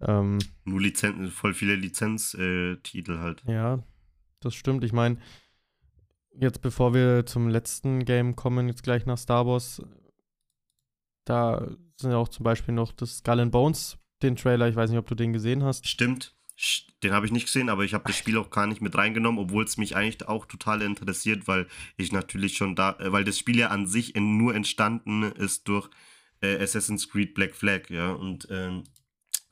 [0.00, 3.44] ähm, Nur Lizenzen, voll viele Lizenztitel äh, halt.
[3.46, 3.80] Ja,
[4.44, 4.84] das stimmt.
[4.84, 5.18] Ich meine,
[6.38, 9.82] jetzt bevor wir zum letzten Game kommen, jetzt gleich nach Star Wars,
[11.24, 11.66] da
[11.96, 14.98] sind ja auch zum Beispiel noch das Skull and Bones, den Trailer, ich weiß nicht,
[14.98, 15.88] ob du den gesehen hast.
[15.88, 16.34] Stimmt.
[17.02, 19.40] Den habe ich nicht gesehen, aber ich habe das Spiel auch gar nicht mit reingenommen,
[19.40, 21.66] obwohl es mich eigentlich auch total interessiert, weil
[21.96, 25.88] ich natürlich schon da, äh, weil das Spiel ja an sich nur entstanden ist durch
[26.40, 28.12] äh, Assassin's Creed Black Flag, ja.
[28.12, 28.84] Und ähm,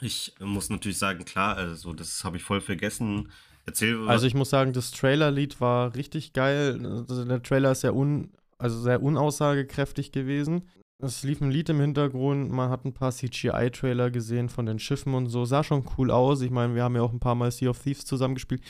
[0.00, 3.32] ich muss natürlich sagen, klar, also das habe ich voll vergessen.
[3.70, 4.08] Erzähl.
[4.08, 6.84] Also ich muss sagen, das Trailer-Lied war richtig geil.
[6.84, 10.68] Also der Trailer ist sehr un, also sehr unaussagekräftig gewesen.
[10.98, 15.14] Es lief ein Lied im Hintergrund, man hat ein paar CGI-Trailer gesehen von den Schiffen
[15.14, 15.44] und so.
[15.44, 16.42] Sah schon cool aus.
[16.42, 18.60] Ich meine, wir haben ja auch ein paar Mal Sea of Thieves zusammengespielt.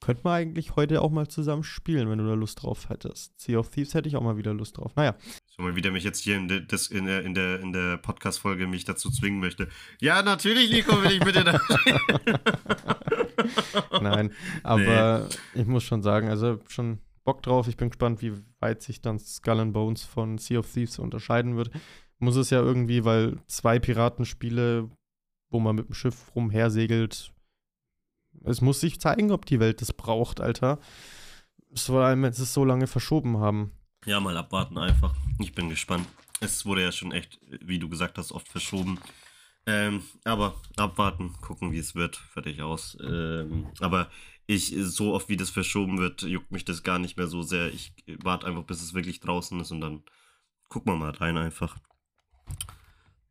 [0.00, 3.38] Könnte man eigentlich heute auch mal zusammen spielen, wenn du da Lust drauf hättest.
[3.40, 4.92] Sea of Thieves hätte ich auch mal wieder Lust drauf.
[4.96, 5.14] Naja.
[5.46, 7.98] So mal wieder mich jetzt hier in, de, das, in der, in der, in der
[7.98, 9.68] Podcast-Folge mich dazu zwingen möchte.
[10.00, 11.60] Ja, natürlich, Nico, will ich bitte da.
[14.00, 14.32] Nein,
[14.62, 15.60] aber nee.
[15.60, 17.68] ich muss schon sagen, also schon Bock drauf.
[17.68, 21.56] Ich bin gespannt, wie weit sich dann Skull and Bones von Sea of Thieves unterscheiden
[21.56, 21.70] wird.
[22.18, 24.90] Muss es ja irgendwie, weil zwei Piratenspiele,
[25.50, 27.32] wo man mit dem Schiff rumhersegelt,
[28.44, 30.78] es muss sich zeigen, ob die Welt das braucht, Alter.
[31.74, 33.72] Vor allem, wenn sie es so lange verschoben haben.
[34.06, 35.14] Ja, mal abwarten einfach.
[35.38, 36.06] Ich bin gespannt.
[36.40, 38.98] Es wurde ja schon echt, wie du gesagt hast, oft verschoben.
[39.66, 42.16] Ähm, aber abwarten, gucken, wie es wird.
[42.16, 42.96] Fertig aus.
[43.02, 44.08] Ähm, aber
[44.46, 47.72] ich, so oft wie das verschoben wird, juckt mich das gar nicht mehr so sehr.
[47.72, 47.92] Ich
[48.22, 50.02] warte einfach, bis es wirklich draußen ist und dann
[50.68, 51.76] gucken wir mal rein einfach.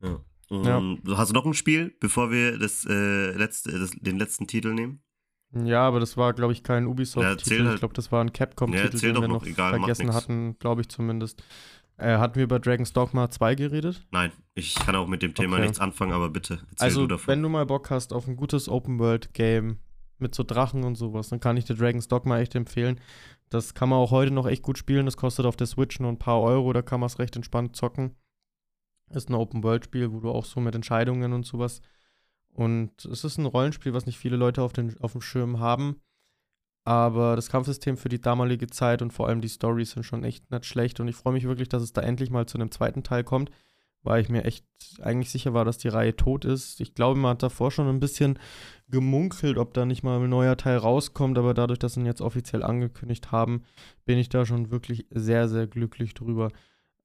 [0.01, 0.23] Ja.
[0.49, 0.81] ja.
[1.17, 5.03] Hast du noch ein Spiel, bevor wir das, äh, letzte, das, den letzten Titel nehmen?
[5.51, 7.55] Ja, aber das war, glaube ich, kein Ubisoft-Titel.
[7.55, 7.73] Ja, halt.
[7.75, 10.89] Ich glaube, das war ein Capcom-Titel, ja, den wir noch egal, vergessen hatten, glaube ich
[10.89, 11.43] zumindest.
[11.99, 14.07] Äh, hatten wir über Dragon's Dogma 2 geredet?
[14.11, 15.63] Nein, ich kann auch mit dem Thema okay.
[15.63, 17.27] nichts anfangen, aber bitte erzähl also, du davon.
[17.27, 19.79] wenn du mal Bock hast auf ein gutes Open-World-Game,
[20.19, 21.29] mit so Drachen und sowas.
[21.29, 22.99] Dann kann ich dir Dragon's Dogma echt empfehlen.
[23.49, 25.05] Das kann man auch heute noch echt gut spielen.
[25.05, 27.75] Das kostet auf der Switch nur ein paar Euro, da kann man es recht entspannt
[27.75, 28.15] zocken.
[29.09, 31.81] Ist ein Open-World-Spiel, wo du auch so mit Entscheidungen und sowas.
[32.53, 36.01] Und es ist ein Rollenspiel, was nicht viele Leute auf, den, auf dem Schirm haben.
[36.89, 40.49] Aber das Kampfsystem für die damalige Zeit und vor allem die Stories sind schon echt
[40.49, 40.99] nicht schlecht.
[40.99, 43.51] Und ich freue mich wirklich, dass es da endlich mal zu einem zweiten Teil kommt
[44.03, 44.65] weil ich mir echt
[45.01, 46.79] eigentlich sicher war, dass die Reihe tot ist.
[46.79, 48.39] Ich glaube, man hat davor schon ein bisschen
[48.87, 52.21] gemunkelt, ob da nicht mal ein neuer Teil rauskommt, aber dadurch, dass sie ihn jetzt
[52.21, 53.63] offiziell angekündigt haben,
[54.05, 56.49] bin ich da schon wirklich sehr, sehr glücklich drüber.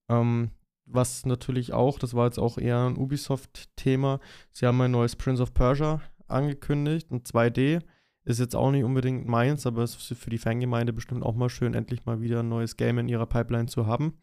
[0.08, 0.50] Ähm,
[0.86, 4.20] was natürlich auch, das war jetzt auch eher ein Ubisoft-Thema,
[4.52, 7.80] sie haben ein neues Prince of Persia angekündigt, ein 2D.
[8.24, 11.50] Ist jetzt auch nicht unbedingt meins, aber es ist für die Fangemeinde bestimmt auch mal
[11.50, 14.18] schön, endlich mal wieder ein neues Game in ihrer Pipeline zu haben.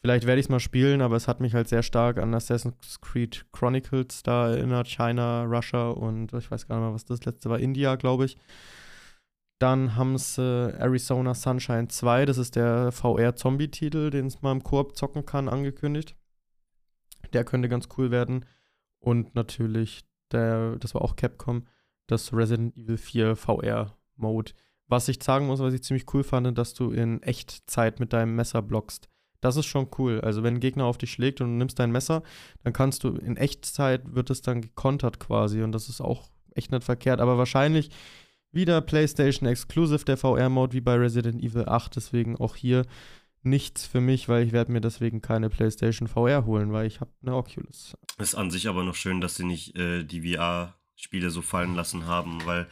[0.00, 3.00] Vielleicht werde ich es mal spielen, aber es hat mich halt sehr stark an Assassin's
[3.02, 4.88] Creed Chronicles da erinnert.
[4.88, 7.58] China, Russia und ich weiß gar nicht mehr, was das letzte war.
[7.58, 8.38] India, glaube ich.
[9.58, 14.96] Dann haben sie Arizona Sunshine 2, das ist der VR-Zombie-Titel, den es mal im Koop
[14.96, 16.16] zocken kann, angekündigt.
[17.34, 18.46] Der könnte ganz cool werden.
[19.00, 21.66] Und natürlich, der, das war auch Capcom,
[22.10, 24.52] das Resident Evil 4 VR-Mode.
[24.86, 28.34] Was ich sagen muss, was ich ziemlich cool fand, dass du in Echtzeit mit deinem
[28.34, 29.08] Messer blockst.
[29.40, 30.20] Das ist schon cool.
[30.20, 32.22] Also wenn ein Gegner auf dich schlägt und du nimmst dein Messer,
[32.62, 36.72] dann kannst du in Echtzeit wird es dann gekontert quasi und das ist auch echt
[36.72, 37.20] nicht verkehrt.
[37.20, 37.90] Aber wahrscheinlich
[38.52, 41.94] Wieder PlayStation Exclusive, der VR-Mode wie bei Resident Evil 8.
[41.94, 42.84] Deswegen auch hier
[43.42, 47.12] nichts für mich, weil ich werde mir deswegen keine PlayStation VR holen, weil ich habe
[47.22, 47.96] eine Oculus.
[48.18, 50.24] Ist an sich aber noch schön, dass sie nicht äh, die
[51.00, 52.68] VR-Spiele so fallen lassen haben, weil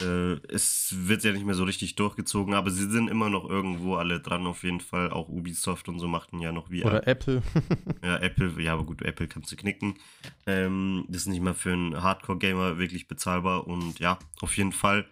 [0.00, 3.96] äh, es wird ja nicht mehr so richtig durchgezogen, aber sie sind immer noch irgendwo
[3.96, 5.10] alle dran auf jeden Fall.
[5.10, 6.86] Auch Ubisoft und so machten ja noch VR.
[6.86, 7.42] Oder Apple.
[8.04, 9.94] ja, Apple, ja, aber gut, Apple kannst du knicken.
[10.46, 15.06] Ähm, das ist nicht mal für einen Hardcore-Gamer wirklich bezahlbar und ja, auf jeden Fall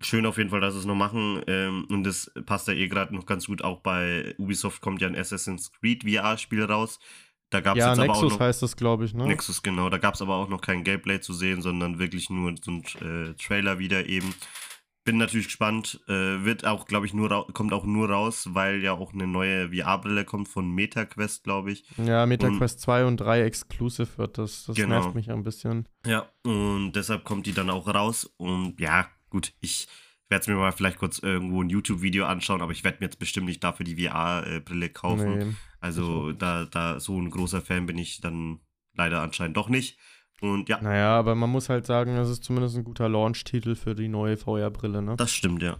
[0.00, 1.42] schön auf jeden Fall, dass sie es noch machen.
[1.46, 3.62] Ähm, und das passt ja eh gerade noch ganz gut.
[3.62, 7.00] Auch bei Ubisoft kommt ja ein Assassin's Creed VR-Spiel raus.
[7.50, 9.26] Da gab es ja, jetzt Nexus aber auch noch, heißt das, glaube ich, ne?
[9.26, 9.88] Nexus, genau.
[9.88, 12.82] Da gab es aber auch noch kein Gameplay zu sehen, sondern wirklich nur so ein
[13.00, 14.34] äh, Trailer wieder eben.
[15.04, 16.00] Bin natürlich gespannt.
[16.08, 19.68] Äh, wird auch, glaube ich, nur kommt auch nur raus, weil ja auch eine neue
[19.72, 21.84] VR-Brille kommt von MetaQuest, glaube ich.
[22.04, 24.64] Ja, MetaQuest 2 und 3 exclusive wird das.
[24.66, 25.00] Das Genau.
[25.00, 25.88] nervt mich ein bisschen.
[26.04, 28.24] Ja, und deshalb kommt die dann auch raus.
[28.36, 29.86] Und ja, gut, ich
[30.28, 33.20] werde es mir mal vielleicht kurz irgendwo ein YouTube-Video anschauen, aber ich werde mir jetzt
[33.20, 35.38] bestimmt nicht dafür die VR-Brille kaufen.
[35.38, 35.54] Nee.
[35.86, 38.58] Also da, da so ein großer Fan bin ich dann
[38.94, 39.98] leider anscheinend doch nicht.
[40.40, 43.94] Und ja, Naja, aber man muss halt sagen, das ist zumindest ein guter Launch-Titel für
[43.94, 45.16] die neue VR-Brille, ne?
[45.16, 45.78] das stimmt, ja.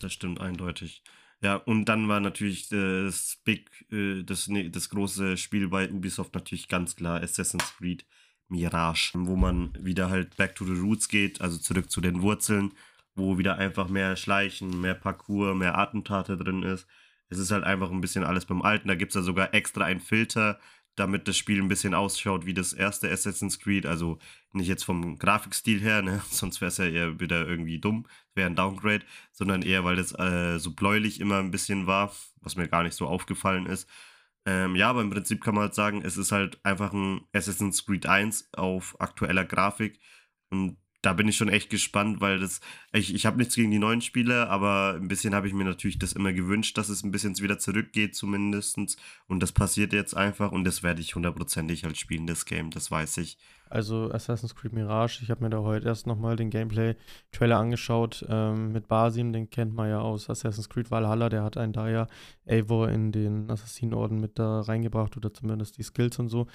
[0.00, 1.02] Das stimmt eindeutig.
[1.42, 5.90] Ja, und dann war natürlich äh, das Big, äh, das, nee, das große Spiel bei
[5.90, 8.06] Ubisoft natürlich ganz klar Assassin's Creed
[8.48, 12.72] Mirage, wo man wieder halt back to the roots geht, also zurück zu den Wurzeln,
[13.14, 16.86] wo wieder einfach mehr Schleichen, mehr Parcours, mehr Attentate drin ist.
[17.32, 18.88] Es ist halt einfach ein bisschen alles beim Alten.
[18.88, 20.60] Da gibt es ja sogar extra einen Filter,
[20.96, 23.86] damit das Spiel ein bisschen ausschaut wie das erste Assassin's Creed.
[23.86, 24.18] Also
[24.52, 26.22] nicht jetzt vom Grafikstil her, ne?
[26.30, 30.12] sonst wäre es ja eher wieder irgendwie dumm, wäre ein Downgrade, sondern eher, weil das
[30.18, 33.88] äh, so bläulich immer ein bisschen war, was mir gar nicht so aufgefallen ist.
[34.44, 37.86] Ähm, ja, aber im Prinzip kann man halt sagen, es ist halt einfach ein Assassin's
[37.86, 40.00] Creed 1 auf aktueller Grafik
[40.50, 42.60] und da bin ich schon echt gespannt, weil das,
[42.92, 45.98] ich, ich habe nichts gegen die neuen Spiele, aber ein bisschen habe ich mir natürlich
[45.98, 48.96] das immer gewünscht, dass es ein bisschen wieder zurückgeht zumindestens
[49.26, 52.90] und das passiert jetzt einfach und das werde ich hundertprozentig halt spielen, das Game, das
[52.90, 53.36] weiß ich.
[53.68, 58.70] Also Assassin's Creed Mirage, ich habe mir da heute erst nochmal den Gameplay-Trailer angeschaut ähm,
[58.70, 62.06] mit Basim, den kennt man ja aus Assassin's Creed Valhalla, der hat einen da ja
[62.46, 66.46] Eivor in den Assassinenorden mit da reingebracht oder zumindest die Skills und so.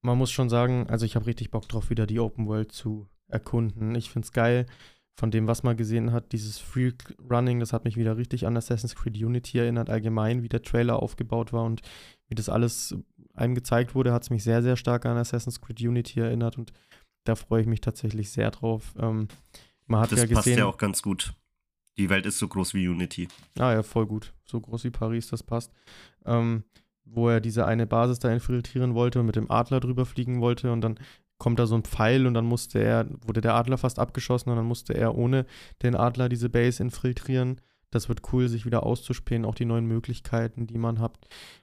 [0.00, 3.08] Man muss schon sagen, also ich habe richtig Bock drauf, wieder die Open World zu
[3.28, 3.94] erkunden.
[3.94, 4.66] Ich finde es geil,
[5.18, 6.92] von dem, was man gesehen hat, dieses Free
[7.28, 11.02] Running, das hat mich wieder richtig an Assassin's Creed Unity erinnert, allgemein, wie der Trailer
[11.02, 11.82] aufgebaut war und
[12.28, 12.94] wie das alles
[13.34, 16.72] einem gezeigt wurde, hat es mich sehr, sehr stark an Assassin's Creed Unity erinnert und
[17.24, 18.94] da freue ich mich tatsächlich sehr drauf.
[18.96, 19.26] Ähm,
[19.86, 21.34] man hat Das ja passt gesehen, ja auch ganz gut.
[21.96, 23.26] Die Welt ist so groß wie Unity.
[23.58, 25.72] ah ja, voll gut, so groß wie Paris, das passt.
[26.26, 26.62] Ähm,
[27.04, 30.70] wo er diese eine Basis da infiltrieren wollte und mit dem Adler drüber fliegen wollte
[30.70, 31.00] und dann
[31.38, 34.56] kommt da so ein Pfeil und dann musste er, wurde der Adler fast abgeschossen und
[34.56, 35.46] dann musste er ohne
[35.82, 37.60] den Adler diese Base infiltrieren.
[37.90, 41.16] Das wird cool, sich wieder auszuspähen, auch die neuen Möglichkeiten, die man hat.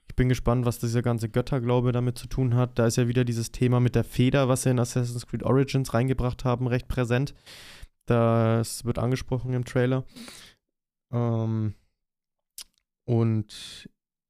[0.08, 2.80] Ich bin gespannt, was dieser ganze Götterglaube damit zu tun hat.
[2.80, 5.94] Da ist ja wieder dieses Thema mit der Feder, was sie in Assassin's Creed Origins
[5.94, 7.36] reingebracht haben, recht präsent.
[8.08, 10.04] Das wird angesprochen im Trailer.
[11.12, 11.76] Ähm,
[13.06, 13.90] und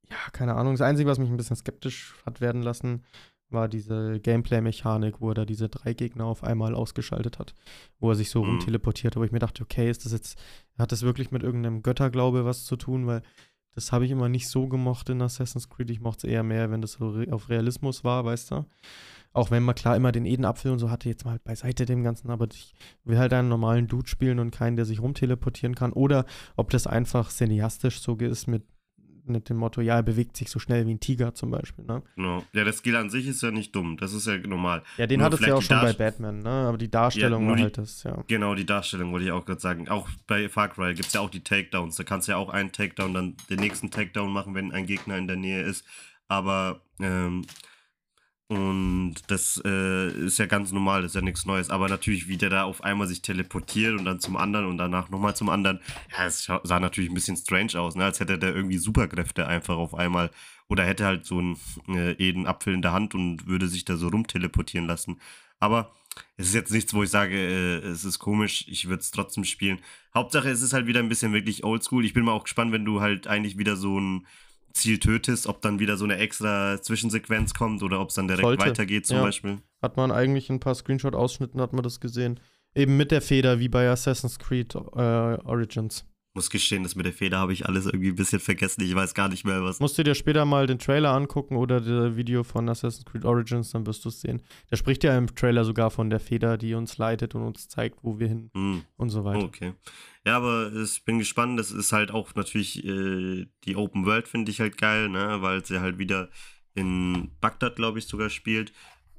[0.10, 0.74] ja, keine Ahnung.
[0.74, 3.04] Das Einzige, was mich ein bisschen skeptisch hat werden lassen,
[3.56, 7.56] war diese Gameplay-Mechanik, wo er da diese drei Gegner auf einmal ausgeschaltet hat,
[8.00, 8.50] wo er sich so Mhm.
[8.50, 10.38] rumteleportiert, wo ich mir dachte, okay, ist das jetzt,
[10.78, 13.24] hat das wirklich mit irgendeinem Götterglaube was zu tun, weil
[13.74, 15.90] das habe ich immer nicht so gemocht in Assassin's Creed.
[15.90, 18.66] Ich mochte es eher mehr, wenn das so re auf Realismus war, weißt du?
[19.34, 22.30] Auch wenn man klar immer den Edenapfel und so hatte, jetzt mal beiseite dem Ganzen,
[22.30, 22.74] aber ich
[23.04, 25.92] will halt einen normalen Dude spielen und keinen, der sich rumteleportieren kann.
[25.92, 26.26] Oder
[26.56, 28.64] ob das einfach cineastisch so ist mit,
[29.28, 32.02] mit dem Motto, ja, er bewegt sich so schnell wie ein Tiger zum Beispiel, ne?
[32.16, 32.44] Genau.
[32.54, 33.98] Ja, der Skill an sich ist ja nicht dumm.
[33.98, 34.84] Das ist ja normal.
[34.98, 36.50] Ja, den Nur hat es ja auch schon bei Batman, ne?
[36.50, 38.24] Aber die Darstellung war die- halt das, ja.
[38.28, 39.90] Genau, die Darstellung wollte ich auch gerade sagen.
[39.90, 41.96] Auch bei Far Cry gibt es ja auch die Takedowns.
[41.96, 45.18] Da kannst du ja auch einen Takedown, dann den nächsten Takedown machen, wenn ein Gegner
[45.18, 45.86] in der Nähe ist.
[46.28, 47.46] Aber, ähm,
[48.48, 51.72] und das äh, ist ja ganz normal, das ist ja nichts Neues.
[51.72, 55.10] Aber natürlich, wie der da auf einmal sich teleportiert und dann zum anderen und danach
[55.10, 55.80] nochmal zum anderen.
[56.16, 58.06] Ja, es sah natürlich ein bisschen strange aus, ne?
[58.06, 60.30] als hätte der irgendwie Superkräfte einfach auf einmal.
[60.68, 61.58] Oder hätte halt so einen
[61.88, 65.20] äh, Edenapfel in der Hand und würde sich da so rumteleportieren lassen.
[65.60, 65.92] Aber
[66.38, 69.44] es ist jetzt nichts, wo ich sage, äh, es ist komisch, ich würde es trotzdem
[69.44, 69.80] spielen.
[70.14, 72.06] Hauptsache, es ist halt wieder ein bisschen wirklich oldschool.
[72.06, 74.28] Ich bin mal auch gespannt, wenn du halt eigentlich wieder so ein
[74.76, 78.44] Ziel tötest, ob dann wieder so eine extra Zwischensequenz kommt oder ob es dann direkt
[78.44, 79.24] Sollte, weitergeht zum ja.
[79.24, 79.58] Beispiel.
[79.82, 82.40] Hat man eigentlich in ein paar Screenshot-Ausschnitten, hat man das gesehen.
[82.76, 86.06] Eben mit der Feder, wie bei Assassin's Creed äh, Origins.
[86.36, 88.82] Muss gestehen, das mit der Feder habe ich alles irgendwie ein bisschen vergessen.
[88.84, 89.80] Ich weiß gar nicht mehr, was.
[89.80, 93.72] Musst du dir später mal den Trailer angucken oder das Video von Assassin's Creed Origins,
[93.72, 94.42] dann wirst du es sehen.
[94.70, 98.00] Der spricht ja im Trailer sogar von der Feder, die uns leitet und uns zeigt,
[98.04, 98.84] wo wir hin Hm.
[98.98, 99.44] und so weiter.
[99.46, 99.74] Okay.
[100.26, 101.58] Ja, aber ich bin gespannt.
[101.60, 105.38] Das ist halt auch natürlich äh, die Open World, finde ich halt geil, ne?
[105.42, 106.30] weil sie halt wieder
[106.74, 108.74] in Bagdad, glaube ich, sogar spielt.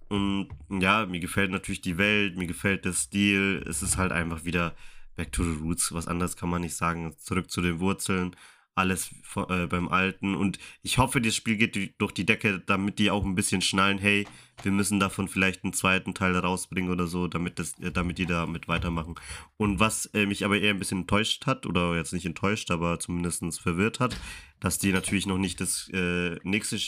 [0.09, 3.65] Und ja, mir gefällt natürlich die Welt, mir gefällt der Stil.
[3.69, 4.75] Es ist halt einfach wieder
[5.17, 5.93] back to the roots.
[5.93, 7.15] Was anderes kann man nicht sagen.
[7.19, 8.37] Zurück zu den Wurzeln.
[8.75, 10.35] Alles äh, beim Alten.
[10.35, 13.97] Und ich hoffe, das Spiel geht durch die Decke, damit die auch ein bisschen schnallen,
[13.97, 14.29] hey,
[14.63, 18.27] wir müssen davon vielleicht einen zweiten Teil rausbringen oder so, damit, das, äh, damit die
[18.27, 19.15] damit weitermachen.
[19.57, 22.99] Und was äh, mich aber eher ein bisschen enttäuscht hat, oder jetzt nicht enttäuscht, aber
[22.99, 24.15] zumindest verwirrt hat,
[24.61, 26.79] dass die natürlich noch nicht das äh, nächste,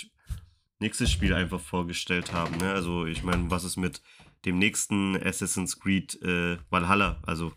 [0.81, 2.59] nächste Spiel einfach vorgestellt haben.
[2.59, 2.71] Ne?
[2.71, 4.03] Also ich meine, was ist mit
[4.45, 7.53] dem nächsten Assassin's Creed äh, Valhalla, also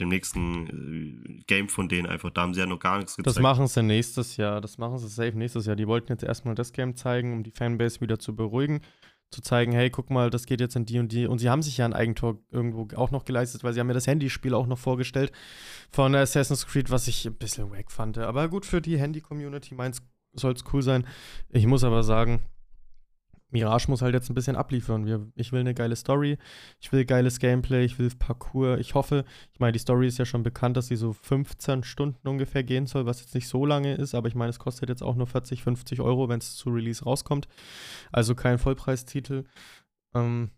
[0.00, 3.36] dem nächsten äh, Game von denen einfach, da haben sie ja noch gar nichts gezeigt.
[3.36, 4.60] Das machen sie nächstes Jahr.
[4.60, 5.76] Das machen sie safe nächstes Jahr.
[5.76, 8.80] Die wollten jetzt erstmal das Game zeigen, um die Fanbase wieder zu beruhigen.
[9.30, 11.26] Zu zeigen, hey, guck mal, das geht jetzt in die und die.
[11.26, 13.92] Und sie haben sich ja ein Eigentor irgendwo auch noch geleistet, weil sie haben mir
[13.92, 15.32] das Handyspiel auch noch vorgestellt
[15.90, 18.16] von Assassin's Creed, was ich ein bisschen wack fand.
[18.16, 20.00] Aber gut für die Handy-Community, meins
[20.32, 21.06] soll es cool sein.
[21.50, 22.40] Ich muss aber sagen,
[23.50, 25.06] Mirage muss halt jetzt ein bisschen abliefern.
[25.06, 26.36] Wir, ich will eine geile Story,
[26.80, 28.78] ich will geiles Gameplay, ich will Parcours.
[28.78, 32.28] Ich hoffe, ich meine, die Story ist ja schon bekannt, dass sie so 15 Stunden
[32.28, 35.02] ungefähr gehen soll, was jetzt nicht so lange ist, aber ich meine, es kostet jetzt
[35.02, 37.48] auch nur 40, 50 Euro, wenn es zu Release rauskommt.
[38.12, 39.44] Also kein Vollpreistitel.
[40.14, 40.50] Ähm,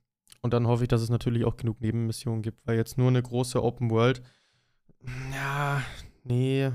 [0.43, 3.23] und dann hoffe ich, dass es natürlich auch genug Nebenmissionen gibt, weil jetzt nur eine
[3.23, 4.23] große Open World.
[5.33, 5.83] Ja,
[6.25, 6.71] nee.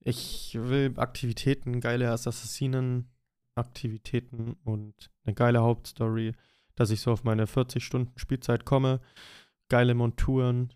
[0.00, 3.08] Ich will Aktivitäten, geile Assassinen.
[3.54, 6.32] Aktivitäten und eine geile Hauptstory,
[6.74, 9.00] dass ich so auf meine 40 Stunden Spielzeit komme.
[9.68, 10.72] Geile Monturen,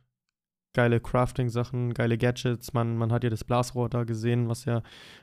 [0.72, 2.72] geile Crafting-Sachen, geile Gadgets.
[2.72, 4.82] Man, man hat ja das Blasrohr da gesehen, was ja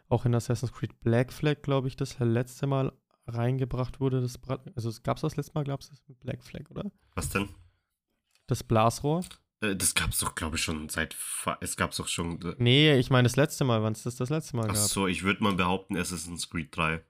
[0.10, 2.91] auch in Assassin's Creed Black Flag, glaube ich, das letzte Mal
[3.28, 4.22] reingebracht wurde.
[4.22, 6.91] Das, Bra- also gab es das letzte Mal, glaubst du, mit Black Flag, oder?
[7.16, 7.50] Was denn?
[8.48, 9.24] Das Blasrohr?
[9.62, 11.16] Äh, Das gab's doch, glaube ich, schon seit.
[11.62, 12.41] Es gab's doch schon.
[12.41, 14.76] äh, Nee, ich meine das letzte Mal, wann es das das letzte Mal Ach gab.
[14.76, 17.02] so, ich würde mal behaupten, Assassin's Creed 3.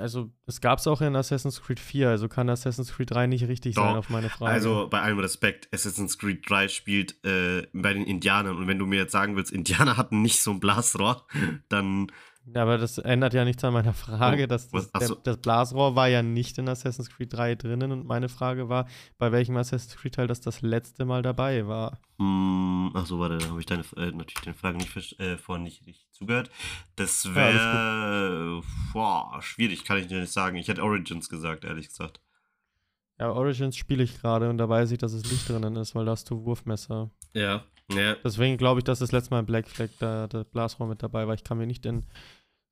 [0.00, 3.46] Also, es gab es auch in Assassin's Creed 4, also kann Assassin's Creed 3 nicht
[3.46, 3.84] richtig Doch.
[3.84, 4.52] sein auf meine Frage.
[4.52, 8.56] Also bei allem Respekt, Assassin's Creed 3 spielt äh, bei den Indianern.
[8.56, 11.26] Und wenn du mir jetzt sagen willst, Indianer hatten nicht so ein Blasrohr,
[11.68, 12.08] dann.
[12.54, 14.44] Ja, aber das ändert ja nichts an meiner Frage.
[14.44, 17.92] Oh, dass was- das, der, das Blasrohr war ja nicht in Assassin's Creed 3 drinnen
[17.92, 18.86] und meine Frage war,
[19.18, 21.98] bei welchem Assassin's Creed Teil das das letzte Mal dabei war.
[22.18, 25.64] Hm, ach so, warte, da habe ich deine, äh, natürlich deine Frage nicht, äh, vorhin
[25.64, 26.50] nicht richtig zugehört.
[26.96, 28.62] Das wäre.
[28.92, 30.56] boah, schwierig, kann ich dir nicht sagen.
[30.56, 32.20] Ich hätte Origins gesagt, ehrlich gesagt.
[33.18, 36.06] Ja, Origins spiele ich gerade und da weiß ich, dass es nicht drinnen ist, weil
[36.06, 37.10] da hast du Wurfmesser.
[37.34, 37.64] Ja.
[37.92, 41.02] Ja, Deswegen glaube ich, dass das letzte Mal in Black Flag da das Blasrohr mit
[41.02, 41.34] dabei war.
[41.34, 42.06] Ich kann mir nicht in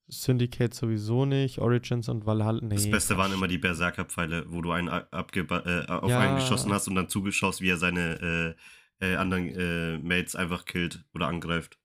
[0.09, 2.60] Syndicate sowieso nicht, Origins und Valhalla.
[2.62, 2.74] Nee.
[2.76, 6.20] Das Beste waren immer die Berserkerpfeile, wo du einen äh, auf Ja.
[6.20, 8.56] einen geschossen hast und dann zugeschaust, wie er seine
[9.01, 11.78] äh, äh, anderen äh, Mates einfach killt oder angreift.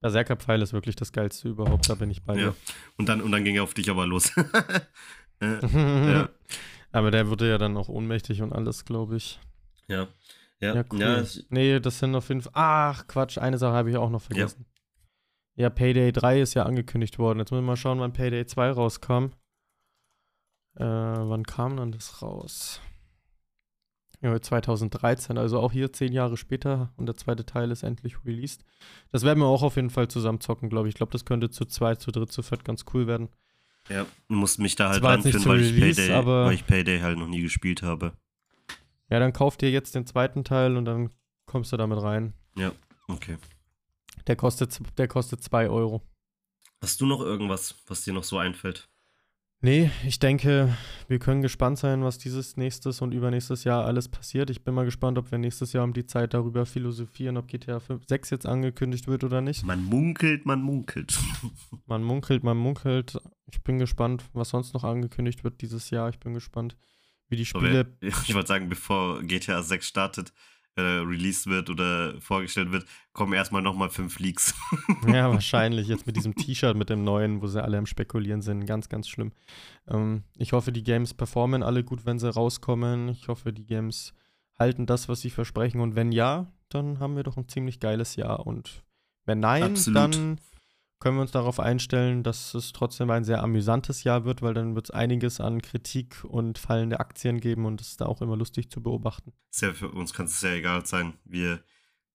[0.00, 2.40] Berserkerpfeil ist wirklich das geilste überhaupt, da bin ich bei Ja.
[2.50, 2.54] dir.
[2.98, 4.30] Und dann, und dann ging er auf dich aber los.
[5.40, 5.66] äh,
[6.12, 6.28] ja.
[6.92, 9.40] Aber der wurde ja dann auch ohnmächtig und alles, glaube ich.
[9.88, 10.08] ja.
[10.60, 11.00] Ja, Ja, cool.
[11.00, 12.52] ja, nee, das sind auf jeden Fall.
[12.54, 14.64] Ach, Quatsch, eine Sache habe ich auch noch vergessen.
[15.56, 15.70] Ja.
[15.70, 17.38] Payday 3 ist ja angekündigt worden.
[17.38, 19.30] Jetzt müssen wir mal schauen, wann Payday 2 rauskam.
[20.76, 22.80] Äh, wann kam dann das raus?
[24.24, 28.64] Ja, 2013, also auch hier zehn Jahre später und der zweite Teil ist endlich released.
[29.12, 30.94] Das werden wir auch auf jeden Fall zusammen zocken, glaube ich.
[30.94, 33.28] Ich glaube, das könnte zu zweit, zu dritt, zu viert ganz cool werden.
[33.90, 37.42] ja, musst mich da halt ranführen, weil ich, Payday, weil ich Payday halt noch nie
[37.42, 38.14] gespielt habe.
[39.10, 41.10] Ja, dann kauft ihr jetzt den zweiten Teil und dann
[41.44, 42.32] kommst du damit rein.
[43.08, 43.36] Okay.
[44.26, 46.02] Der kostet, der kostet 2 Euro.
[46.80, 48.88] Hast du noch irgendwas, was dir noch so einfällt?
[49.64, 50.76] Nee, ich denke,
[51.08, 54.50] wir können gespannt sein, was dieses nächstes und übernächstes Jahr alles passiert.
[54.50, 57.80] Ich bin mal gespannt, ob wir nächstes Jahr um die Zeit darüber philosophieren, ob GTA
[57.80, 59.64] 5, 6 jetzt angekündigt wird oder nicht.
[59.64, 61.18] Man munkelt, man munkelt.
[61.86, 63.18] Man munkelt, man munkelt.
[63.50, 66.10] Ich bin gespannt, was sonst noch angekündigt wird dieses Jahr.
[66.10, 66.76] Ich bin gespannt,
[67.28, 67.96] wie die Spiele.
[68.00, 70.32] ich wollte sagen, bevor GTA 6 startet,
[70.76, 74.54] äh, released wird oder vorgestellt wird, kommen erstmal nochmal fünf Leaks.
[75.06, 78.66] Ja, wahrscheinlich jetzt mit diesem T-Shirt, mit dem neuen, wo sie alle am Spekulieren sind.
[78.66, 79.32] Ganz, ganz schlimm.
[79.88, 83.08] Ähm, ich hoffe, die Games performen alle gut, wenn sie rauskommen.
[83.10, 84.14] Ich hoffe, die Games
[84.58, 85.80] halten das, was sie versprechen.
[85.80, 88.46] Und wenn ja, dann haben wir doch ein ziemlich geiles Jahr.
[88.46, 88.82] Und
[89.24, 89.96] wenn nein, Absolut.
[89.96, 90.40] dann
[91.04, 94.74] können wir uns darauf einstellen, dass es trotzdem ein sehr amüsantes Jahr wird, weil dann
[94.74, 98.38] wird es einiges an Kritik und fallende Aktien geben und es ist da auch immer
[98.38, 99.34] lustig zu beobachten.
[99.60, 101.12] Ja für uns kann es ja egal sein.
[101.26, 101.62] Wir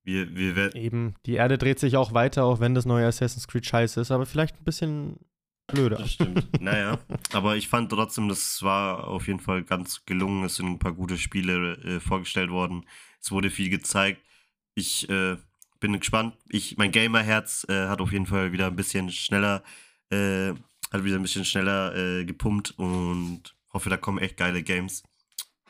[0.04, 0.76] Wir, wir werden.
[0.76, 4.10] Eben, die Erde dreht sich auch weiter, auch wenn das neue Assassin's Creed scheiße ist,
[4.10, 5.20] aber vielleicht ein bisschen
[5.68, 5.98] blöder.
[5.98, 6.48] Das stimmt.
[6.60, 6.98] naja,
[7.32, 10.46] aber ich fand trotzdem, das war auf jeden Fall ganz gelungen.
[10.46, 12.88] Es sind ein paar gute Spiele äh, vorgestellt worden.
[13.22, 14.20] Es wurde viel gezeigt.
[14.74, 15.38] Ich äh,
[15.80, 16.36] bin gespannt.
[16.50, 19.64] Ich, mein Gamerherz äh, hat auf jeden Fall wieder ein bisschen schneller,
[20.10, 20.50] äh,
[20.92, 25.04] hat wieder ein bisschen schneller äh, gepumpt und hoffe, da kommen echt geile Games,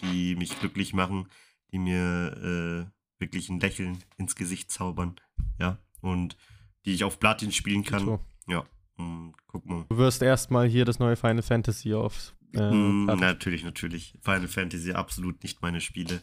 [0.02, 1.28] die mich glücklich machen,
[1.72, 5.16] die mir äh, wirklich ein Lächeln ins Gesicht zaubern.
[5.60, 5.78] Ja.
[6.02, 6.38] Und
[6.86, 8.06] die ich auf Platin spielen kann.
[8.06, 8.26] So.
[8.48, 8.66] Ja.
[8.98, 9.86] Und guck mal.
[9.90, 12.34] Du wirst erstmal hier das neue Final Fantasy auf.
[12.54, 14.14] Äh, Mm, natürlich, natürlich.
[14.22, 16.22] Final Fantasy absolut nicht meine Spiele.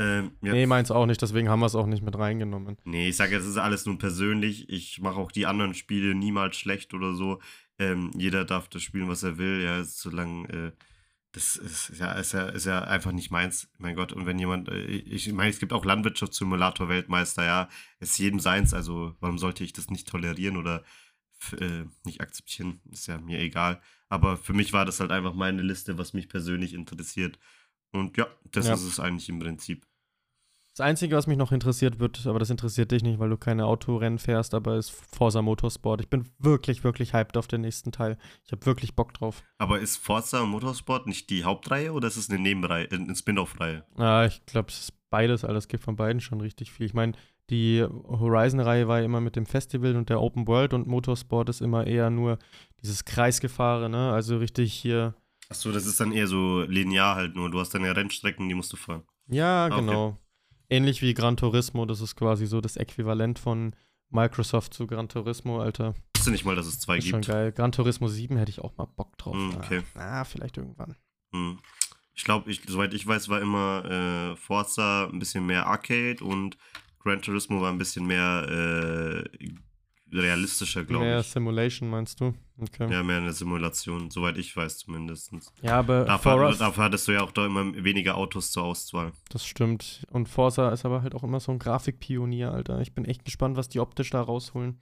[0.00, 0.52] Ähm, ja.
[0.52, 2.78] Nee, meins auch nicht, deswegen haben wir es auch nicht mit reingenommen.
[2.84, 4.68] Nee, ich sage, es ist alles nur persönlich.
[4.70, 7.40] Ich mache auch die anderen Spiele niemals schlecht oder so.
[7.78, 9.62] Ähm, jeder darf das spielen, was er will.
[9.62, 10.72] Ja, solange äh,
[11.32, 13.68] das ist ja, ist ja, ist ja einfach nicht meins.
[13.78, 17.68] Mein Gott, und wenn jemand, äh, ich meine, es gibt auch Landwirtschaftssimulator-Weltmeister, ja,
[18.00, 18.74] ist jedem seins.
[18.74, 20.82] Also, warum sollte ich das nicht tolerieren oder
[21.58, 22.80] äh, nicht akzeptieren?
[22.90, 23.80] Ist ja mir egal.
[24.08, 27.38] Aber für mich war das halt einfach meine Liste, was mich persönlich interessiert.
[27.92, 28.74] Und ja, das Ja.
[28.74, 29.86] ist es eigentlich im Prinzip.
[30.80, 33.66] Das Einzige, was mich noch interessiert wird, aber das interessiert dich nicht, weil du keine
[33.66, 36.00] Autorennen fährst, aber ist Forza Motorsport.
[36.00, 38.16] Ich bin wirklich, wirklich hyped auf den nächsten Teil.
[38.46, 39.42] Ich habe wirklich Bock drauf.
[39.58, 43.84] Aber ist Forza Motorsport nicht die Hauptreihe oder ist es eine Nebenreihe, äh, eine Spin-off-Reihe?
[43.98, 46.86] Ja, ich glaube, es ist beides, alles gibt von beiden schon richtig viel.
[46.86, 47.12] Ich meine,
[47.50, 51.60] die Horizon-Reihe war ja immer mit dem Festival und der Open World und Motorsport ist
[51.60, 52.38] immer eher nur
[52.80, 54.12] dieses Kreisgefahre, ne?
[54.12, 55.12] Also richtig hier.
[55.50, 57.50] Achso, das ist dann eher so linear halt nur.
[57.50, 59.02] Du hast dann ja Rennstrecken, die musst du fahren.
[59.28, 59.76] Ja, Okay.
[59.76, 60.16] genau.
[60.70, 63.74] Ähnlich wie Gran Turismo, das ist quasi so das Äquivalent von
[64.10, 65.94] Microsoft zu Gran Turismo, Alter.
[66.14, 67.32] Ich wusste nicht mal, dass es zwei ist schon gibt.
[67.32, 67.52] geil.
[67.52, 69.34] Gran Turismo 7 hätte ich auch mal Bock drauf.
[69.34, 69.82] Mm, okay.
[69.94, 70.96] Ah, vielleicht irgendwann.
[71.32, 71.58] Hm.
[72.14, 73.84] Ich glaube, soweit ich weiß, war immer
[74.32, 76.56] äh, Forza ein bisschen mehr Arcade und
[77.00, 79.46] Gran Turismo war ein bisschen mehr äh,
[80.12, 81.26] realistischer, glaube Mehr ich.
[81.26, 82.34] Simulation meinst du?
[82.58, 82.90] Okay.
[82.92, 85.32] Ja, mehr eine Simulation, soweit ich weiß zumindest.
[85.62, 89.12] Ja, aber Dafür, Forza, dafür hattest du ja auch da immer weniger Autos zur Auswahl.
[89.30, 90.04] das stimmt.
[90.10, 92.80] Und Forza ist aber halt auch immer so ein Grafikpionier, Alter.
[92.80, 94.80] Ich bin echt gespannt, was die optisch da rausholen.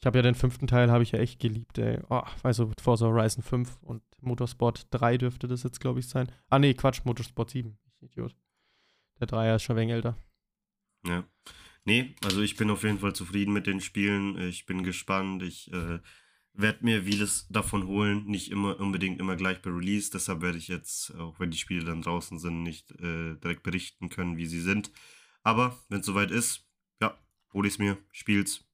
[0.00, 1.98] Ich habe ja den fünften Teil, habe ich ja echt geliebt, ey.
[2.10, 6.30] Oh, also Forza Horizon 5 und Motorsport 3 dürfte das jetzt, glaube ich, sein.
[6.50, 7.78] Ah, nee, Quatsch, Motorsport 7.
[8.00, 8.34] Ich Idiot.
[9.20, 10.16] Der 3er ist schon ein wenig älter.
[11.06, 11.24] Ja.
[11.84, 14.38] Nee, also ich bin auf jeden Fall zufrieden mit den Spielen.
[14.48, 15.42] Ich bin gespannt.
[15.42, 16.00] Ich äh,
[16.54, 18.24] werde mir vieles davon holen.
[18.26, 20.10] Nicht immer unbedingt immer gleich bei Release.
[20.10, 24.08] Deshalb werde ich jetzt, auch wenn die Spiele dann draußen sind, nicht äh, direkt berichten
[24.08, 24.90] können, wie sie sind.
[25.42, 26.66] Aber wenn es soweit ist,
[27.02, 27.18] ja,
[27.52, 28.64] hole ich es mir, spiel's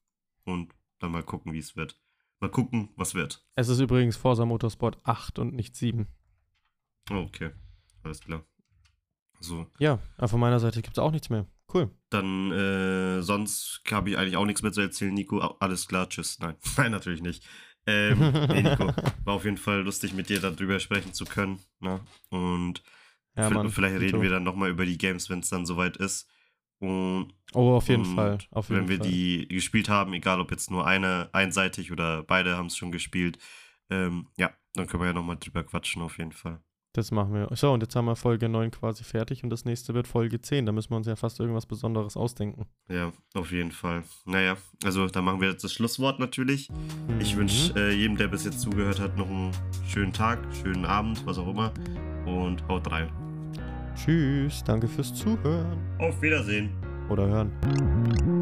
[0.44, 2.00] und dann mal gucken, wie es wird.
[2.38, 3.44] Mal gucken, was wird.
[3.54, 6.06] Es ist übrigens Forza Motorsport 8 und nicht 7.
[7.10, 7.50] Oh, okay.
[8.02, 8.44] Alles klar.
[9.40, 11.46] So, Ja, von meiner Seite gibt es auch nichts mehr.
[11.72, 11.90] Cool.
[12.10, 15.38] Dann, äh, sonst habe ich eigentlich auch nichts mehr zu erzählen, Nico.
[15.38, 16.38] Alles klar, tschüss.
[16.40, 17.46] Nein, nein, natürlich nicht.
[17.86, 18.18] Ähm,
[18.48, 18.86] nee, Nico,
[19.24, 21.60] war auf jeden Fall lustig, mit dir darüber sprechen zu können.
[21.80, 22.00] Ne?
[22.30, 22.82] Und
[23.36, 23.70] Ja, Mann.
[23.70, 26.28] vielleicht reden wir dann nochmal über die Games, wenn es dann soweit ist.
[26.78, 28.38] Und Oh, auf jeden Fall.
[28.52, 29.08] Auf jeden wenn wir Fall.
[29.08, 33.38] die gespielt haben, egal ob jetzt nur eine einseitig oder beide haben es schon gespielt,
[33.90, 36.60] ähm, ja, dann können wir ja nochmal drüber quatschen, auf jeden Fall.
[36.92, 37.48] Das machen wir.
[37.54, 40.66] So, und jetzt haben wir Folge 9 quasi fertig und das nächste wird Folge 10.
[40.66, 42.66] Da müssen wir uns ja fast irgendwas Besonderes ausdenken.
[42.88, 44.02] Ja, auf jeden Fall.
[44.24, 46.68] Naja, also dann machen wir jetzt das Schlusswort natürlich.
[47.20, 47.40] Ich Mhm.
[47.40, 49.52] wünsche äh, jedem, der bis jetzt zugehört hat, noch einen
[49.86, 51.72] schönen Tag, schönen Abend, was auch immer.
[52.26, 53.08] Und haut rein.
[53.94, 56.70] Tschüss, danke fürs Zuhören Auf Wiedersehen.
[57.08, 58.39] oder hören.